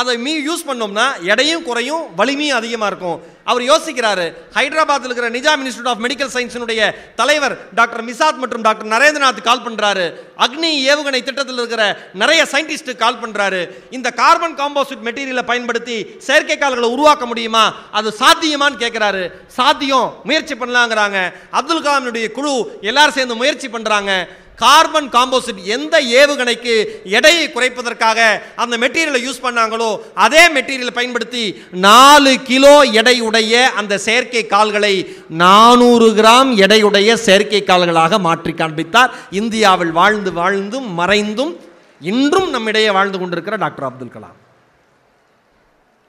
அதை 0.00 0.14
மீ 0.24 0.32
யூஸ் 0.48 0.68
பண்ணோம்னா 0.68 1.06
எடையும் 1.32 1.64
குறையும் 1.68 2.02
வலிமையும் 2.18 2.58
அதிகமாக 2.60 2.90
இருக்கும். 2.92 3.18
அவர் 3.50 3.62
யோசிக்கிறாரு 3.70 4.24
ஹைதராபாத்தில் 4.56 5.08
இருக்கிற 5.08 5.28
நிஜாம் 5.36 5.62
இன்ஸ்டியூட் 5.62 5.90
ஆஃப் 5.92 6.02
மெடிக்கல் 6.04 6.32
சயின்ஸினுடைய 6.34 6.80
தலைவர் 7.20 7.54
டாக்டர் 7.78 8.04
மிசாத் 8.08 8.40
மற்றும் 8.42 8.64
டாக்டர் 8.66 8.90
நரேந்திரநாத் 8.94 9.40
கால் 9.48 9.64
பண்ணுறாரு 9.66 10.04
அக்னி 10.46 10.70
ஏவுகணை 10.92 11.20
திட்டத்தில் 11.28 11.60
இருக்கிற 11.62 11.84
நிறைய 12.22 12.42
சயின்டிஸ்ட் 12.52 12.92
கால் 13.02 13.20
பண்ணுறாரு 13.22 13.60
இந்த 13.96 14.10
கார்பன் 14.20 14.56
காம்போசிட் 14.60 15.04
மெட்டீரியலை 15.08 15.44
பயன்படுத்தி 15.50 15.96
செயற்கை 16.26 16.58
கால்களை 16.58 16.90
உருவாக்க 16.96 17.26
முடியுமா? 17.32 17.64
அது 17.98 18.10
சாத்தியமான்னு 18.22 18.82
கேட்குறாரு 18.84 19.24
சாத்தியம் 19.58 20.08
முயற்சி 20.30 20.56
பண்ணலாங்கிறாங்க. 20.62 21.18
அப்துல் 21.60 21.84
கலாமினுடைய 21.88 22.28
குழு 22.38 22.54
எல்லாரும் 22.90 23.18
சேர்ந்து 23.18 23.40
முயற்சி 23.42 23.68
பண்ணுறாங்க 23.68 24.12
கார்பன் 24.56 25.08
காம்போசிட் 25.08 25.62
எந்த 25.64 26.00
ஏவுகணைக்கு 26.00 26.74
எடையை 27.04 27.52
குறைப்பதற்காக 27.52 28.42
அந்த 28.56 28.78
மெட்டீரியலை 28.78 29.20
யூஸ் 29.26 29.42
பண்ணாங்களோ 29.42 29.98
அதே 30.14 30.48
மெட்டீரியலை 30.48 30.90
பயன்படுத்தி 30.90 31.64
நாலு 31.70 32.42
கிலோ 32.42 32.84
எடையுடைய 32.84 33.62
அந்த 33.62 33.98
செயற்கை 33.98 34.46
கால்களை 34.46 34.94
நானூறு 35.28 36.10
கிராம் 36.10 36.52
எடையுடைய 36.64 37.12
செயற்கை 37.14 37.64
கால்களாக 37.64 38.18
மாற்றி 38.18 38.52
காண்பித்தார். 38.52 39.12
இந்தியாவில் 39.30 39.92
வாழ்ந்து 39.92 40.32
வாழ்ந்தும் 40.32 40.88
மறைந்தும் 40.92 41.60
இன்றும் 42.00 42.50
நம்மிடையே 42.50 42.90
வாழ்ந்து 42.90 43.18
கொண்டிருக்கிற 43.18 43.56
டாக்டர் 43.56 43.88
அப்துல் 43.88 44.14
கலாம். 44.14 44.38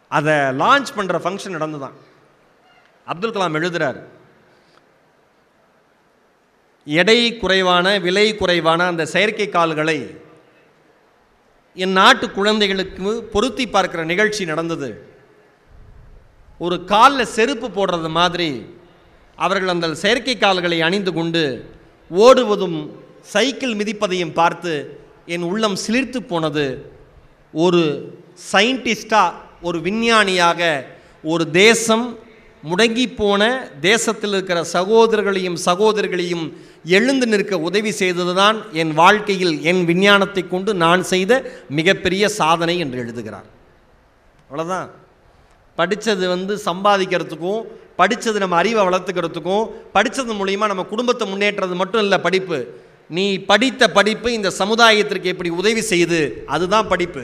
அதை 0.08 0.34
லான்ச் 0.34 0.96
பண்ணுற 0.98 1.18
ஃபங்க்ஷன் 1.24 1.56
நடந்துதான். 1.58 1.96
அப்துல் 3.06 3.32
கலாம் 3.32 3.58
எழுதுறார் 3.62 4.13
எடை 6.86 7.38
குறைவான 7.38 8.00
விலை 8.00 8.36
குறைவான 8.36 8.86
அந்த 8.86 9.06
செயற்கை 9.06 9.50
கால்களை 9.50 10.22
என் 11.74 11.92
நாட்டு 11.92 12.30
குழந்தைகளுக்கு 12.30 13.24
பொருத்தி 13.24 13.68
பார்க்கிற 13.68 14.04
நிகழ்ச்சி 14.04 14.46
நடந்தது. 14.46 15.12
ஒரு 16.58 16.86
காலில் 16.86 17.26
செருப்பு 17.26 17.68
போடுறது 17.68 18.10
மாதிரி 18.10 18.66
அவர்கள் 19.36 19.68
அந்த 19.68 19.94
செயற்கை 19.94 20.38
கால்களை 20.38 20.82
அணிந்து 20.82 21.14
கொண்டு 21.14 21.72
ஓடுவதும் 22.12 22.92
சைக்கிள் 23.22 23.76
மிதிப்பதையும் 23.76 24.34
பார்த்து 24.34 25.00
என் 25.26 25.42
உள்ளம் 25.42 25.78
சிலிர்த்து 25.88 26.18
போனது. 26.18 26.92
ஒரு 27.54 27.82
சயின்டிஸ்டாக 28.52 29.34
ஒரு 29.62 29.82
விஞ்ஞானியாக 29.82 30.86
ஒரு 31.24 31.52
தேசம் 31.52 32.20
முடங்கி 32.70 33.06
போன 33.16 33.42
தேசத்தில் 33.82 34.34
இருக்கிற 34.36 34.60
சகோதரர்களையும் 34.76 35.58
சகோதரிகளையும் 35.66 36.46
எழுந்து 36.98 37.28
நிற்க 37.28 37.60
உதவி 37.60 37.92
செய்ததுதான் 37.92 38.58
என் 38.82 38.94
வாழ்க்கையில் 38.94 39.56
என் 39.72 39.82
விஞ்ஞானத்தை 39.86 40.44
கொண்டு 40.48 40.74
நான் 40.84 41.04
செய்த 41.04 41.32
மிகப்பெரிய 41.80 42.30
சாதனை 42.40 42.76
என்று 42.86 43.00
எழுதுகிறார். 43.04 43.48
அவ்வளோதான் 44.50 44.90
படித்தது 45.76 46.26
வந்து 46.28 46.56
சம்பாதிக்கிறதுக்கும் 46.70 47.62
படித்தது 47.96 48.38
நம்ம 48.40 48.56
அறிவை 48.56 48.82
வளர்த்துக்கிறதுக்கும் 48.88 49.66
படித்தது 49.92 50.34
மூலிமா 50.34 50.68
நம்ம 50.72 50.84
குடும்பத்தை 50.84 51.26
முன்னேற்றது 51.32 51.76
மட்டும் 51.82 52.04
இல்லை 52.06 52.20
படிப்பு. 52.20 52.60
நீ 53.10 53.26
படித்த 53.52 53.88
படிப்பு 53.98 54.30
இந்த 54.34 54.50
சமுதாயத்திற்கு 54.60 55.32
எப்படி 55.34 55.50
உதவி 55.62 55.82
செய்யுது 55.92 56.22
அதுதான் 56.46 56.88
படிப்பு. 56.88 57.24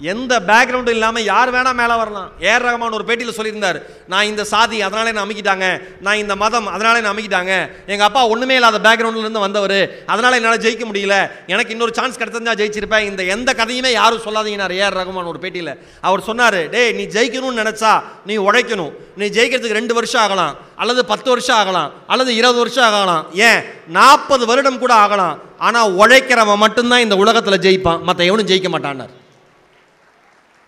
எந்த 0.00 0.40
பேக்ரவுண்டும் 0.40 0.96
இல்லாமல் 0.96 1.24
யார் 1.24 1.52
வேணால் 1.52 1.74
மேலே 1.74 1.94
வரலாம். 1.96 2.30
ஏர் 2.40 2.62
ரகமான 2.62 2.94
ஒரு 2.94 3.04
பேட்டியில் 3.04 3.36
சொல்லியிருந்தார் 3.38 3.82
நான் 4.06 4.26
இந்த 4.26 4.44
சாதி 4.44 4.82
அதனால 4.82 5.08
என்ன 5.08 5.24
அமைக்கிட்டாங்க. 5.24 5.82
நான் 6.00 6.16
இந்த 6.16 6.36
மதம் 6.36 6.66
அதனால 6.66 6.96
என்ன 6.96 7.12
அமைக்கிட்டாங்க. 7.12 7.70
எங்கள் 7.86 8.06
அப்பா 8.06 8.26
ஒன்றுமே 8.26 8.54
இல்லாத 8.54 8.78
பேக்ரவுண்ட்லேருந்து 8.78 9.46
வந்தவர். 9.46 10.04
அதனால் 10.06 10.32
என்னால் 10.32 10.58
ஜெயிக்க 10.58 10.84
முடியல. 10.90 11.30
எனக்கு 11.46 11.72
இன்னொரு 11.72 11.94
சான்ஸ் 11.94 12.18
கிடைச்சிருந்தா 12.18 12.54
ஜெயிச்சிருப்பேன். 12.60 13.00
இந்த 13.00 13.22
எந்த 13.22 13.54
கதையுமே 13.56 13.92
யாரும் 13.92 14.24
சொல்லாதீங்கனார் 14.24 14.76
ஏஆர் 14.80 14.98
ரகுமான் 15.00 15.24
ஒரு 15.24 15.38
பேட்டியில். 15.42 15.76
அவர் 16.00 16.20
சொன்னார் 16.20 16.70
டேய் 16.70 16.92
நீ 16.92 17.02
ஜெயிக்கணும்னு 17.02 17.62
நினச்சா 17.62 18.02
நீ 18.26 18.36
உழைக்கணும். 18.36 18.92
நீ 19.16 19.26
ஜெயிக்கிறதுக்கு 19.26 19.78
ரெண்டு 19.80 19.94
வருஷம் 19.94 20.20
ஆகலாம் 20.20 20.56
அல்லது 20.76 21.04
பத்து 21.04 21.28
வருஷம் 21.28 21.56
ஆகலாம் 21.56 21.92
அல்லது 22.06 22.34
இருபது 22.34 22.58
வருஷம் 22.58 22.84
ஆகலாம். 22.84 23.26
ஏன்? 23.34 23.62
நாற்பது 23.86 24.46
வருடம் 24.46 24.78
கூட 24.78 24.94
ஆகலாம். 24.94 25.38
ஆனால் 25.58 25.92
உழைக்கிறவன் 25.92 26.56
மட்டும்தான் 26.56 27.00
இந்த 27.00 27.16
உலகத்தில் 27.16 27.62
ஜெயிப்பான். 27.66 28.02
மற்ற 28.02 28.24
எவனும் 28.24 28.46
ஜெயிக்க 28.46 28.68
மாட்டான்னார். 28.68 29.14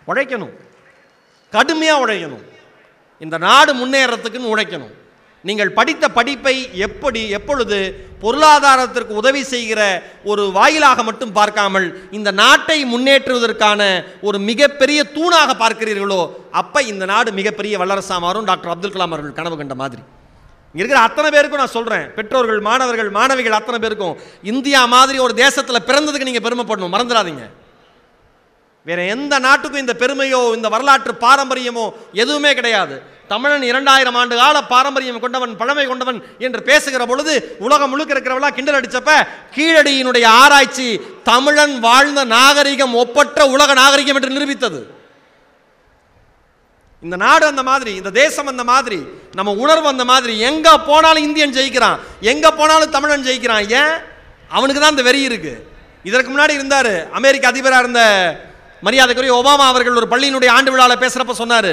உழைக்கணும். 0.07 0.55
கடுமையாக 1.53 2.03
உழைக்கணும். 2.05 2.45
இந்த 3.21 3.37
நாடு 3.49 3.73
முன்னேறத்துக்குன்னு 3.83 4.53
உழைக்கணும். 4.55 4.95
நீங்கள் 5.45 5.77
படித்த 5.77 6.05
படிப்பை 6.17 6.55
எப்படி 6.87 7.21
எப்பொழுது 7.37 7.77
பொருளாதாரத்திற்கு 8.23 9.13
உதவி 9.21 9.43
செய்கிற 9.51 9.81
ஒரு 10.31 10.43
வாயிலாக 10.57 11.03
மட்டும் 11.09 11.33
பார்க்காமல் 11.39 11.87
இந்த 12.19 12.31
நாட்டை 12.41 12.77
முன்னேற்றுவதற்கான 12.93 13.81
ஒரு 14.29 14.39
மிகப்பெரிய 14.49 15.01
தூணாக 15.17 15.51
பார்க்கிறீர்களோ 15.63 16.21
அப்போ 16.61 16.81
இந்த 16.93 17.05
நாடு 17.13 17.33
மிகப்பெரிய 17.39 17.75
வல்லரசா 17.83 18.19
மாறும். 18.27 18.49
டாக்டர் 18.51 18.73
அப்துல் 18.75 18.95
கலாம் 18.97 19.15
அவர்கள் 19.15 19.39
கனவு 19.39 19.57
கண்ட 19.61 19.77
மாதிரி. 19.83 20.03
இங்கே 20.73 20.83
இருக்கிற 20.83 21.01
அத்தனை 21.07 21.29
பேருக்கும் 21.35 21.63
நான் 21.63 21.77
சொல்கிறேன் 21.77 22.05
பெற்றோர்கள் 22.17 22.61
மாணவர்கள் 22.69 23.11
மாணவிகள் 23.19 23.59
அத்தனை 23.61 23.79
பேருக்கும் 23.85 24.15
இந்தியா 24.53 24.83
மாதிரி 24.97 25.19
ஒரு 25.27 25.35
தேசத்தில் 25.45 25.87
பிறந்ததுக்கு 25.89 26.29
நீங்கள் 26.29 26.47
பெருமைப்படணும். 26.47 26.95
மறந்துடாதீங்க. 26.97 27.47
வேற 28.87 29.03
எந்த 29.05 29.39
நாட்டுக்கும் 29.39 29.81
இந்த 29.81 29.95
பெருமையோ 29.95 30.55
இந்த 30.57 30.69
வரலாற்று 30.69 31.13
பாரம்பரியமோ 31.21 31.87
எதுவுமே 32.13 32.55
கிடையாது. 32.55 32.95
தமிழன் 33.29 33.63
இரண்டாயிரம் 33.63 34.15
ஆண்டு 34.15 34.37
கால 34.37 34.63
பாரம்பரியம் 34.65 35.21
கொண்டவன் 35.21 35.57
பழமை 35.57 35.87
கொண்டவன் 35.87 36.19
என்று 36.39 36.63
பேசுகிற 36.63 37.07
பொழுது 37.07 37.33
உலகம் 37.59 37.91
முழுக்க 37.91 38.15
இருக்கிறவளா 38.15 38.49
கிண்டல் 38.49 38.79
அடிச்சப்ப 38.81 39.11
கீழடியினுடைய 39.57 40.27
ஆராய்ச்சி 40.41 40.89
தமிழன் 41.23 41.81
வாழ்ந்த 41.81 42.25
நாகரிகம் 42.25 42.95
ஒப்பற்ற 42.95 43.47
உலக 43.47 43.75
நாகரிகம் 43.75 44.17
என்று 44.17 44.35
நிரூபித்தது. 44.37 44.81
இந்த 47.03 47.17
நாடு 47.17 47.47
அந்த 47.47 47.63
மாதிரி 47.63 47.95
இந்த 47.95 48.11
தேசம் 48.11 48.47
அந்த 48.47 48.65
மாதிரி 48.65 48.99
நம்ம 49.35 49.53
உணர்வு 49.55 49.89
அந்த 49.89 50.05
மாதிரி 50.05 50.39
எங்க 50.39 50.79
போனாலும் 50.81 51.23
இந்தியன் 51.23 51.57
ஜெயிக்கிறான் 51.57 51.99
எங்க 52.21 52.47
போனாலும் 52.53 52.91
தமிழன் 52.91 53.27
ஜெயிக்கிறான் 53.29 53.71
ஏன்? 53.71 53.95
அவனுக்கு 54.49 54.81
தான் 54.81 54.91
அந்த 54.91 55.03
வெறி 55.03 55.21
இருக்கு. 55.23 55.53
இதற்கு 56.05 56.31
முன்னாடி 56.31 56.51
இருந்தார் 56.51 56.93
அமெரிக்க 57.13 57.49
அதிபராக 57.49 57.79
இருந்த 57.79 58.03
மரியாதைக்குரிய 58.87 59.33
ஒபாமா 59.41 59.65
அவர்கள் 59.73 59.99
ஒரு 60.01 60.09
பள்ளியினுடைய 60.13 60.51
ஆண்டு 60.57 60.73
விழாவில் 60.75 61.03
பேசுகிறப்ப 61.03 61.35
சொன்னார் 61.43 61.73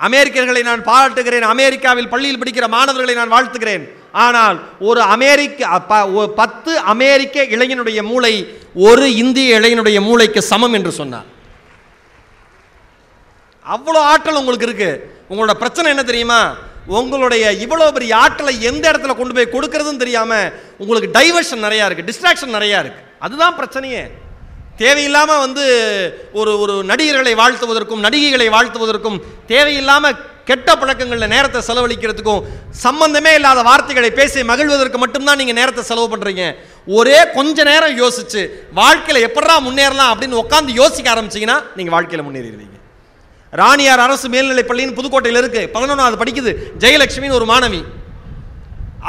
அமெரிக்கர்களை 0.00 0.60
நான் 0.68 0.86
பாராட்டுகிறேன் 0.90 1.46
அமெரிக்காவில் 1.54 2.12
பள்ளியில் 2.12 2.40
படிக்கிற 2.42 2.66
மாணவர்களை 2.74 3.14
நான் 3.18 3.34
வாழ்த்துகிறேன். 3.34 3.84
ஆனால் 4.24 4.56
ஒரு 4.88 5.00
அமெரிக்க 5.14 5.80
பத்து 6.40 6.72
அமெரிக்க 6.92 7.44
இளைஞனுடைய 7.54 8.00
மூளை 8.10 8.32
ஒரு 8.88 9.06
இந்திய 9.22 9.58
இளைஞனுடைய 9.60 9.98
மூளைக்கு 10.06 10.40
சமம் 10.52 10.76
என்று 10.78 10.92
சொன்னார். 11.00 11.28
அவ்வளோ 13.74 14.00
ஆற்றல் 14.12 14.40
உங்களுக்கு 14.40 14.68
இருக்கு. 14.68 14.90
உங்களோட 15.30 15.54
பிரச்சனை 15.62 15.90
என்ன 15.94 16.04
தெரியுமா? 16.10 16.40
உங்களுடைய 16.98 17.44
இவ்வளோ 17.64 17.86
பெரிய 17.96 18.12
ஆற்றலை 18.24 18.54
எந்த 18.70 18.84
இடத்துல 18.90 19.14
கொண்டு 19.18 19.36
போய் 19.36 19.54
கொடுக்கறதுன்னு 19.54 20.02
தெரியாமல் 20.04 20.50
உங்களுக்கு 20.82 21.14
டைவர்ஷன் 21.18 21.64
நிறையா 21.66 21.84
இருக்குது 21.86 22.10
டிஸ்ட்ராக்ஷன் 22.10 22.56
நிறையா 22.58 22.78
இருக்குது 22.82 23.06
அதுதான் 23.26 23.58
பிரச்சனையே. 23.60 24.02
தேவையில்லாமல் 24.82 25.42
வந்து 25.44 25.64
ஒரு 26.40 26.52
ஒரு 26.62 26.74
நடிகர்களை 26.90 27.32
வாழ்த்துவதற்கும் 27.40 28.04
நடிகைகளை 28.06 28.46
வாழ்த்துவதற்கும் 28.56 29.18
தேவையில்லாமல் 29.52 30.18
கெட்ட 30.48 30.70
பழக்கங்களில் 30.80 31.32
நேரத்தை 31.32 31.60
செலவழிக்கிறதுக்கும் 31.66 32.44
சம்பந்தமே 32.84 33.32
இல்லாத 33.38 33.60
வார்த்தைகளை 33.68 34.10
பேசி 34.18 34.42
மகிழ்வதற்கு 34.50 34.98
மட்டும்தான் 35.02 35.38
நீங்கள் 35.40 35.58
நேரத்தை 35.58 35.82
செலவு 35.90 36.06
பண்ணுறீங்க 36.12 36.44
ஒரே 36.98 37.18
கொஞ்ச 37.36 37.64
நேரம் 37.70 37.94
யோசிச்சு 38.02 38.42
வாழ்க்கையில் 38.80 39.26
எப்படா 39.28 39.56
முன்னேறலாம் 39.66 40.12
அப்படின்னு 40.12 40.40
உட்காந்து 40.44 40.78
யோசிக்க 40.80 41.14
ஆரம்பிச்சீங்கன்னா 41.14 41.58
நீங்கள் 41.76 41.96
வாழ்க்கையில் 41.96 42.26
முன்னேறிடுவீங்க. 42.26 42.76
ராணியார் 43.52 44.04
அரசு 44.06 44.26
மேல்நிலைப் 44.34 44.70
பள்ளின்னு 44.70 44.98
புதுக்கோட்டையில் 44.98 45.40
இருக்குது 45.42 45.70
பதினொன்றாவது 45.76 46.20
படிக்குது. 46.22 46.50
ஜெயலட்சுமின்னு 46.82 47.38
ஒரு 47.40 47.48
மாணவி. 47.52 47.80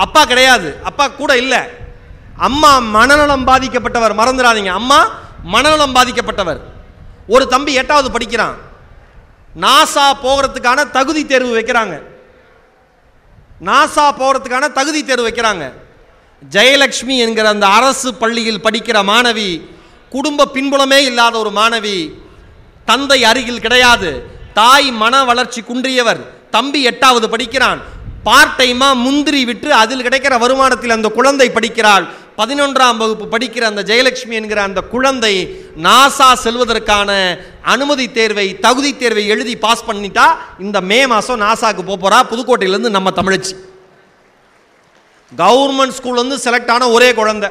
அப்பா 0.04 0.22
கிடையாது. 0.26 0.70
அப்பா 0.90 1.08
கூட 1.08 1.32
இல்லை. 1.44 1.62
அம்மா 2.50 2.72
மனநலம் 2.80 3.48
பாதிக்கப்பட்டவர். 3.48 4.20
மறந்துடாதீங்க. 4.22 4.74
அம்மா 4.82 5.02
மனநலம் 5.44 5.96
பாதிக்கப்பட்டவர். 5.96 6.60
ஒரு 7.28 7.48
தம்பி 7.48 7.74
எட்டாவது 7.74 8.12
படிக்கிறான். 8.12 8.56
நாசா 9.62 10.14
போகிறதுக்கான 10.24 10.92
தகுதி 10.92 11.26
தேர்வு 11.26 11.60
வைக்கிறாங்க. 11.60 12.02
நாசா 13.66 14.12
போகிறதுக்கான 14.20 14.72
தகுதி 14.72 15.04
தேர்வு 15.04 15.30
வைக்கிறாங்க. 15.30 15.72
ஜெயலட்சுமி 16.50 17.18
என்கிற 17.18 17.50
அந்த 17.50 17.68
அரசு 17.68 18.14
பள்ளியில் 18.14 18.64
படிக்கிற 18.64 19.04
மாணவி 19.04 19.70
குடும்ப 20.10 20.50
பின்புலமே 20.54 20.98
இல்லாத 20.98 21.38
ஒரு 21.38 21.50
மாணவி 21.50 22.12
தந்தை 22.86 23.24
அருகில் 23.24 23.60
கிடையாது. 23.60 24.26
தாய் 24.54 24.92
மன 24.92 25.24
வளர்ச்சி 25.24 25.62
குன்றியவர். 25.62 26.50
தம்பி 26.50 26.84
எட்டாவது 26.84 27.30
படிக்கிறான். 27.30 27.82
பார்ட் 28.24 28.62
டைமாக 28.62 28.96
முந்திரி 28.96 29.46
விட்டு 29.46 29.74
அதில் 29.74 30.04
கிடைக்கிற 30.04 30.40
வருமானத்தில் 30.40 30.90
அந்த 30.90 31.10
குழந்தை 31.10 31.50
படிக்கிறாள். 31.50 32.08
பதினொன்றாம் 32.42 33.00
வகுப்பு 33.02 33.26
படிக்கிற 33.34 33.64
அந்த 33.70 33.82
ஜெயலட்சுமி 33.90 34.36
என்கிற 34.38 34.60
அந்த 34.68 34.82
குழந்தை 34.94 35.34
நாசா 35.88 36.30
செல்வதற்கான 36.44 37.10
அனுமதி 37.74 38.06
தேர்வை 38.18 38.46
தகுதி 38.66 38.92
தேர்வை 39.02 39.24
எழுதி 39.34 39.54
பாஸ் 39.66 39.88
பண்ணிட்டா 39.90 40.26
இந்த 40.66 40.78
மே 40.92 41.00
மாதம் 41.12 41.44
நாசாக்கு 41.48 41.84
போக 41.90 42.22
புதுக்கோட்டையிலேருந்து 42.32 42.96
நம்ம 42.98 43.12
தமிழச்சி. 43.20 43.54
கவர்மெண்ட் 45.42 45.98
ஸ்கூல்லேருந்து 45.98 46.38
செலக்ட் 46.46 46.72
ஆன 46.76 46.88
ஒரே 46.96 47.10
குழந்தை. 47.20 47.50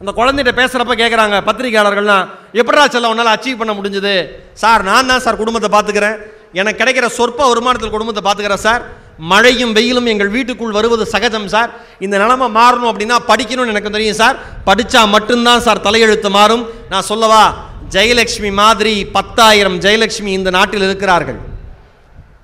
அந்த 0.00 0.10
குழந்தைகிட்ட 0.18 0.52
பேசுகிறப்ப 0.58 0.94
கேட்குறாங்க 1.02 1.36
பத்திரிகையாளர்கள்லாம் 1.48 2.26
எப்படா 2.60 2.84
செல்ல 2.94 3.12
உன்னால் 3.12 3.34
அச்சீவ் 3.36 3.60
பண்ண 3.60 3.72
முடிஞ்சது? 3.78 4.14
சார் 4.62 4.82
நான் 4.90 5.10
தான் 5.10 5.24
சார் 5.26 5.40
குடும்பத்தை 5.42 5.70
பார்த்துக்கிறேன் 5.76 6.18
எனக்கு 6.60 6.80
கிடைக்கிற 6.82 7.08
சொற்ப 7.18 7.40
வருமானத்தில் 7.52 7.94
குடும்பத்தை 7.96 8.22
பார்த்துக்கிறேன் 8.24 8.64
சார். 8.66 8.82
மழையும் 9.20 9.72
வெயிலும் 9.72 10.06
எங்கள் 10.06 10.28
வீட்டுக்குள் 10.28 10.70
வருவது 10.70 11.06
சகஜம் 11.06 11.48
சார். 11.48 11.70
இந்த 11.98 12.18
நிலைமை 12.18 12.62
மாறணும் 12.62 12.90
அப்படின்னா 12.90 13.16
படிக்கணும்னு 13.28 13.66
எனக்கு 13.66 13.90
தெரியும் 13.90 14.14
சார். 14.14 14.36
படித்தா 14.66 15.08
மட்டும்தான் 15.08 15.60
சார் 15.60 15.80
தலையெழுத்து 15.80 16.30
மாறும். 16.30 16.68
நான் 16.90 17.02
சொல்லவா 17.02 17.68
ஜெயலட்சுமி 17.90 18.52
மாதிரி 18.52 19.06
பத்தாயிரம் 19.06 19.80
ஜெயலட்சுமி 19.80 20.26
இந்த 20.26 20.50
நாட்டில் 20.50 20.82
இருக்கிறார்கள். 20.82 21.38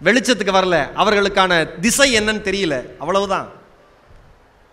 வெளிச்சத்துக்கு 0.05 0.53
வரல. 0.55 0.89
அவர்களுக்கான 0.97 1.79
திசை 1.81 2.19
என்னன்னு 2.19 2.47
தெரியல. 2.49 2.83
அவ்வளவுதான். 2.99 3.56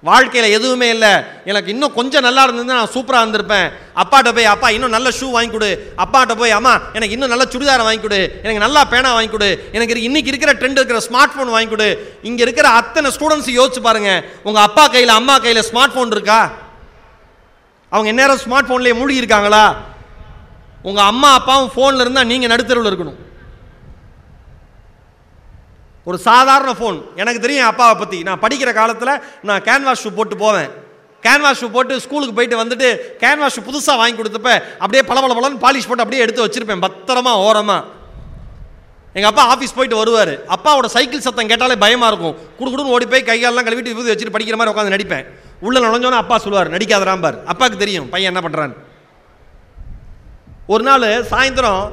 வாழ்க்கையில் 0.07 0.53
எதுவுமே 0.55 0.87
இல்லை. 0.93 1.11
எனக்கு 1.49 1.69
இன்னும் 1.73 1.93
கொஞ்சம் 1.97 2.25
நல்லா 2.27 2.41
இருந்ததுன்னா 2.45 2.77
நான் 2.79 2.93
சூப்பராக 2.95 3.23
இருந்திருப்பேன். 3.23 3.67
அப்பாட்ட 4.01 4.29
போய் 4.37 4.49
அப்பா 4.53 4.69
இன்னும் 4.75 4.93
நல்ல 4.95 5.09
ஷூ 5.19 5.27
வாங்கி 5.35 5.51
கொடு. 5.53 5.69
அப்பாட்ட 6.03 6.33
போய் 6.41 6.55
அம்மா 6.57 6.73
எனக்கு 6.95 7.15
இன்னும் 7.15 7.31
நல்ல 7.33 7.45
சுடிதாரை 7.53 7.83
வாங்கி 7.87 8.03
கொடு. 8.05 8.19
எனக்கு 8.43 8.63
நல்லா 8.65 8.81
பேனா 8.93 9.13
வாங்கி 9.17 9.31
கொடு. 9.35 9.49
எனக்கு 9.75 10.07
இன்னைக்கு 10.09 10.31
இருக்கிற 10.33 10.53
ட்ரெண்ட் 10.59 10.79
இருக்கிற 10.81 11.01
ஸ்மார்ட் 11.07 11.35
ஃபோன் 11.35 11.53
வாங்கி 11.55 11.71
கொடு. 11.73 11.89
இங்கே 12.29 12.43
இருக்கிற 12.47 12.69
அத்தனை 12.79 13.11
ஸ்டூடெண்ட்ஸ் 13.17 13.49
யோசிச்சு 13.59 13.83
பாருங்க. 13.87 14.11
உங்கள் 14.43 14.65
அப்பா 14.67 14.85
கையில் 14.87 15.17
அம்மா 15.19 15.37
கையில் 15.45 15.67
ஸ்மார்ட் 15.71 15.95
ஃபோன் 15.95 16.15
இருக்கா? 16.17 16.41
அவங்க 17.95 18.11
நேரம் 18.21 18.43
ஸ்மார்ட் 18.45 18.69
ஃபோன்லேயே 18.69 18.97
மூழ்கி 18.99 19.21
இருக்காங்களா? 19.23 19.65
உங்கள் 20.89 21.09
அம்மா 21.11 21.31
அப்பாவும் 21.39 21.73
ஃபோனில் 21.75 22.03
இருந்தால் 22.05 22.31
நீங்கள் 22.33 22.53
நடுத்தருவில் 22.53 22.91
இருக்கணும். 22.91 23.19
ஒரு 26.07 26.17
சாதாரண 26.27 26.71
ஃபோன் 26.77 26.97
எனக்கு 27.21 27.43
தெரியும் 27.43 27.69
அப்பாவை 27.71 27.95
பற்றி 27.99 28.17
நான் 28.27 28.41
படிக்கிற 28.45 28.69
காலத்தில் 28.79 29.21
நான் 29.49 29.63
கேன்வாஸ் 29.67 30.03
ஷூ 30.05 30.09
போட்டு 30.17 30.35
போவேன். 30.43 30.69
கேன்வாஸ் 31.23 31.59
ஷூ 31.61 31.67
போட்டு 31.75 31.93
ஸ்கூலுக்கு 32.05 32.35
போயிட்டு 32.37 32.61
வந்துட்டு 32.61 32.87
கேன்வாஸ் 33.21 33.55
ஷூ 33.57 33.61
புதுசாக 33.67 33.99
வாங்கி 34.01 34.17
கொடுத்தப்ப 34.19 34.51
அப்படியே 34.83 35.03
பல 35.09 35.21
பலன்னு 35.21 35.63
பாலிஷ் 35.65 35.87
போட்டு 35.89 36.05
அப்படியே 36.05 36.23
எடுத்து 36.25 36.45
வச்சுருப்பேன். 36.45 36.83
பத்திரமா 36.85 37.33
ஓரமாக 37.47 37.81
எங்கள் 39.17 39.31
அப்பா 39.31 39.43
ஆஃபீஸ் 39.53 39.75
போயிட்டு 39.77 39.97
வருவார். 40.01 40.33
அப்பாவோட 40.55 40.87
சைக்கிள் 40.93 41.25
சத்தம் 41.25 41.49
கேட்டாலே 41.51 41.75
பயமாக 41.85 42.11
இருக்கும். 42.11 42.37
குடுக்குடுன்னு 42.59 42.93
ஓடி 42.95 43.05
போய் 43.11 43.27
கைகாலெல்லாம் 43.31 43.67
கழுவிட்டு 43.67 43.91
விபூதி 43.91 44.11
வச்சுட்டு 44.11 44.35
படிக்கிற 44.35 44.57
மாதிரி 44.59 44.73
உட்காந்து 44.73 44.95
நடிப்பேன். 44.95 45.25
உள்ளே 45.65 45.79
நுழைஞ்சோன்னே 45.83 46.21
அப்பா 46.23 46.37
சொல்லுவார் 46.45 46.73
நடிக்காதராம்பார் 46.75 47.37
அப்பாவுக்கு 47.51 47.83
தெரியும் 47.83 48.07
பையன் 48.13 48.31
என்ன 48.31 48.41
பண்ணுறான்னு 48.45 48.79
ஒரு 50.73 50.83
நாள் 50.87 51.05
சாயந்தரம் 51.31 51.83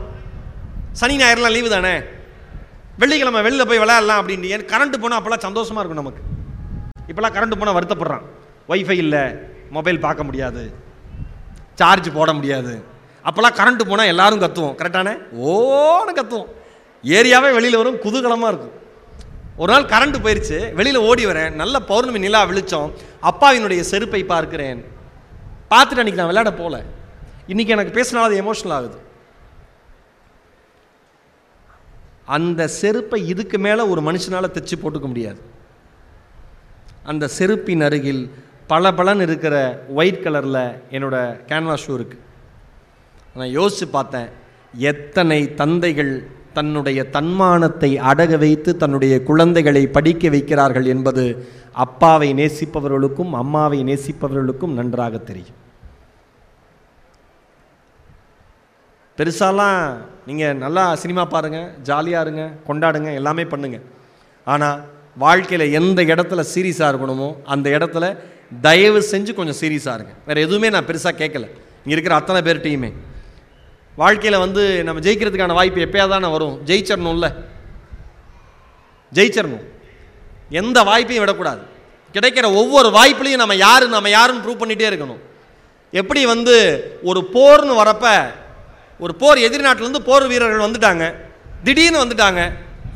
சனி 1.00 1.14
ஞாயிறுலாம் 1.20 1.54
லீவு 1.56 1.70
தானே? 1.76 1.94
வெள்ளிக்கிழமை 3.00 3.40
வெளியில் 3.46 3.68
போய் 3.68 3.82
விளையாடலாம் 3.82 4.20
அப்படின்னு 4.20 4.48
ஏன் 4.54 4.64
கரண்ட் 4.72 4.96
போனால் 5.02 5.18
அப்போல்லாம் 5.20 5.46
சந்தோஷமாக 5.46 5.82
இருக்கும் 5.82 6.00
நமக்கு. 6.02 6.22
இப்போல்லாம் 7.10 7.36
கரண்ட் 7.36 7.58
போனால் 7.60 7.76
வருத்தப்படுறான். 7.76 8.24
ஒய்ஃபை 8.72 8.96
இல்லை 9.04 9.22
மொபைல் 9.76 10.00
பார்க்க 10.04 10.24
முடியாது. 10.24 10.62
சார்ஜ் 11.74 12.08
போட 12.16 12.32
முடியாது. 12.32 12.72
அப்போல்லாம் 13.28 13.56
கரண்ட் 13.60 13.82
போனால் 13.90 14.10
எல்லோரும் 14.12 14.42
கத்துவோம். 14.42 14.76
கரெக்டானே 14.80 15.14
ஓன்னு 15.52 16.12
கத்துவோம். 16.18 16.50
ஏரியாவே 17.16 17.52
வெளியில் 17.58 17.80
வரும் 17.82 18.00
குதூகலமாக 18.04 18.52
இருக்கும். 18.52 18.76
ஒரு 19.56 19.72
நாள் 19.72 19.90
கரண்ட் 19.94 20.22
போயிடுச்சு 20.24 20.58
வெளியில் 20.74 21.04
ஓடி 21.08 21.26
வரேன் 21.26 21.56
நல்ல 21.62 21.80
பௌர்ணமி 21.90 22.18
நிலா 22.18 22.42
விழிச்சோம். 22.50 22.90
அப்பாவினுடைய 23.30 23.80
செருப்பை 23.80 24.24
பார்க்கிறேன். 24.24 24.80
பார்த்துட்டு 25.70 26.02
அன்றைக்கி 26.02 26.20
நான் 26.20 26.32
விளையாட 26.32 26.52
போகல. 26.62 26.84
இன்றைக்கி 27.48 27.72
எனக்கு 27.76 27.96
பேசினாலும் 27.98 28.28
அது 28.28 28.42
எமோஷனல் 28.42 28.76
ஆகுது. 28.78 28.98
அந்த 32.36 32.66
செருப்பை 32.80 33.20
இதுக்கு 33.32 33.58
மேலே 33.66 33.82
ஒரு 33.92 34.00
மனுஷனால் 34.08 34.54
தைச்சு 34.56 34.76
போட்டுக்க 34.80 35.06
முடியாது. 35.12 35.40
அந்த 37.10 37.24
செருப்பின் 37.38 37.84
அருகில் 37.86 38.22
பல 38.72 38.92
பலன் 38.98 39.22
இருக்கிற 39.26 39.54
ஒயிட் 39.98 40.24
கலரில் 40.24 40.64
என்னோட 40.96 41.16
கேன்வாஸ் 41.48 41.84
ஷூ 41.84 41.92
இருக்குது 41.98 42.26
நான் 43.36 43.56
யோசித்து 43.58 43.86
பார்த்தேன் 43.96 44.28
எத்தனை 44.90 45.40
தந்தைகள் 45.54 46.12
தன்னுடைய 46.58 47.00
தன்மானத்தை 47.16 47.90
அடக 48.10 48.36
வைத்து 48.44 48.70
தன்னுடைய 48.82 49.14
குழந்தைகளை 49.28 49.82
படிக்க 49.96 50.28
வைக்கிறார்கள் 50.28 50.86
என்பது 50.94 51.24
அப்பாவை 51.84 52.28
நேசிப்பவர்களுக்கும் 52.34 53.32
அம்மாவை 53.42 53.78
நேசிப்பவர்களுக்கும் 53.84 54.76
நன்றாக 54.78 55.18
தெரியும். 55.18 55.58
பெருசாலாம் 59.20 59.80
நீங்கள் 60.28 60.58
நல்லா 60.64 60.84
சினிமா 61.02 61.22
பாருங்கள் 61.34 61.68
ஜாலியாக 61.88 62.24
இருங்க 62.26 62.44
கொண்டாடுங்க 62.68 63.10
எல்லாமே 63.20 63.44
பண்ணுங்க. 63.52 63.78
ஆனால் 64.52 64.78
வாழ்க்கையில் 65.24 65.72
எந்த 65.78 66.00
இடத்துல 66.12 66.42
சீரியஸாக 66.52 66.90
இருக்கணுமோ 66.92 67.28
அந்த 67.54 67.66
இடத்துல 67.76 68.04
தயவு 68.66 69.00
செஞ்சு 69.12 69.32
கொஞ்சம் 69.38 69.58
சீரியஸாக 69.62 69.96
இருங்க. 69.98 70.12
வேறு 70.28 70.44
எதுவுமே 70.46 70.68
நான் 70.74 70.88
பெருசாக 70.90 71.14
கேட்கல 71.22 71.46
இங்கே 71.82 71.94
இருக்கிற 71.96 72.14
அத்தனை 72.20 72.40
பேர்கிட்டையுமே 72.46 72.90
வாழ்க்கையில் 74.00 74.42
வந்து 74.44 74.62
நம்ம 74.86 75.02
ஜெயிக்கிறதுக்கான 75.06 75.56
வாய்ப்பு 75.58 75.86
எப்போயாவது 75.86 76.14
தானே 76.14 76.28
வரும்? 76.36 76.56
ஜெயிச்சிடணும்ல 76.68 77.28
ஜெயிச்சிடணும் 79.16 79.64
எந்த 80.60 80.78
வாய்ப்பையும் 80.90 81.24
விடக்கூடாது. 81.24 81.62
கிடைக்கிற 82.14 82.46
ஒவ்வொரு 82.60 82.88
வாய்ப்புலையும் 82.98 83.42
நம்ம 83.42 83.56
யார் 83.66 83.84
நம்ம 83.96 84.10
யாருன்னு 84.18 84.44
ப்ரூவ் 84.44 84.62
பண்ணிகிட்டே 84.62 84.90
இருக்கணும். 84.90 85.20
எப்படி 86.00 86.22
வந்து 86.34 86.56
ஒரு 87.10 87.20
போர்னு 87.34 87.74
வரப்போ 87.82 88.14
ஒரு 89.04 89.12
போர் 89.20 89.38
எதிரி 89.46 89.62
நாட்டிலேருந்து 89.66 90.02
போர் 90.08 90.26
வீரர்கள் 90.32 90.66
வந்துட்டாங்க. 90.66 91.04
திடீர்னு 91.66 92.02
வந்துட்டாங்க. 92.02 92.40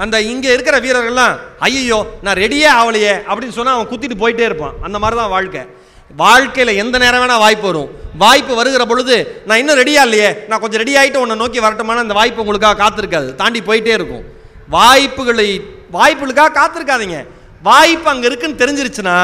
அந்த 0.03 0.17
இங்கே 0.33 0.51
இருக்கிற 0.57 0.77
வீரர்கள்லாம் 0.85 1.35
ஐயோ 1.67 1.99
நான் 2.25 2.39
ரெடியே 2.45 2.69
ஆகலையே 2.79 3.15
அப்படின்னு 3.29 3.57
சொன்னால் 3.59 3.77
அவன் 3.77 3.91
குத்திட்டு 3.91 4.17
போயிட்டே 4.23 4.45
இருப்பான். 4.49 4.75
அந்த 4.87 4.97
மாதிரி 5.03 5.17
தான் 5.21 5.33
வாழ்க்கை. 5.35 5.63
வாழ்க்கையில் 6.23 6.79
எந்த 6.83 6.97
நேரம் 7.03 7.23
வேணால் 7.23 7.43
வாய்ப்பு 7.45 7.67
வரும். 7.69 7.91
வாய்ப்பு 8.23 8.53
வருகிற 8.61 8.83
பொழுது 8.91 9.15
நான் 9.47 9.61
இன்னும் 9.63 9.79
ரெடியாக 9.83 10.07
இல்லையே. 10.09 10.31
நான் 10.49 10.63
கொஞ்சம் 10.63 10.83
ரெடி 10.83 10.95
ஆகிட்டு 11.01 11.23
உன்னை 11.25 11.37
நோக்கி 11.43 11.61
வரட்டுமான 11.67 12.03
அந்த 12.05 12.15
வாய்ப்பு 12.19 12.43
உங்களுக்காக 12.45 12.79
காத்திருக்காது. 12.83 13.29
தாண்டி 13.41 13.61
போயிட்டே 13.69 13.93
இருக்கும். 13.99 14.25
வாய்ப்புகளை 14.77 15.49
வாய்ப்புகளுக்காக 15.97 16.53
காத்திருக்காதீங்க. 16.61 17.19
வாய்ப்பு 17.69 18.11
அங்கே 18.13 18.29
இருக்குன்னு 18.31 18.61
தெரிஞ்சிருச்சுன்னா 18.63 19.17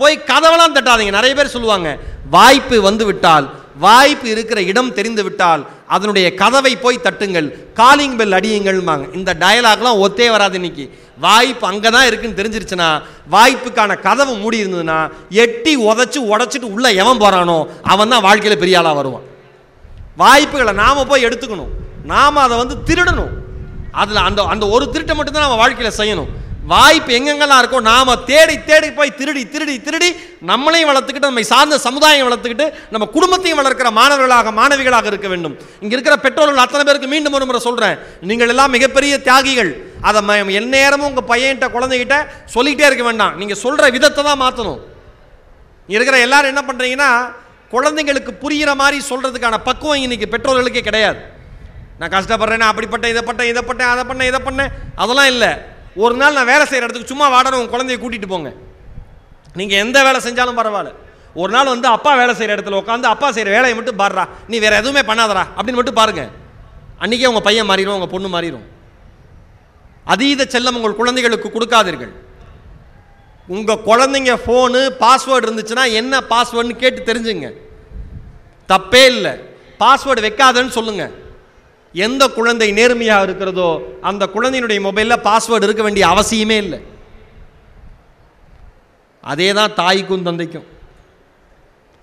போய் 0.00 0.14
கதவெல்லாம் 0.30 0.76
தட்டாதீங்க. 0.76 1.12
நிறைய 1.18 1.32
பேர் 1.38 1.54
சொல்லுவாங்க 1.56 1.88
வாய்ப்பு 2.36 2.76
வந்து 2.88 3.04
விட்டால் 3.10 3.46
வாய்ப்பு 3.84 4.26
இருக்கிற 4.30 4.62
இடம் 4.62 4.94
தெரிந்துவிட்டால் 4.94 5.62
அதனுடைய 5.86 6.26
கதவை 6.34 6.72
போய் 6.76 7.04
தட்டுங்கள் 7.04 7.48
காலிங் 7.80 8.16
பெல் 8.16 8.36
அடியுங்கள்மாங்க 8.38 9.06
இந்த 9.18 9.30
டயலாக்லாம் 9.42 10.00
ஒத்தே 10.04 10.30
வராது 10.30 10.56
இன்னைக்கு. 10.60 10.84
வாய்ப்பு 11.24 11.66
அங்கே 11.66 11.90
தான் 11.90 12.06
இருக்குன்னு 12.06 12.38
தெரிஞ்சிருச்சுன்னா 12.40 12.88
வாய்ப்புக்கான 13.34 14.00
கதவு 14.00 14.34
மூடி 14.34 14.64
இருந்ததுன்னா 14.64 14.98
எட்டி 15.44 15.72
உதச்சி 15.76 16.20
உடைச்சிட்டு 16.32 16.72
உள்ளே 16.76 16.94
எவன் 17.02 17.22
போகிறானோ 17.22 17.58
அவன் 17.82 18.08
தான் 18.08 18.26
வாழ்க்கையில் 18.28 18.62
பெரிய 18.62 18.78
ஆளாக 18.78 18.94
வருவான். 18.94 19.26
வாய்ப்புகளை 20.16 20.72
நாம் 20.72 21.08
போய் 21.08 21.26
எடுத்துக்கணும். 21.26 21.72
நாம் 22.12 22.44
அதை 22.46 22.56
வந்து 22.62 22.76
திருடணும். 22.88 23.32
அதில் 23.92 24.26
அந்த 24.28 24.42
அந்த 24.42 24.68
ஒரு 24.68 24.84
திருட்டை 24.92 25.14
மட்டும்தான் 25.14 25.46
நம்ம 25.46 25.60
வாழ்க்கையில் 25.62 25.98
செய்யணும். 26.00 26.30
வாய்ப்பு 26.66 27.12
எங்கெங்கெல்லாம் 27.12 27.62
இருக்கோ 27.62 27.80
நாம 27.80 28.16
தேடி 28.16 28.64
தேடி 28.64 28.90
போய் 28.92 29.14
திருடி 29.14 29.48
திருடி 29.48 29.80
திருடி 29.80 30.10
நம்மளையும் 30.46 30.90
வளர்த்துக்கிட்டு 30.90 31.18
நம்மை 31.18 31.42
சார்ந்த 31.42 31.78
சமுதாயம் 31.78 32.30
வளர்த்துக்கிட்டு 32.30 32.72
நம்ம 32.90 33.06
குடும்பத்தையும் 33.06 33.58
வளர்க்கிற 33.58 33.90
மாணவர்களாக 33.90 34.50
மாணவிகளாக 34.50 35.04
இருக்க 35.04 35.28
வேண்டும். 35.28 35.58
இங்கே 35.80 35.92
இருக்கிற 35.92 36.16
பெற்றோர்கள் 36.16 36.56
அத்தனை 36.56 36.84
பேருக்கு 36.84 37.08
மீண்டும் 37.08 37.32
ஒரு 37.32 37.46
முறை 37.46 37.60
சொல்கிறேன் 37.60 37.98
நீங்கள் 38.20 38.48
எல்லாம் 38.48 38.70
மிகப்பெரிய 38.70 39.20
தியாகிகள். 39.20 39.84
அதை 40.00 40.20
ம- 40.20 40.52
எந்நேரமும் 40.52 41.14
உங்கள் 41.14 41.28
பையன்கிட்ட 41.32 41.60
குழந்தைகிட்ட 41.60 42.26
சொல்லிக்கிட்டே 42.44 42.86
இருக்க 42.86 43.04
வேண்டாம். 43.04 43.36
நீங்கள் 43.36 43.56
சொல்கிற 43.56 43.88
விதத்தை 43.88 44.24
தான் 44.24 44.40
மாற்றணும் 44.40 44.80
இருக்கிற 45.86 46.18
எல்லாரும் 46.18 46.56
என்ன 46.56 46.72
பண்ணுறீங்கன்னா 46.72 47.32
குழந்தைங்களுக்கு 47.72 48.30
புரிகிற 48.30 48.74
மாதிரி 48.74 49.04
சொல்கிறதுக்கான 49.10 49.58
பக்குவம் 49.64 49.96
இன்னைக்கு 49.96 50.26
பெற்றோர்களுக்கே 50.30 50.80
கிடையாது. 50.80 51.18
நான் 51.98 52.10
கஷ்டப்படுறேன் 52.10 52.70
அப்படிப்பட்டேன் 52.72 53.08
இதை 53.08 53.22
பட்டேன் 53.22 53.48
இதை 53.48 53.62
பட்டேன் 53.62 53.88
அதை 53.88 54.04
பண்ணேன் 54.04 54.34
இதை 54.34 54.40
பண்ணேன். 54.44 54.68
அதெல்லாம் 54.96 55.26
இல்லை. 55.26 55.70
ஒரு 55.94 56.14
நாள் 56.20 56.36
நான் 56.38 56.50
வேலை 56.52 56.64
செய்கிற 56.66 56.84
இடத்துக்கு 56.86 57.12
சும்மா 57.12 57.26
வாடணும் 57.34 57.60
உங்கள் 57.60 57.74
குழந்தைய 57.74 57.98
கூட்டிகிட்டு 58.02 58.32
போங்க. 58.34 58.50
நீங்கள் 59.58 59.82
எந்த 59.84 59.98
வேலை 60.02 60.20
செஞ்சாலும் 60.26 60.58
பரவாயில்ல. 60.60 60.92
ஒரு 61.34 61.50
நாள் 61.52 61.72
வந்து 61.74 61.88
அப்பா 61.88 62.16
வேலை 62.20 62.34
செய்கிற 62.34 62.54
இடத்துல 62.56 62.78
உட்காந்து 62.82 63.06
அப்பா 63.14 63.28
செய்கிற 63.32 63.54
வேலையை 63.56 63.74
மட்டும் 63.78 64.00
பாடுறா. 64.02 64.24
நீ 64.50 64.58
வேறு 64.64 64.80
எதுவுமே 64.82 65.02
பண்ணாதடா 65.10 65.44
அப்படின்னு 65.56 65.80
மட்டும் 65.80 66.00
பாருங்கள் 66.00 66.30
அன்றைக்கே 67.02 67.30
உங்கள் 67.32 67.46
பையன் 67.48 67.68
மாறிடும் 67.70 67.96
உங்கள் 67.98 68.12
பொண்ணு 68.14 68.28
மாறிடும் 68.36 68.66
அதீத 70.12 70.46
செல்லம் 70.54 70.76
உங்கள் 70.78 70.98
குழந்தைகளுக்கு 71.00 71.48
கொடுக்காதீர்கள். 71.54 72.12
உங்கள் 73.48 73.84
குழந்தைங்க 73.88 74.34
ஃபோனு 74.44 74.80
பாஸ்வேர்டு 75.02 75.46
இருந்துச்சுன்னா 75.48 75.84
என்ன 76.00 76.20
பாஸ்வேர்டுன்னு 76.32 76.82
கேட்டு 76.82 77.00
தெரிஞ்சுங்க. 77.10 77.48
தப்பே 78.68 79.04
இல்லை. 79.14 79.32
பாஸ்வேர்டு 79.82 80.24
வைக்காதன்னு 80.26 80.76
சொல்லுங்கள் 80.78 81.12
எந்த 82.04 82.22
குழந்தை 82.36 82.68
நேர்மையாக 82.78 83.26
இருக்கிறதோ 83.28 83.70
அந்த 84.10 84.24
குழந்தையினுடைய 84.34 84.80
மொபைலில் 84.88 85.24
பாஸ்வேர்டு 85.28 85.66
இருக்க 85.68 85.82
வேண்டிய 85.86 86.04
அவசியமே 86.12 86.56
இல்லை. 86.64 86.78
அதே 89.24 89.48
தான் 89.58 89.74
தாய்க்கும் 89.80 90.26
தந்தைக்கும். 90.28 90.66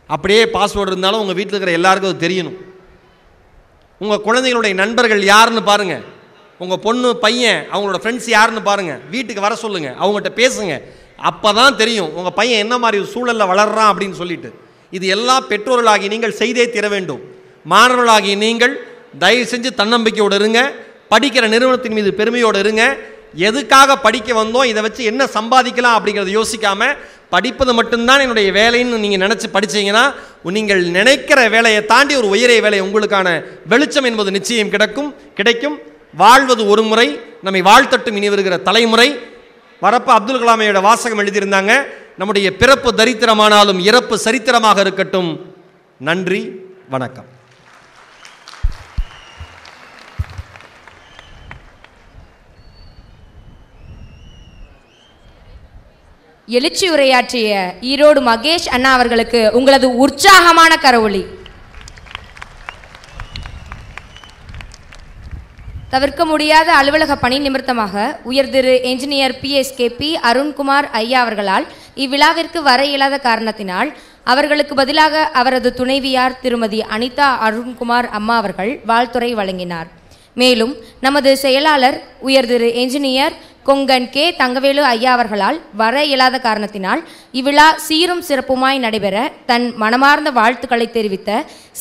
அப்படியே 0.10 0.44
பாஸ்வேர்டு 0.56 0.92
இருந்தாலும் 0.94 1.22
உங்கள் 1.24 1.38
வீட்டில் 1.40 1.56
இருக்கிற 1.56 1.74
எல்லாருக்கும் 1.80 2.12
அது 2.12 2.26
தெரியணும். 2.26 2.58
உங்கள் 4.02 4.26
குழந்தைகளுடைய 4.28 4.74
நண்பர்கள் 4.82 5.24
யாருன்னு 5.34 5.64
பாருங்க. 5.72 5.96
உங்கள் 6.64 6.84
பொண்ணு 6.86 7.10
பையன் 7.26 7.60
அவங்களோட 7.74 8.00
ஃப்ரெண்ட்ஸ் 8.04 8.30
யாருன்னு 8.36 8.62
பாருங்கள் 8.70 9.02
வீட்டுக்கு 9.14 9.46
வர 9.46 9.56
சொல்லுங்கள் 9.64 9.98
அவங்ககிட்ட 10.02 10.32
பேசுங்க. 10.42 10.76
அப்போ 11.30 11.50
தான் 11.60 11.78
தெரியும் 11.82 12.12
உங்கள் 12.18 12.36
பையன் 12.40 12.64
என்ன 12.66 12.76
மாதிரி 12.84 13.02
ஒரு 13.02 13.10
சூழலில் 13.16 13.52
வளர்றான் 13.52 13.92
அப்படின்னு 13.92 14.20
சொல்லிட்டு. 14.22 14.50
இது 14.98 15.08
எல்லாம் 15.16 15.48
பெற்றோர்களாகி 15.52 16.08
நீங்கள் 16.14 16.38
செய்தே 16.42 16.66
தீர 16.76 16.86
வேண்டும். 16.96 17.22
மாணவர்களாகி 17.74 18.32
நீங்கள் 18.46 18.76
தயவு 19.18 19.48
செஞ்சு 19.52 19.70
தன்னம்பிக்கையோடு 19.82 20.36
இருங்க. 20.36 20.72
படிக்கிற 21.14 21.48
நிறுவனத்தின் 21.48 21.94
மீது 21.94 22.14
பெருமையோடு 22.14 22.60
இருங்க. 22.60 22.84
எதுக்காக 23.48 23.98
படிக்க 23.98 24.44
வந்தோம் 24.44 24.66
இதை 24.66 24.82
வச்சு 24.82 25.04
என்ன 25.04 25.26
சம்பாதிக்கலாம் 25.38 25.98
அப்படிங்கிறத 25.98 26.32
யோசிக்காமல் 26.40 26.96
படிப்பது 27.34 27.74
மட்டும்தான் 27.74 28.20
என்னுடைய 28.20 28.52
வேலைன்னு 28.52 29.02
நீங்கள் 29.04 29.24
நினச்சி 29.26 29.48
படிச்சீங்கன்னா 29.56 30.04
நீங்கள் 30.44 30.82
நினைக்கிற 30.98 31.40
வேலையை 31.50 31.86
தாண்டி 31.86 32.16
ஒரு 32.16 32.28
உயரிய 32.28 32.62
வேலை 32.62 32.82
உங்களுக்கான 32.82 33.46
வெளிச்சம் 33.68 34.04
என்பது 34.04 34.32
நிச்சயம் 34.32 34.70
கிடைக்கும் 34.70 35.16
கிடைக்கும். 35.34 35.78
வாழ்வது 36.14 36.64
ஒரு 36.68 36.84
முறை 36.84 37.08
நம்மை 37.46 37.62
வாழ்த்தட்டும் 37.62 38.18
இனி 38.20 38.30
வருகிற 38.30 38.58
தலைமுறை. 38.58 39.10
வரப்ப 39.82 40.10
அப்துல் 40.18 40.42
கலாமையோட 40.44 40.82
வாசகம் 40.82 41.20
எழுதியிருந்தாங்க 41.20 41.74
நம்முடைய 42.18 42.48
பிறப்பு 42.56 42.92
தரித்திரமானாலும் 42.92 43.80
இறப்பு 43.80 44.18
சரித்திரமாக 44.26 44.80
இருக்கட்டும். 44.80 45.54
நன்றி 46.00 46.42
வணக்கம். 46.90 47.30
எழுச்சி 56.58 56.86
உரையாற்றிய 56.90 57.50
ஈரோடு 57.82 58.20
மகேஷ் 58.28 58.68
அண்ணா 58.76 58.92
அவர்களுக்கு 58.94 59.52
உங்களது 59.54 59.88
உற்சாகமான 59.96 60.72
கரவொளி. 60.84 61.22
தவிர்க்க 65.90 66.26
முடியாத 66.26 66.70
அலுவலக 66.76 67.16
பணி 67.16 67.40
நிமித்தமாக 67.40 68.06
உயர்திரு 68.32 68.74
என்ஜினியர் 68.92 69.36
பிஎஸ்கேபி 69.42 70.10
அருண்குமார் 70.30 70.90
ஐயா 71.02 71.22
அவர்களால் 71.22 71.68
இவ்விழாவிற்கு 71.96 72.62
வர 72.70 72.86
இயலாத 72.86 73.18
காரணத்தினால் 73.28 73.92
அவர்களுக்கு 74.24 74.76
பதிலாக 74.76 75.24
அவரது 75.42 75.72
துணைவியார் 75.74 76.40
திருமதி 76.40 76.82
அனிதா 76.98 77.30
அருண்குமார் 77.48 78.10
அம்மா 78.10 78.36
அவர்கள் 78.36 78.80
வாழ்த்துறை 78.88 79.32
வழங்கினார். 79.32 79.88
மேலும் 80.34 80.74
நமது 81.02 81.38
செயலாளர் 81.38 81.98
உயர்திரு 82.26 82.68
என்ஜினியர் 82.82 83.34
கொங்கன் 83.68 84.06
கே 84.14 84.26
தங்கவேலு 84.42 84.84
ஐயா 84.92 85.12
அவர்களால் 85.16 85.58
வர 85.82 85.96
இயலாத 86.10 86.36
காரணத்தினால் 86.46 87.02
இவ்விழா 87.40 87.66
சீரும் 87.88 88.24
சிறப்புமாய் 88.28 88.84
நடைபெற 88.86 89.16
தன் 89.50 89.66
மனமார்ந்த 89.82 90.32
வாழ்த்துக்களை 90.38 90.88
தெரிவித்த 90.92 91.32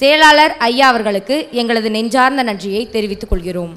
செயலாளர் 0.01 0.55
ஐயா 0.69 0.89
அவர்களுக்கு 0.93 1.37
எங்களது 1.61 1.91
நெஞ்சார்ந்த 1.99 2.45
நன்றியை 2.51 2.83
தெரிவித்துக் 2.97 3.33
கொள்கிறோம் 3.35 3.77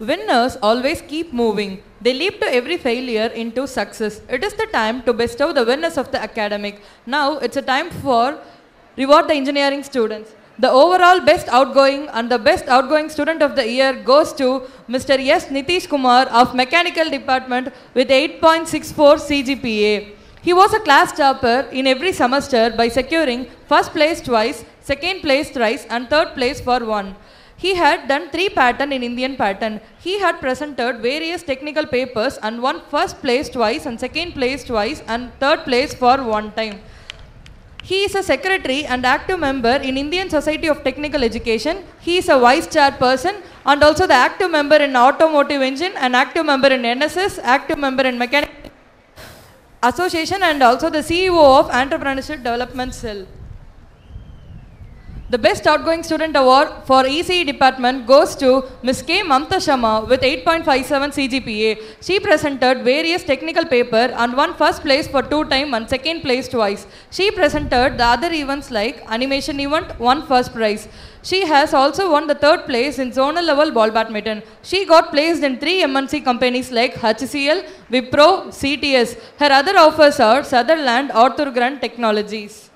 Winners 0.00 0.56
always 0.62 1.00
keep 1.02 1.28
moving. 1.32 1.70
They 2.00 2.12
leap 2.14 2.34
to 2.42 2.48
every 2.58 2.76
failure 2.78 3.30
into 3.42 3.62
success. 3.68 4.20
It 4.30 4.44
is 4.44 4.54
the 4.54 4.66
time 4.66 5.02
to 5.06 5.12
bestow 5.12 5.48
the 5.52 5.64
winners 5.64 5.96
of 5.98 6.12
the 6.12 6.20
academic. 6.22 6.76
Now 7.06 7.38
it's 7.38 7.56
a 7.56 7.62
time 7.64 7.88
for 8.04 8.38
reward 8.98 9.26
the 9.26 9.34
engineering 9.34 9.82
students. 9.82 10.30
The 10.60 10.68
overall 10.68 11.20
best 11.20 11.46
outgoing 11.48 12.08
and 12.08 12.28
the 12.28 12.38
best 12.38 12.66
outgoing 12.66 13.10
student 13.10 13.42
of 13.42 13.54
the 13.54 13.64
year 13.70 13.92
goes 13.92 14.32
to 14.34 14.62
Mr. 14.88 15.16
S. 15.24 15.46
Nitish 15.46 15.88
Kumar 15.88 16.26
of 16.26 16.52
Mechanical 16.52 17.08
Department 17.08 17.68
with 17.94 18.08
8.64 18.08 19.20
CGPA. 19.28 20.14
He 20.42 20.52
was 20.52 20.74
a 20.74 20.80
class 20.80 21.12
topper 21.12 21.68
in 21.70 21.86
every 21.86 22.12
semester 22.12 22.70
by 22.70 22.88
securing 22.88 23.46
first 23.68 23.92
place 23.92 24.20
twice, 24.20 24.64
second 24.80 25.20
place 25.20 25.50
thrice, 25.50 25.86
and 25.90 26.10
third 26.10 26.34
place 26.34 26.60
for 26.60 26.84
one. 26.84 27.14
He 27.56 27.76
had 27.76 28.08
done 28.08 28.30
three 28.30 28.48
pattern 28.48 28.92
in 28.92 29.04
Indian 29.04 29.36
pattern. 29.36 29.80
He 30.00 30.18
had 30.18 30.40
presented 30.40 31.00
various 31.00 31.44
technical 31.44 31.86
papers 31.86 32.36
and 32.42 32.60
won 32.60 32.82
first 32.90 33.20
place 33.20 33.48
twice 33.48 33.86
and 33.86 33.98
second 34.00 34.32
place 34.32 34.64
twice 34.64 35.02
and 35.06 35.32
third 35.38 35.64
place 35.64 35.94
for 35.94 36.22
one 36.22 36.50
time. 36.52 36.80
He 37.88 37.98
is 38.06 38.14
a 38.20 38.22
secretary 38.22 38.80
and 38.84 39.06
active 39.06 39.38
member 39.44 39.74
in 39.88 39.96
Indian 39.96 40.28
Society 40.28 40.68
of 40.72 40.84
Technical 40.86 41.22
Education. 41.28 41.76
He 42.06 42.18
is 42.18 42.28
a 42.28 42.38
vice 42.38 42.66
chairperson 42.74 43.36
and 43.64 43.82
also 43.82 44.06
the 44.06 44.18
active 44.28 44.50
member 44.50 44.76
in 44.76 44.94
Automotive 44.94 45.62
Engine 45.62 45.94
and 45.96 46.14
active 46.14 46.44
member 46.44 46.68
in 46.68 46.82
NSS, 46.82 47.38
active 47.42 47.78
member 47.78 48.04
in 48.10 48.18
Mechanic 48.18 48.50
Association 49.82 50.42
and 50.42 50.62
also 50.62 50.90
the 50.90 50.98
CEO 50.98 51.42
of 51.58 51.70
Entrepreneurship 51.70 52.42
Development 52.48 52.92
Cell. 52.92 53.26
The 55.30 55.36
Best 55.36 55.66
Outgoing 55.66 56.02
Student 56.04 56.36
Award 56.36 56.68
for 56.86 57.02
ECE 57.04 57.44
Department 57.46 58.06
goes 58.06 58.34
to 58.36 58.64
Ms. 58.82 59.02
K. 59.02 59.20
Mamta 59.22 59.56
Sharma 59.64 60.08
with 60.08 60.22
8.57 60.22 60.64
CGPA. 61.16 61.82
She 62.00 62.18
presented 62.18 62.82
various 62.82 63.24
technical 63.24 63.66
paper 63.66 64.04
and 64.20 64.34
won 64.34 64.54
first 64.54 64.80
place 64.80 65.06
for 65.06 65.22
two 65.22 65.44
time 65.44 65.74
and 65.74 65.86
second 65.86 66.22
place 66.22 66.48
twice. 66.48 66.86
She 67.10 67.30
presented 67.30 67.98
the 67.98 68.06
other 68.06 68.32
events 68.32 68.70
like 68.70 69.04
animation 69.06 69.60
event, 69.60 70.00
won 70.00 70.26
first 70.26 70.54
prize. 70.54 70.88
She 71.22 71.44
has 71.44 71.74
also 71.74 72.10
won 72.10 72.26
the 72.26 72.34
third 72.34 72.64
place 72.64 72.98
in 72.98 73.10
zonal 73.10 73.44
level 73.44 73.70
ball 73.70 73.90
badminton. 73.90 74.42
She 74.62 74.86
got 74.86 75.10
placed 75.10 75.42
in 75.42 75.58
three 75.58 75.82
MNC 75.82 76.24
companies 76.24 76.70
like 76.70 76.94
HCL, 76.94 77.68
Wipro, 77.90 78.46
CTS. 78.46 79.18
Her 79.38 79.52
other 79.52 79.76
offers 79.76 80.20
are 80.20 80.42
Sutherland, 80.42 81.12
Arthur 81.12 81.50
Grant 81.50 81.82
Technologies. 81.82 82.67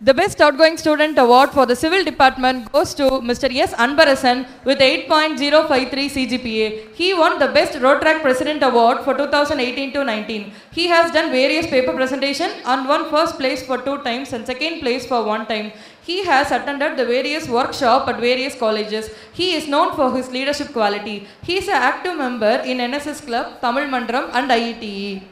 The 0.00 0.14
Best 0.14 0.40
Outgoing 0.40 0.76
Student 0.76 1.18
Award 1.18 1.50
for 1.50 1.66
the 1.66 1.74
Civil 1.74 2.04
Department 2.04 2.70
goes 2.70 2.94
to 2.94 3.06
Mr. 3.28 3.52
S. 3.52 3.72
Anbarasan 3.74 4.46
with 4.64 4.78
8.053 4.78 5.90
CGPA. 5.90 6.94
He 6.94 7.14
won 7.14 7.40
the 7.40 7.48
Best 7.48 7.80
Road 7.80 8.00
Track 8.00 8.22
President 8.22 8.62
Award 8.62 9.00
for 9.00 9.12
2018-19. 9.14 10.52
He 10.70 10.86
has 10.86 11.10
done 11.10 11.32
various 11.32 11.66
paper 11.66 11.92
presentation 11.92 12.48
and 12.64 12.88
won 12.88 13.10
first 13.10 13.38
place 13.38 13.66
for 13.66 13.78
two 13.78 13.98
times 14.04 14.32
and 14.32 14.46
second 14.46 14.78
place 14.78 15.04
for 15.04 15.24
one 15.24 15.46
time. 15.46 15.72
He 16.02 16.24
has 16.24 16.52
attended 16.52 16.96
the 16.96 17.04
various 17.04 17.48
workshop 17.48 18.06
at 18.06 18.20
various 18.20 18.54
colleges. 18.54 19.10
He 19.32 19.54
is 19.54 19.66
known 19.66 19.96
for 19.96 20.16
his 20.16 20.30
leadership 20.30 20.72
quality. 20.72 21.26
He 21.42 21.56
is 21.56 21.66
an 21.66 21.74
active 21.74 22.16
member 22.16 22.62
in 22.64 22.78
NSS 22.78 23.26
Club, 23.26 23.60
Tamil 23.60 23.88
Mandram 23.88 24.30
and 24.32 24.48
IETE. 24.48 25.24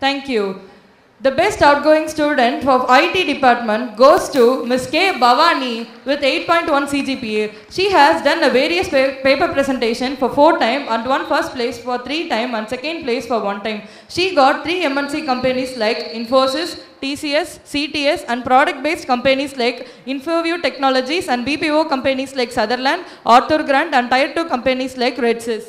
Thank 0.00 0.26
you. 0.26 0.62
The 1.22 1.30
best 1.30 1.62
outgoing 1.62 2.08
student 2.08 2.66
of 2.68 2.84
IT 2.90 3.14
department 3.26 3.96
goes 3.96 4.28
to 4.30 4.66
Ms. 4.66 4.86
K. 4.88 5.12
Bhavani 5.14 5.88
with 6.04 6.20
8.1 6.20 6.66
CGPA. 6.92 7.54
She 7.70 7.90
has 7.90 8.22
done 8.22 8.42
a 8.44 8.50
various 8.50 8.90
pa- 8.90 9.16
paper 9.22 9.48
presentation 9.48 10.16
for 10.16 10.28
four 10.28 10.58
time 10.58 10.82
and 10.88 11.08
one 11.08 11.26
first 11.26 11.52
place 11.52 11.78
for 11.78 11.96
three 12.04 12.28
time 12.28 12.54
and 12.54 12.68
second 12.68 13.04
place 13.04 13.26
for 13.26 13.40
one 13.42 13.62
time. 13.62 13.80
She 14.10 14.34
got 14.34 14.62
three 14.62 14.82
MNC 14.82 15.24
companies 15.24 15.78
like 15.78 16.12
Infosys, 16.12 16.82
TCS, 17.00 17.60
CTS 17.72 18.26
and 18.28 18.44
product 18.44 18.82
based 18.82 19.06
companies 19.06 19.56
like 19.56 19.88
Infoview 20.06 20.60
Technologies 20.60 21.28
and 21.28 21.46
BPO 21.46 21.88
companies 21.88 22.36
like 22.36 22.52
Sutherland, 22.52 23.06
Arthur 23.24 23.62
Grant 23.62 23.94
and 23.94 24.10
tier 24.10 24.34
2 24.34 24.44
companies 24.50 24.98
like 24.98 25.16
Redsys. 25.16 25.64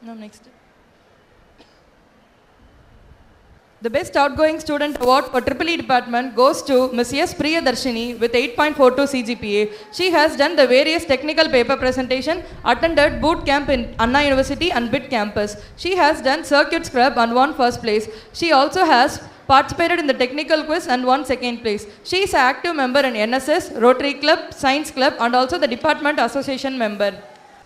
Now 0.00 0.14
next. 0.14 0.48
The 3.80 3.88
Best 3.88 4.16
Outgoing 4.16 4.58
Student 4.58 5.00
Award 5.00 5.26
for 5.26 5.40
Triple 5.40 5.68
E 5.68 5.76
Department 5.76 6.34
goes 6.34 6.62
to 6.62 6.90
Ms. 6.92 7.12
S. 7.12 7.32
Priyadarshini 7.32 8.18
with 8.18 8.32
8.42 8.32 9.04
CGPA. 9.12 9.72
She 9.92 10.10
has 10.10 10.36
done 10.36 10.56
the 10.56 10.66
various 10.66 11.04
technical 11.04 11.48
paper 11.48 11.76
presentation, 11.76 12.42
attended 12.64 13.20
boot 13.20 13.46
camp 13.46 13.68
in 13.68 13.94
Anna 14.00 14.24
University 14.24 14.72
and 14.72 14.90
BIT 14.90 15.08
campus. 15.10 15.56
She 15.76 15.94
has 15.94 16.20
done 16.20 16.42
circuit 16.42 16.86
scrub 16.86 17.16
and 17.18 17.32
won 17.32 17.54
first 17.54 17.80
place. 17.80 18.08
She 18.32 18.50
also 18.50 18.84
has 18.84 19.22
participated 19.46 20.00
in 20.00 20.08
the 20.08 20.18
technical 20.24 20.64
quiz 20.64 20.88
and 20.88 21.06
won 21.06 21.24
second 21.24 21.58
place. 21.58 21.86
She 22.02 22.24
is 22.24 22.34
an 22.34 22.40
active 22.40 22.74
member 22.74 22.98
in 22.98 23.14
NSS, 23.14 23.80
Rotary 23.80 24.14
Club, 24.14 24.52
Science 24.52 24.90
Club 24.90 25.14
and 25.20 25.36
also 25.36 25.56
the 25.56 25.68
department 25.68 26.18
association 26.18 26.76
member. 26.76 27.12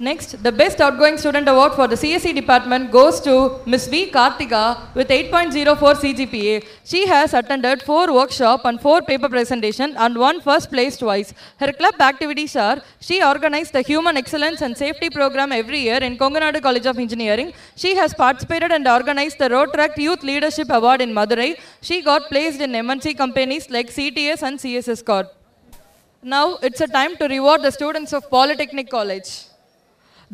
Next, 0.07 0.30
the 0.42 0.50
Best 0.50 0.80
Outgoing 0.80 1.16
Student 1.16 1.48
Award 1.48 1.74
for 1.74 1.86
the 1.86 1.94
CSE 1.94 2.34
department 2.34 2.90
goes 2.90 3.20
to 3.20 3.61
Ms. 3.66 3.86
V. 3.86 4.11
Kartika 4.11 4.62
with 4.96 5.09
8.04 5.09 5.76
CGPA. 6.03 6.64
She 6.82 7.07
has 7.07 7.34
attended 7.40 7.82
four 7.82 8.12
workshop 8.12 8.64
and 8.64 8.80
four 8.80 9.00
paper 9.03 9.28
presentation 9.28 9.94
and 9.96 10.18
won 10.22 10.40
first 10.40 10.70
place 10.72 10.96
twice. 10.96 11.32
Her 11.61 11.72
club 11.72 12.00
activities 12.00 12.57
are 12.57 12.78
she 12.98 13.22
organized 13.22 13.74
the 13.74 13.82
Human 13.82 14.16
Excellence 14.16 14.61
and 14.61 14.76
Safety 14.76 15.09
Program 15.09 15.53
every 15.53 15.78
year 15.78 16.00
in 16.09 16.18
Konganadu 16.18 16.61
College 16.61 16.86
of 16.86 16.98
Engineering. 16.98 17.53
She 17.76 17.94
has 17.94 18.12
participated 18.12 18.72
and 18.72 18.88
organized 18.88 19.38
the 19.38 19.50
Rotaract 19.50 19.98
Youth 19.98 20.24
Leadership 20.24 20.68
Award 20.70 21.00
in 21.00 21.14
Madurai. 21.14 21.61
She 21.80 22.03
got 22.03 22.28
placed 22.28 22.61
in 22.61 22.72
MNC 22.72 23.16
companies 23.16 23.70
like 23.70 23.88
CTS 23.98 24.42
and 24.42 24.59
CSS 24.59 25.05
Corp. 25.05 25.32
Now 26.24 26.57
it's 26.57 26.80
a 26.80 26.88
time 26.88 27.16
to 27.18 27.28
reward 27.28 27.62
the 27.62 27.70
students 27.70 28.12
of 28.12 28.28
Polytechnic 28.28 28.90
College. 28.90 29.51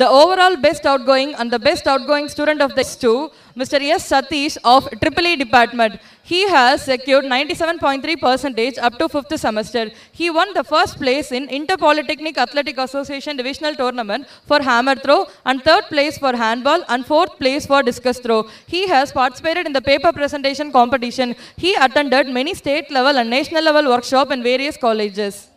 The 0.01 0.09
overall 0.09 0.55
best 0.65 0.87
outgoing 0.87 1.31
and 1.35 1.51
the 1.51 1.59
best 1.59 1.89
outgoing 1.93 2.29
student 2.29 2.61
of 2.63 2.77
the 2.77 2.85
two, 2.85 3.33
Mr. 3.61 3.79
S. 3.95 4.05
Satish 4.11 4.57
of 4.63 4.89
Triple 5.01 5.27
E 5.27 5.35
department. 5.35 5.99
He 6.23 6.41
has 6.49 6.85
secured 6.85 7.25
97.3 7.25 8.21
percentage 8.21 8.79
up 8.79 8.97
to 9.01 9.09
fifth 9.09 9.35
semester. 9.41 9.91
He 10.13 10.31
won 10.31 10.55
the 10.55 10.63
first 10.63 10.99
place 10.99 11.33
in 11.33 11.49
Inter-Polytechnic 11.49 12.39
Athletic 12.39 12.79
Association 12.79 13.37
divisional 13.37 13.75
tournament 13.75 14.29
for 14.47 14.63
hammer 14.63 14.95
throw 14.95 15.27
and 15.45 15.65
third 15.65 15.85
place 15.89 16.17
for 16.17 16.33
handball 16.45 16.85
and 16.89 17.05
fourth 17.05 17.37
place 17.41 17.67
for 17.67 17.83
discus 17.83 18.21
throw. 18.21 18.41
He 18.69 18.87
has 18.87 19.11
participated 19.11 19.67
in 19.67 19.73
the 19.73 19.83
paper 19.83 20.13
presentation 20.13 20.71
competition. 20.71 21.35
He 21.57 21.75
attended 21.75 22.29
many 22.29 22.55
state 22.55 22.89
level 22.93 23.19
and 23.19 23.29
national 23.29 23.65
level 23.65 23.91
workshop 23.91 24.31
in 24.31 24.45
various 24.45 24.77
colleges. 24.77 25.49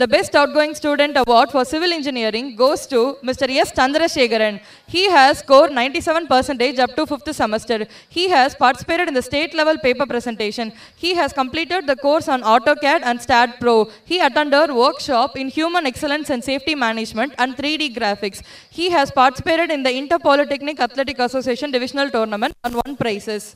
The 0.00 0.08
Best 0.08 0.34
Outgoing 0.34 0.74
Student 0.74 1.14
Award 1.22 1.50
for 1.54 1.62
Civil 1.62 1.92
Engineering 1.92 2.56
goes 2.60 2.86
to 2.86 3.00
Mr. 3.22 3.46
S. 3.62 3.70
Chandrasekharan. 3.78 4.54
He 4.86 5.02
has 5.14 5.40
scored 5.40 5.72
97 5.72 6.26
percentage 6.26 6.78
up 6.84 6.92
to 6.96 7.04
5th 7.10 7.34
semester. 7.34 7.78
He 8.08 8.24
has 8.30 8.54
participated 8.54 9.08
in 9.08 9.14
the 9.18 9.20
state 9.20 9.52
level 9.52 9.76
paper 9.76 10.06
presentation. 10.06 10.72
He 10.96 11.12
has 11.16 11.34
completed 11.34 11.86
the 11.86 11.96
course 11.96 12.28
on 12.28 12.40
AutoCAD 12.40 13.02
and 13.02 13.20
STAT 13.20 13.60
Pro. 13.60 13.90
He 14.06 14.20
attended 14.20 14.72
workshop 14.74 15.36
in 15.36 15.48
Human 15.48 15.84
Excellence 15.84 16.30
and 16.30 16.42
Safety 16.42 16.74
Management 16.74 17.34
and 17.36 17.54
3D 17.54 17.94
Graphics. 17.94 18.40
He 18.70 18.88
has 18.96 19.10
participated 19.10 19.70
in 19.70 19.82
the 19.82 19.94
Inter-Polytechnic 20.00 20.80
Athletic 20.80 21.18
Association 21.18 21.70
Divisional 21.70 22.08
Tournament 22.08 22.54
and 22.64 22.74
won 22.74 22.96
prizes. 22.96 23.54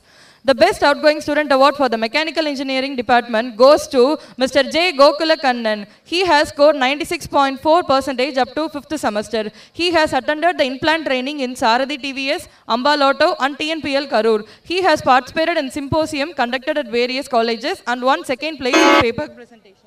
The 0.49 0.53
Best 0.53 0.83
Outgoing 0.83 1.21
Student 1.21 1.51
Award 1.51 1.75
for 1.75 1.87
the 1.89 1.97
Mechanical 1.97 2.45
Engineering 2.45 2.95
Department 2.95 3.57
goes 3.57 3.87
to 3.87 4.01
Mr. 4.41 4.61
J. 4.73 4.93
Gokula 4.93 5.37
Kannan. 5.43 5.87
He 6.03 6.23
has 6.23 6.49
scored 6.49 6.75
96.4 6.75 7.87
percentage 7.87 8.37
up 8.37 8.49
to 8.53 8.67
5th 8.69 8.99
semester. 8.99 9.51
He 9.73 9.89
has 9.89 10.13
attended 10.13 10.59
the 10.59 10.65
implant 10.65 11.07
training 11.07 11.39
in 11.39 11.55
Saradi 11.55 11.97
TVS, 12.03 12.47
Amba 12.69 12.95
Lotto 12.95 13.35
and 13.39 13.57
TNPL 13.57 14.07
Karur. 14.07 14.47
He 14.63 14.83
has 14.83 15.01
participated 15.01 15.57
in 15.57 15.71
symposium 15.71 16.35
conducted 16.35 16.77
at 16.77 16.91
various 16.91 17.27
colleges 17.27 17.81
and 17.87 18.03
won 18.03 18.23
second 18.23 18.57
place 18.57 18.75
in 18.75 19.01
paper 19.01 19.27
presentation. 19.27 19.84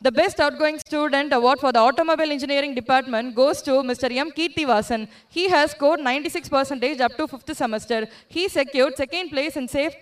The 0.00 0.12
Best 0.12 0.38
Outgoing 0.38 0.78
Student 0.78 1.32
Award 1.32 1.58
for 1.58 1.72
the 1.72 1.80
Automobile 1.80 2.30
Engineering 2.30 2.72
Department 2.72 3.34
goes 3.34 3.60
to 3.62 3.72
Mr. 3.88 4.08
M. 4.16 4.30
Kirtivasan. 4.30 5.08
He 5.28 5.48
has 5.48 5.72
scored 5.72 5.98
96 5.98 6.48
percentage 6.48 7.00
up 7.00 7.16
to 7.16 7.26
5th 7.26 7.52
semester. 7.56 8.06
He 8.28 8.48
secured 8.48 8.96
second 8.96 9.30
place 9.30 9.56
in 9.56 9.66
safe 9.66 9.94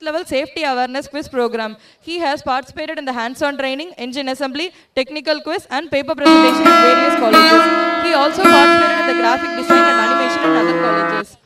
level 0.00 0.24
safety 0.24 0.62
awareness 0.62 1.06
quiz 1.06 1.28
program. 1.28 1.76
He 2.00 2.18
has 2.20 2.40
participated 2.42 2.98
in 2.98 3.04
the 3.04 3.12
hands-on 3.12 3.58
training, 3.58 3.92
engine 3.98 4.30
assembly, 4.30 4.72
technical 4.96 5.42
quiz 5.42 5.66
and 5.68 5.90
paper 5.90 6.14
presentation 6.14 6.62
in 6.62 6.78
various 6.88 7.14
colleges. 7.16 8.06
He 8.06 8.14
also 8.14 8.42
participated 8.42 9.00
in 9.00 9.06
the 9.08 9.20
graphic 9.22 9.50
design 9.60 9.84
and 9.92 10.00
animation 10.00 10.50
in 10.50 10.56
other 10.56 10.80
colleges. 10.80 11.36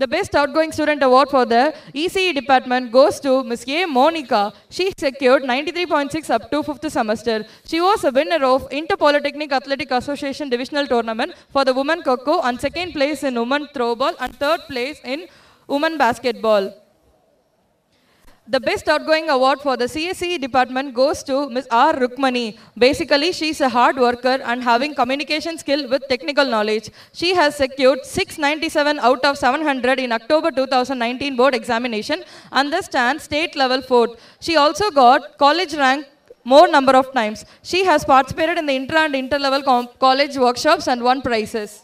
The 0.00 0.06
Best 0.06 0.32
Outgoing 0.36 0.70
Student 0.70 1.02
Award 1.02 1.28
for 1.28 1.44
the 1.44 1.74
ECE 1.92 2.32
department 2.32 2.92
goes 2.92 3.18
to 3.18 3.42
Ms. 3.42 3.64
A. 3.66 3.84
Monica. 3.84 4.52
She 4.70 4.92
secured 4.96 5.42
93.6 5.42 6.30
up 6.30 6.48
to 6.52 6.62
5th 6.62 6.88
semester. 6.88 7.44
She 7.66 7.80
was 7.80 8.04
a 8.04 8.12
winner 8.12 8.44
of 8.44 8.68
Inter-Polytechnic 8.70 9.50
Athletic 9.50 9.90
Association 9.90 10.48
Divisional 10.50 10.86
Tournament 10.86 11.32
for 11.50 11.64
the 11.64 11.74
women 11.74 12.02
coco 12.02 12.40
and 12.42 12.60
second 12.60 12.92
place 12.92 13.24
in 13.24 13.34
women 13.34 13.66
throwball 13.74 14.14
and 14.20 14.32
third 14.36 14.60
place 14.68 15.00
in 15.04 15.26
women 15.66 15.98
basketball. 15.98 16.72
The 18.50 18.58
Best 18.58 18.88
Outgoing 18.88 19.28
Award 19.28 19.60
for 19.60 19.76
the 19.76 19.84
CSE 19.84 20.40
department 20.40 20.94
goes 20.94 21.22
to 21.24 21.50
Ms. 21.50 21.66
R. 21.70 21.92
Rukmani. 21.92 22.56
Basically, 22.78 23.30
she 23.30 23.50
is 23.50 23.60
a 23.60 23.68
hard 23.68 23.96
worker 23.96 24.38
and 24.42 24.62
having 24.62 24.94
communication 24.94 25.58
skill 25.58 25.86
with 25.86 26.08
technical 26.08 26.46
knowledge. 26.46 26.88
She 27.12 27.34
has 27.34 27.56
secured 27.56 28.06
697 28.06 29.00
out 29.00 29.22
of 29.26 29.36
700 29.36 29.98
in 29.98 30.12
October 30.12 30.50
2019 30.50 31.36
board 31.36 31.54
examination 31.54 32.24
and 32.50 32.72
stands 32.82 33.24
state 33.24 33.54
level 33.54 33.82
fourth. 33.82 34.18
She 34.40 34.56
also 34.56 34.90
got 34.90 35.36
college 35.36 35.74
rank 35.74 36.06
more 36.42 36.68
number 36.68 36.96
of 36.96 37.12
times. 37.12 37.44
She 37.62 37.84
has 37.84 38.02
participated 38.02 38.56
in 38.56 38.64
the 38.64 38.72
intra 38.74 39.00
and 39.00 39.14
inter-level 39.14 39.88
college 40.00 40.38
workshops 40.38 40.88
and 40.88 41.02
won 41.02 41.20
prizes. 41.20 41.82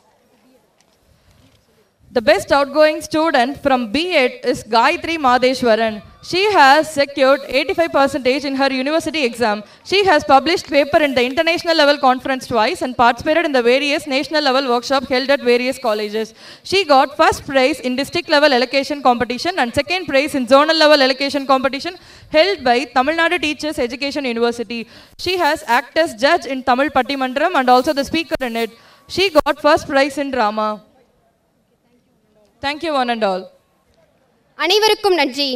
The 2.10 2.22
best 2.22 2.50
outgoing 2.52 3.02
student 3.02 3.62
from 3.62 3.92
B8 3.92 4.46
is 4.46 4.64
Gayatri 4.64 5.18
Madeshwaran. 5.18 6.02
She 6.24 6.41
has 6.51 6.91
secured 6.93 7.41
85% 7.41 8.45
in 8.45 8.55
her 8.55 8.72
university 8.72 9.24
exam. 9.24 9.63
She 9.84 10.05
has 10.05 10.24
published 10.24 10.67
paper 10.67 10.97
in 10.97 11.13
the 11.15 11.24
international 11.24 11.76
level 11.76 11.97
conference 11.97 12.47
twice 12.47 12.82
and 12.82 12.95
participated 12.95 13.45
in 13.45 13.51
the 13.51 13.61
various 13.61 14.05
national 14.05 14.43
level 14.43 14.67
workshop 14.67 15.05
held 15.07 15.30
at 15.30 15.41
various 15.41 15.78
colleges. 15.78 16.34
She 16.63 16.86
got 16.86 17.15
first 17.15 17.45
prize 17.45 17.80
in 17.80 17.95
district 17.95 18.30
level 18.30 18.53
allocation 18.53 19.01
competition 19.01 19.59
and 19.59 19.74
second 19.74 20.07
prize 20.07 20.36
in 20.36 20.47
zonal 20.47 20.78
level 20.78 21.01
allocation 21.01 21.45
competition 21.45 21.95
held 22.30 22.63
by 22.63 22.86
Tamil 22.86 23.15
Nadu 23.15 23.41
Teachers 23.41 23.80
Education 23.80 24.26
University. 24.26 24.88
She 25.17 25.38
has 25.38 25.63
acted 25.67 25.99
as 25.99 26.15
judge 26.15 26.45
in 26.45 26.63
Tamil 26.63 26.89
Pattimandram 26.89 27.55
and 27.55 27.70
also 27.70 27.93
the 27.93 28.03
speaker 28.03 28.36
in 28.41 28.55
it. 28.55 28.72
She 29.07 29.30
got 29.30 29.61
first 29.61 29.88
prize 29.88 30.17
in 30.17 30.32
drama. 30.32 30.82
Thank 32.61 32.84
you 32.84 32.93
one 32.93 33.09
and 33.09 33.24
all. 33.24 33.43
அனைவருக்கும் 34.57 35.17
நன்றி 35.20 35.49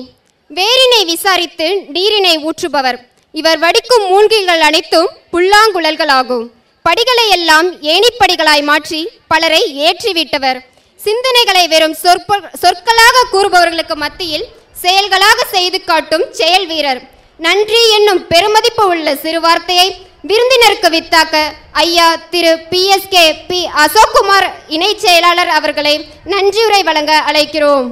வேரினை 0.57 1.01
விசாரித்து 1.05 1.67
நீரினை 1.95 2.35
ஊற்றுபவர். 2.49 2.99
இவர் 3.31 3.59
வடிக்கும் 3.65 4.05
மூங்கில்கள் 4.11 4.63
அனைத்தும் 4.69 5.09
புல்லாங்குழல்களாகும். 5.33 6.47
படிகளை 6.83 7.29
எல்லாம் 7.37 7.69
ஏணிப்படிகளாய் 7.93 8.65
மாற்றி 8.69 9.01
பலரை 9.33 9.61
ஏற்றிவிட்டவர். 9.87 10.59
சிந்தனைகளை 11.05 11.65
வெறும் 11.73 11.97
சொற்ப 12.03 12.39
சொற்களாக 12.63 13.27
கூறுபவர்களுக்கு 13.33 13.97
மத்தியில் 14.05 14.47
செயல்களாக 14.85 15.45
செய்து 15.55 15.85
காட்டும் 15.85 16.25
செயல் 16.31 16.67
வீரர். 16.67 17.03
நன்றி 17.47 17.83
என்னும் 17.97 18.23
பெருமதிப்பு 18.33 18.87
உள்ள 18.93 19.17
சிறு 19.17 19.41
வார்த்தையை 19.41 19.89
விருந்தினருக்கு 20.31 20.89
வித்தாக்க 20.97 21.37
ஐயா 21.85 22.09
Thiru 22.31 22.55
P 22.71 22.83
S 22.95 23.09
K 23.11 23.27
P 23.51 23.61
Ashokkumar 23.85 24.49
இணைச் 24.77 25.05
செயலாளர் 25.05 25.53
அவர்களை 25.59 25.95
நன்றியுரை 26.25 26.83
வழங்க 26.83 27.13
அழைக்கிறோம். 27.29 27.89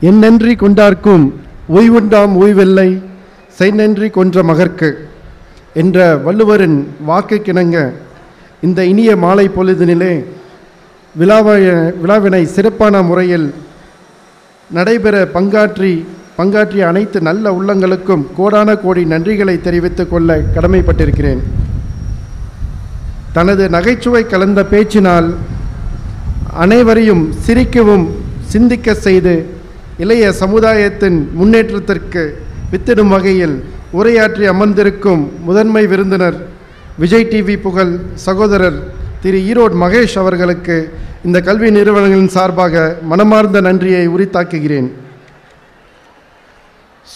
என் 0.00 0.18
நன்றி 0.18 0.54
கொண்டார்க்கும். 0.54 1.24
ஓய்வுண்டாம் 1.68 2.32
ஓய்வில்லை. 2.34 3.02
செய்நன்றி 3.58 4.10
கொன்ற 4.10 4.42
மகற்கு 4.42 5.08
என்ற 5.74 6.16
வள்ளுவரின் 6.16 6.86
வாக்குக்கிணங்க 7.08 7.92
இந்த 8.60 8.84
இனிய 8.84 9.16
மாலை 9.16 9.48
பொழுதினிலே 9.48 10.24
விழாவை 11.14 11.56
விழாவினை 12.02 12.44
சிறப்பான 12.44 13.02
முறையில் 13.02 13.54
நடைபெற 14.70 15.24
பங்காற்றி 15.34 16.06
பங்காற்றிய 16.38 16.86
அனைத்து 16.86 17.20
நல்ல 17.20 17.52
உள்ளங்களுக்கும் 17.52 18.26
கோடான 18.38 18.76
கோடி 18.76 19.04
நன்றிகளை 19.04 19.60
தெரிவித்துக் 19.60 20.10
கொள்ள 20.10 20.38
கடமைப்பட்டிருக்கிறேன். 20.54 21.42
தனது 23.32 23.68
நகைச்சுவை 23.68 24.26
கலந்த 24.26 24.62
பேச்சினால் 24.62 25.34
அனைவரையும் 26.52 27.34
சிரிக்கவும் 27.46 28.06
சிந்திக்க 28.40 28.94
செய்து 28.94 29.53
இளைய 29.98 30.32
சமுதாயத்தின் 30.32 31.18
முன்னேற்றத்திற்கு 31.32 32.22
வித்திடும் 32.70 33.08
வகையில் 33.08 33.56
உரையாற்றி 33.92 34.44
அமர்ந்திருக்கும் 34.44 35.22
முதன்மை 35.44 35.86
விருந்தினர் 35.86 36.38
விஜய் 36.98 37.28
டிவி 37.28 37.56
புகழ் 37.60 37.92
சகோதரர் 38.14 38.78
திரு 39.22 39.38
ஈரோடு 39.50 39.76
மகேஷ் 39.82 40.16
அவர்களுக்கு 40.18 40.76
இந்த 41.24 41.40
கல்வி 41.40 41.70
நிறுவனங்களின் 41.70 42.28
சார்பாக 42.28 42.96
மனமார்ந்த 43.02 43.60
நன்றியை 43.60 44.04
உரித்தாக்குகிறேன். 44.08 44.88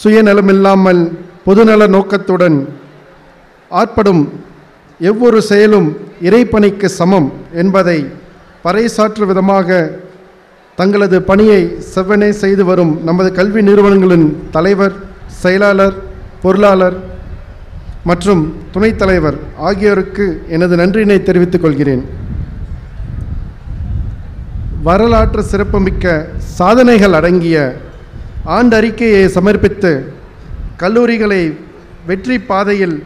சுயநலமில்லாமல் 0.03 1.03
பொதுநல 1.47 1.87
நோக்கத்துடன் 1.87 2.59
ஆட்படும் 3.71 4.23
எவ்வொரு 5.01 5.43
செயலும் 5.43 5.89
இறைப்பணிக்கு 6.23 6.85
சமம் 6.85 7.33
என்பதை 7.53 7.99
பறைசாற்று 8.65 9.25
விதமாக 9.27 9.69
தங்களது 10.79 11.19
பணியை 11.29 11.61
செவ்வனே 11.95 12.31
செய்து 12.43 12.65
வரும் 12.71 12.93
நமது 13.09 13.29
கல்வி 13.39 13.61
நிறுவனங்களின் 13.69 14.27
தலைவர் 14.57 14.95
செயலாளர் 15.43 15.97
பொருளாளர் 16.43 16.97
மற்றும் 18.09 18.43
துணைத் 18.75 19.01
தலைவர் 19.01 19.39
ஆகியோருக்கு 19.69 20.27
எனது 20.57 20.75
நன்றியினை 20.81 21.19
தெரிவித்துக் 21.23 21.65
கொள்கிறேன். 21.65 22.03
வரலாற்று 24.89 25.43
சிறப்புமிக்க 25.53 26.07
சாதனைகள் 26.59 27.17
அடங்கிய 27.19 27.57
ஆண்டறிக்கையை 28.57 29.25
சமர்ப்பித்து 29.37 29.93
கல்லூரிகளை 30.83 31.43
வெற்றி 32.11 32.37
பாதையில் 32.51 32.97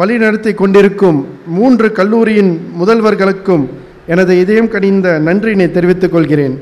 வழிநடத்தி 0.00 0.52
கொண்டிருக்கும் 0.54 1.18
மூன்று 1.56 1.88
கல்லூரியின் 1.98 2.52
முதல்வர்களுக்கும் 2.80 3.66
எனது 4.14 4.32
இதயம் 4.44 4.72
கனிந்த 4.74 5.08
நன்றியினை 5.26 5.68
தெரிவித்துக் 5.76 6.14
கொள்கிறேன். 6.14 6.56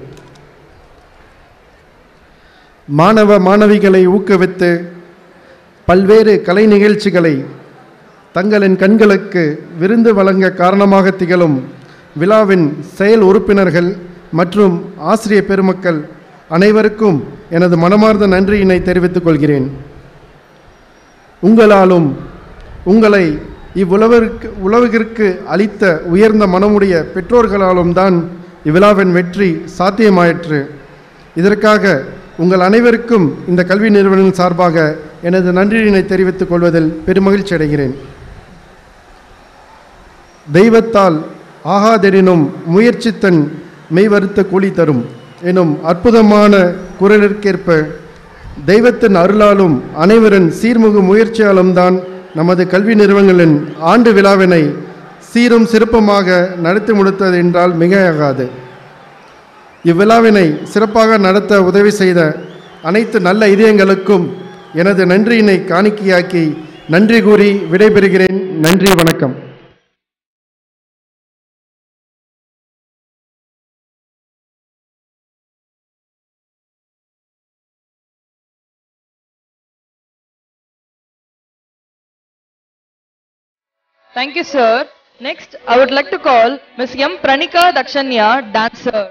மாணவ 2.88 3.36
மாணவிகளை 3.38 4.00
ஊக்குவித்து 4.14 4.70
பல்வேறு 5.88 6.32
கலை 6.46 6.64
நிகழ்ச்சிகளை 6.72 7.34
தங்களின் 8.34 8.76
கண்களுக்கு 8.82 9.42
விருந்து 9.80 10.10
வழங்க 10.14 10.50
காரணமாக 10.58 11.10
திகழும் 11.10 11.56
விழாவின் 12.20 12.66
செயல் 12.98 13.24
உறுப்பினர்கள் 13.28 13.90
மற்றும் 14.40 14.74
ஆசிரிய 15.10 15.40
பெருமக்கள் 15.50 16.00
அனைவருக்கும் 16.56 17.18
எனது 17.56 17.76
மனமார்ந்த 17.84 18.26
நன்றியினை 18.34 18.78
தெரிவித்துக் 18.82 19.26
கொள்கிறேன். 19.26 19.66
உங்களாலும் 21.42 22.08
உங்களை 22.92 23.24
இவ்வுலவிற்கு 23.82 24.48
உலகிற்கு 24.66 25.28
அளித்த 25.54 26.02
உயர்ந்த 26.14 26.46
மனமுடைய 26.54 26.94
பெற்றோர்களாலும் 27.14 27.94
தான் 28.00 28.18
இவ்விழாவின் 28.68 29.14
வெற்றி 29.18 29.48
சாத்தியமாயிற்று. 29.78 30.60
இதற்காக 31.36 31.84
உங்கள் 32.42 32.62
அனைவருக்கும் 32.66 33.26
இந்த 33.50 33.62
கல்வி 33.64 33.88
நிறுவனம் 33.96 34.36
சார்பாக 34.38 34.76
எனது 35.28 35.48
நன்றியினை 35.58 36.00
தெரிவித்துக் 36.06 36.50
கொள்வதில் 36.52 36.88
பெருமகிழ்ச்சி 37.06 37.52
அடைகிறேன். 37.56 37.92
தெய்வத்தால் 40.46 41.18
ஆகாதெனினும் 41.74 42.42
முயற்சித்தன் 42.74 43.38
மெய்வருத்த 43.96 44.40
கூலி 44.52 44.70
தரும் 44.70 45.04
எனும் 45.50 45.72
அற்புதமான 45.90 46.52
குரலிற்கேற்ப 47.00 47.78
தெய்வத்தின் 48.70 49.16
அருளாலும் 49.22 49.76
அனைவரின் 50.04 50.50
சீர்முக 50.60 50.98
முயற்சியாலும் 51.10 51.72
தான் 51.72 51.96
நமது 52.34 52.62
கல்வி 52.74 52.94
நிறுவனங்களின் 52.94 53.56
ஆண்டு 53.92 54.10
விழாவினை 54.12 54.62
சீரும் 55.30 55.70
சிறப்புமாக 55.72 56.28
நடத்தி 56.66 56.92
முடித்தது 56.92 57.36
என்றால் 57.44 57.72
மிகையாகாது. 57.80 58.44
இவ்விழாவினை 59.84 60.44
சிறப்பாக 60.64 61.18
நடத்த 61.18 61.62
உதவி 61.62 61.92
செய்த 61.92 62.20
அனைத்து 62.82 63.18
நல்ல 63.20 63.48
இதயங்களுக்கும் 63.48 64.26
எனது 64.74 65.02
நன்றியினை 65.06 65.56
காணிக்கையாக்கி 65.64 66.44
நன்றி 66.94 67.18
கூறி 67.20 67.50
விடைபெறுகிறேன் 67.72 68.38
நன்றி 68.60 68.92
வணக்கம் 68.94 69.34
Thank 84.14 84.36
you, 84.36 84.44
sir. 84.44 84.88
Next, 85.20 85.56
I 85.66 85.76
would 85.76 85.90
like 85.90 86.10
to 86.10 86.18
call 86.20 86.58
Ms. 86.78 86.94
M. 87.00 87.14
Pranika 87.18 87.62
Dakshanya, 87.72 88.52
dancer. 88.52 89.02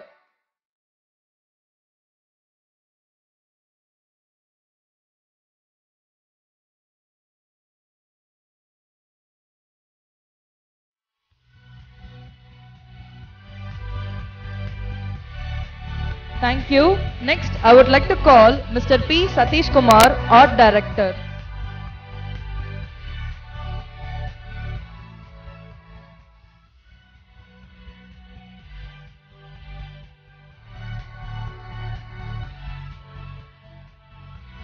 Thank 16.43 16.69
you. 16.69 16.97
Next, 17.21 17.51
I 17.63 17.73
would 17.73 17.87
like 17.87 18.09
to 18.09 18.17
call 18.17 18.57
Mr. 18.77 18.97
P. 19.07 19.27
Satish 19.27 19.71
Kumar, 19.71 20.09
Art 20.29 20.57
Director. 20.57 21.15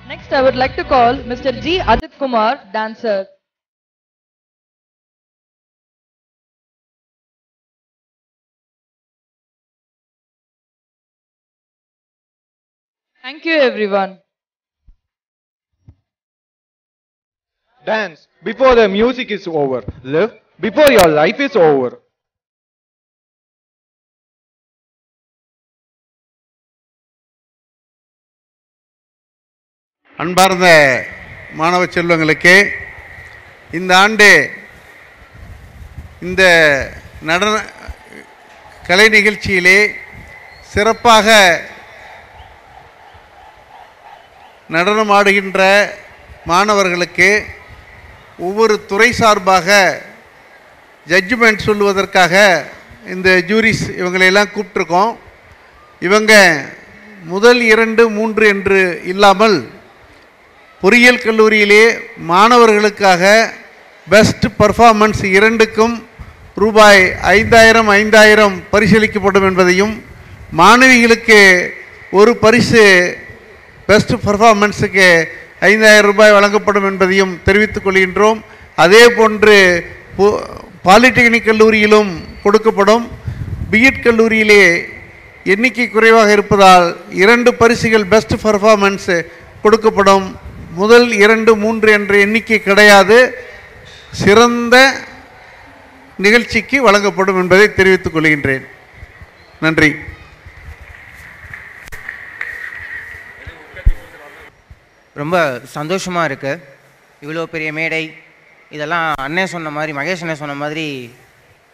Next, 0.09 0.33
I 0.33 0.41
would 0.41 0.57
like 0.57 0.75
to 0.75 0.83
call 0.83 1.15
Mr. 1.15 1.61
G. 1.61 1.79
Adit 1.79 2.11
Kumar, 2.19 2.59
dancer. 2.73 3.38
Thank 13.23 13.45
you, 13.45 13.53
everyone. 13.53 14.19
Dance 17.87 18.27
before 18.43 18.75
the 18.75 18.87
music 18.89 19.31
is 19.31 19.47
over. 19.47 19.83
Live 20.03 20.31
before 20.59 20.91
your 20.91 21.07
life 21.09 21.39
is 21.39 21.55
over. 21.55 21.99
அன்பார்ந்த 30.19 30.67
மாணவ 31.59 31.83
செல்வங்களுக்கு 31.95 32.55
இந்த 33.69 33.91
ஆண்டு 34.03 34.29
இந்த 36.27 36.41
நடன 37.29 37.53
கலை 38.87 39.07
நிகழ்ச்சியிலே 39.15 39.79
சிறப்பாக 40.71 41.27
நடனமாடுகின்ற 44.69 45.61
மாணவர்களுக்கு 46.45 47.29
ஒவ்வொரு 48.39 48.75
துறை 48.85 49.09
சார்பாக 49.11 49.69
ஜட்ஜ்மெண்ட் 51.07 51.65
சொல்லுவதற்காக 51.65 52.35
இந்த 53.05 53.29
ஜூரிஸ் 53.41 53.85
இவங்களையெல்லாம் 53.91 54.53
கூப்பிட்ருக்கோம் 54.53 55.11
இவங்க 56.01 56.33
முதல் 57.25 57.61
இரண்டு 57.65 58.03
மூன்று 58.09 58.45
என்று 58.47 58.81
இல்லாமல் 59.03 59.57
பொறியியல் 60.83 61.23
கல்லூரியிலே 61.23 61.83
மாணவர்களுக்காக 62.25 63.23
பெஸ்ட் 64.07 64.45
பர்ஃபார்மன்ஸ் 64.57 65.23
இரண்டுக்கும் 65.29 65.95
ரூபாய் 66.55 67.01
ஐந்தாயிரம் 67.31 67.89
ஐந்தாயிரம் 67.93 68.55
பரிசீலிக்கப்படும் 68.71 69.47
என்பதையும் 69.49 69.93
மாணவிகளுக்கு 70.53 71.39
ஒரு 72.11 72.31
பரிசு 72.37 72.83
பெஸ்ட் 73.89 74.13
பர்ஃபார்மன்ஸுக்கு 74.25 75.05
ஐந்தாயிரம் 75.59 76.09
ரூபாய் 76.09 76.31
வழங்கப்படும் 76.31 76.87
என்பதையும் 76.89 77.31
தெரிவித்துக் 77.43 77.85
கொள்கின்றோம். 77.85 78.39
அதே 78.75 79.03
போன்று 79.17 79.55
பாலிடெக்னிக் 80.87 81.47
கல்லூரியிலும் 81.47 82.11
கொடுக்கப்படும். 82.43 83.05
பிஎட் 83.71 84.03
கல்லூரியிலே 84.03 84.61
எண்ணிக்கை 85.53 85.87
குறைவாக 85.89 86.31
இருப்பதால் 86.31 86.87
இரண்டு 87.23 87.53
பரிசுகள் 87.61 88.05
பெஸ்ட் 88.13 88.35
பர்ஃபார்மன்ஸ் 88.43 89.09
கொடுக்கப்படும். 89.63 90.27
முதல் 90.81 91.07
இரண்டு 91.23 91.55
மூன்று 91.63 91.91
என்ற 91.97 92.13
எண்ணிக்கை 92.25 92.59
கிடையாது. 92.63 93.19
சிறந்த 94.21 94.75
நிகழ்ச்சிக்கு 96.27 96.77
வழங்கப்படும் 96.81 97.41
என்பதை 97.41 97.73
தெரிவித்துக் 97.73 98.15
கொள்கின்றேன். 98.15 98.65
நன்றி. 99.65 99.91
ரொம்ப 105.21 105.37
சந்தோஷமாக 105.77 106.27
இருக்குது 106.29 106.61
இவ்வளோ 107.23 107.45
பெரிய 107.53 107.69
மேடை. 107.79 108.03
இதெல்லாம் 108.75 109.07
அண்ணன் 109.25 109.51
சொன்ன 109.53 109.71
மாதிரி 109.77 109.91
மகேஷ் 109.99 110.23
அண்ணன் 110.23 110.41
சொன்ன 110.41 110.55
மாதிரி 110.63 110.85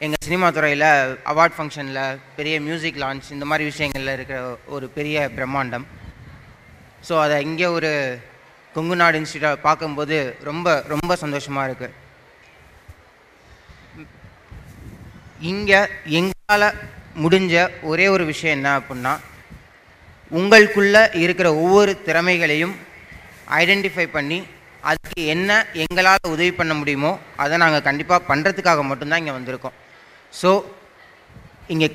எங்கள் 0.06 0.26
சினிமா 0.28 0.48
துறையில் 0.56 0.88
அவார்ட் 1.32 1.56
ஃபங்க்ஷனில் 1.58 2.00
பெரிய 2.38 2.56
மியூசிக் 2.68 3.02
லான்ச் 3.04 3.28
இந்த 3.36 3.46
மாதிரி 3.52 3.64
விஷயங்களில் 3.72 4.16
இருக்கிற 4.16 4.40
ஒரு 4.76 4.86
பெரிய 4.98 5.28
பிரம்மாண்டம். 5.38 5.86
ஸோ 7.08 7.14
அதை 7.26 7.36
இங்கே 7.48 7.68
ஒரு 7.78 7.92
கொங்கு 8.76 8.96
நாடு 9.02 9.20
இன்ஸ்டியூட்டை 9.20 9.52
பார்க்கும்போது 9.68 10.18
ரொம்ப 10.50 10.68
ரொம்ப 10.94 11.16
சந்தோஷமாக 11.24 11.68
இருக்குது 11.70 11.94
இங்கே 15.52 15.80
எங்களால் 16.20 16.68
முடிஞ்ச 17.24 17.54
ஒரே 17.92 18.06
ஒரு 18.16 18.24
விஷயம் 18.32 18.56
என்ன 18.58 18.70
அப்படின்னா 18.80 19.14
உங்களுக்குள்ளே 20.32 21.04
இருக்கிற 21.24 21.48
ஒவ்வொரு 21.64 21.92
திறமைகளையும் 22.08 22.76
ஐடென்டிஃபை 23.60 24.06
பண்ணி 24.18 24.40
அதுக்கு 24.90 25.22
என்ன 25.34 25.52
எங்களால் 25.84 26.32
உதவி 26.34 26.52
பண்ண 26.60 26.74
முடியுமோ 26.80 27.12
அதை 27.44 27.56
நாங்கள் 27.64 27.86
கண்டிப்பாக 27.88 28.28
பண்ணுறதுக்காக 28.32 28.82
மட்டும்தான் 28.90 29.22
இங்கே 29.22 29.36
வந்திருக்கோம். 29.38 29.76
ஸோ 30.34 30.50
இங்கே 31.74 31.88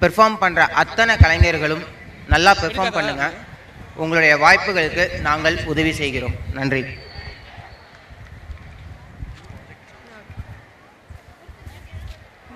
பெர்ஃபார்ம் 0.00 0.38
பண்ணுற 0.44 0.62
அத்தனை 0.82 1.14
கலைஞர்களும் 1.24 1.84
நல்லா 2.34 2.52
பெர்ஃபார்ம் 2.62 2.96
பண்ணுங்கள் 2.98 3.34
உங்களுடைய 4.02 4.34
வாய்ப்புகளுக்கு 4.44 5.04
நாங்கள் 5.28 5.56
உதவி 5.72 5.92
செய்கிறோம். 6.00 6.36
நன்றி. 6.58 6.82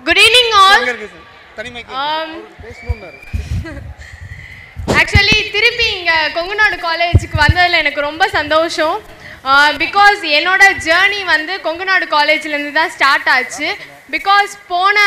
குட் 0.07 0.21
ஈவினிங் 0.25 0.53
ஆல் 0.63 0.85
ஆக்சுவலி 5.11 5.37
திருப்பி 5.53 5.85
இங்கே 5.99 6.15
கொங்குநாடு 6.35 6.75
காலேஜுக்கு 6.87 7.37
வந்ததில் 7.43 7.77
எனக்கு 7.79 8.01
ரொம்ப 8.07 8.23
சந்தோஷம். 8.35 8.97
பிகாஸ் 9.81 10.19
என்னோட 10.37 10.63
ஜேர்னி 10.87 11.21
வந்து 11.31 11.53
கொங்குநாடு 11.63 12.05
காலேஜ்லேருந்து 12.13 12.73
தான் 12.77 12.91
ஸ்டார்ட் 12.95 13.29
ஆச்சு. 13.35 13.69
பிகாஸ் 14.15 14.51
போன 14.71 14.97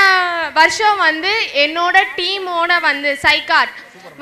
வருஷம் 0.59 0.99
வந்து 1.07 1.33
என்னோட 1.65 1.97
டீமோட 2.19 2.81
வந்து 2.89 3.11
சைகாட் 3.27 3.73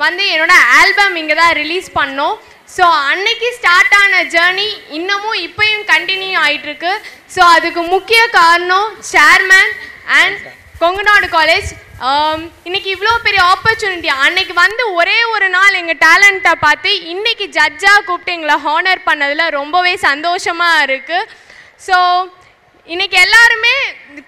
வந்து 0.03 0.23
என்னோட 0.33 0.55
ஆல்பம் 0.79 1.17
இங்கே 1.21 1.37
தான் 1.41 1.53
ரிலீஸ் 1.61 1.89
பண்ணோம். 1.99 2.37
ஸோ 2.75 2.85
அன்னைக்கு 3.11 3.49
ஸ்டார்ட் 3.59 3.97
ஆன 4.03 4.23
ஜேர்னி 4.35 4.69
இன்னமும் 4.99 5.39
இப்பயும் 5.47 5.85
கண்டினியூ 5.93 6.35
ஆகிட்டுருக்கு 6.45 6.93
ஸோ 7.35 7.43
அதுக்கு 7.55 7.83
முக்கிய 7.95 8.23
காரணம் 8.39 8.89
chairman 9.13 9.73
and 10.19 10.37
Kongunadu 10.83 11.29
college 11.39 11.71
Um, 12.01 12.39
இன்னைக்கு 12.67 12.89
இவ்வளோ 12.93 13.11
பெரிய 13.25 13.41
ஆப்பர்ச்சுனிட்டி 13.49 14.09
அன்னைக்கு 14.23 14.53
வந்து 14.55 14.83
ஒரே 14.99 15.17
ஒரு 15.33 15.47
நாள் 15.55 15.77
எங்கள் 15.79 15.99
டேலண்ட்டை 16.03 16.53
பார்த்து 16.63 16.91
இன்னைக்கு 17.11 17.45
ஜட்ஜாக 17.57 17.99
கூப்பிட்டு 18.07 18.33
எங்களை 18.35 18.55
ஹானர் 18.63 19.01
பண்ணதில் 19.09 19.43
ரொம்பவே 19.57 19.93
சந்தோஷமாக 20.05 20.85
இருக்குது 20.85 21.27
ஸோ 21.79 21.97
இன்னைக்கு 22.87 23.17
எல்லாருமே 23.25 23.75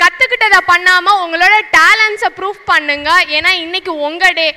கற்றுக்கிட்டதை 0.04 0.60
பண்ணாமல் 0.70 1.22
உங்களோட 1.24 1.56
டேலண்ட்ஸை 1.78 2.30
ப்ரூஃப் 2.38 2.62
பண்ணுங்க. 2.66 3.10
ஏன்னா 3.38 3.54
இன்னைக்கு 3.64 3.96
உங்கள் 4.10 4.38
டே 4.40 4.48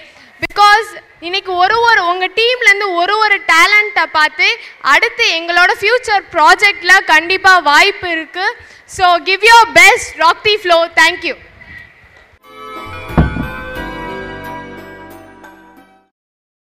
பிகாஸ் 0.43 0.91
இன்னைக்கு 1.21 1.55
ஒரு 1.63 1.79
ஒரு 1.89 2.01
உங்கள் 2.11 2.37
டீம்லேருந்து 2.39 2.91
ஒரு 3.01 3.17
ஒரு 3.25 3.39
டேலண்ட்டை 3.55 4.07
பார்த்து 4.19 4.51
அடுத்து 4.95 5.27
எங்களோட 5.39 5.73
ஃப்யூச்சர் 5.81 6.25
ப்ராஜெக்டில் 6.37 7.09
கண்டிப்பாக 7.15 7.67
வாய்ப்பு 7.71 8.09
இருக்குது 8.15 8.57
so 8.91 9.09
give 9.31 9.51
your 9.53 9.69
best 9.81 10.15
rock 10.25 10.47
the 10.49 10.57
flow 10.63 10.81
thank you 10.97 11.37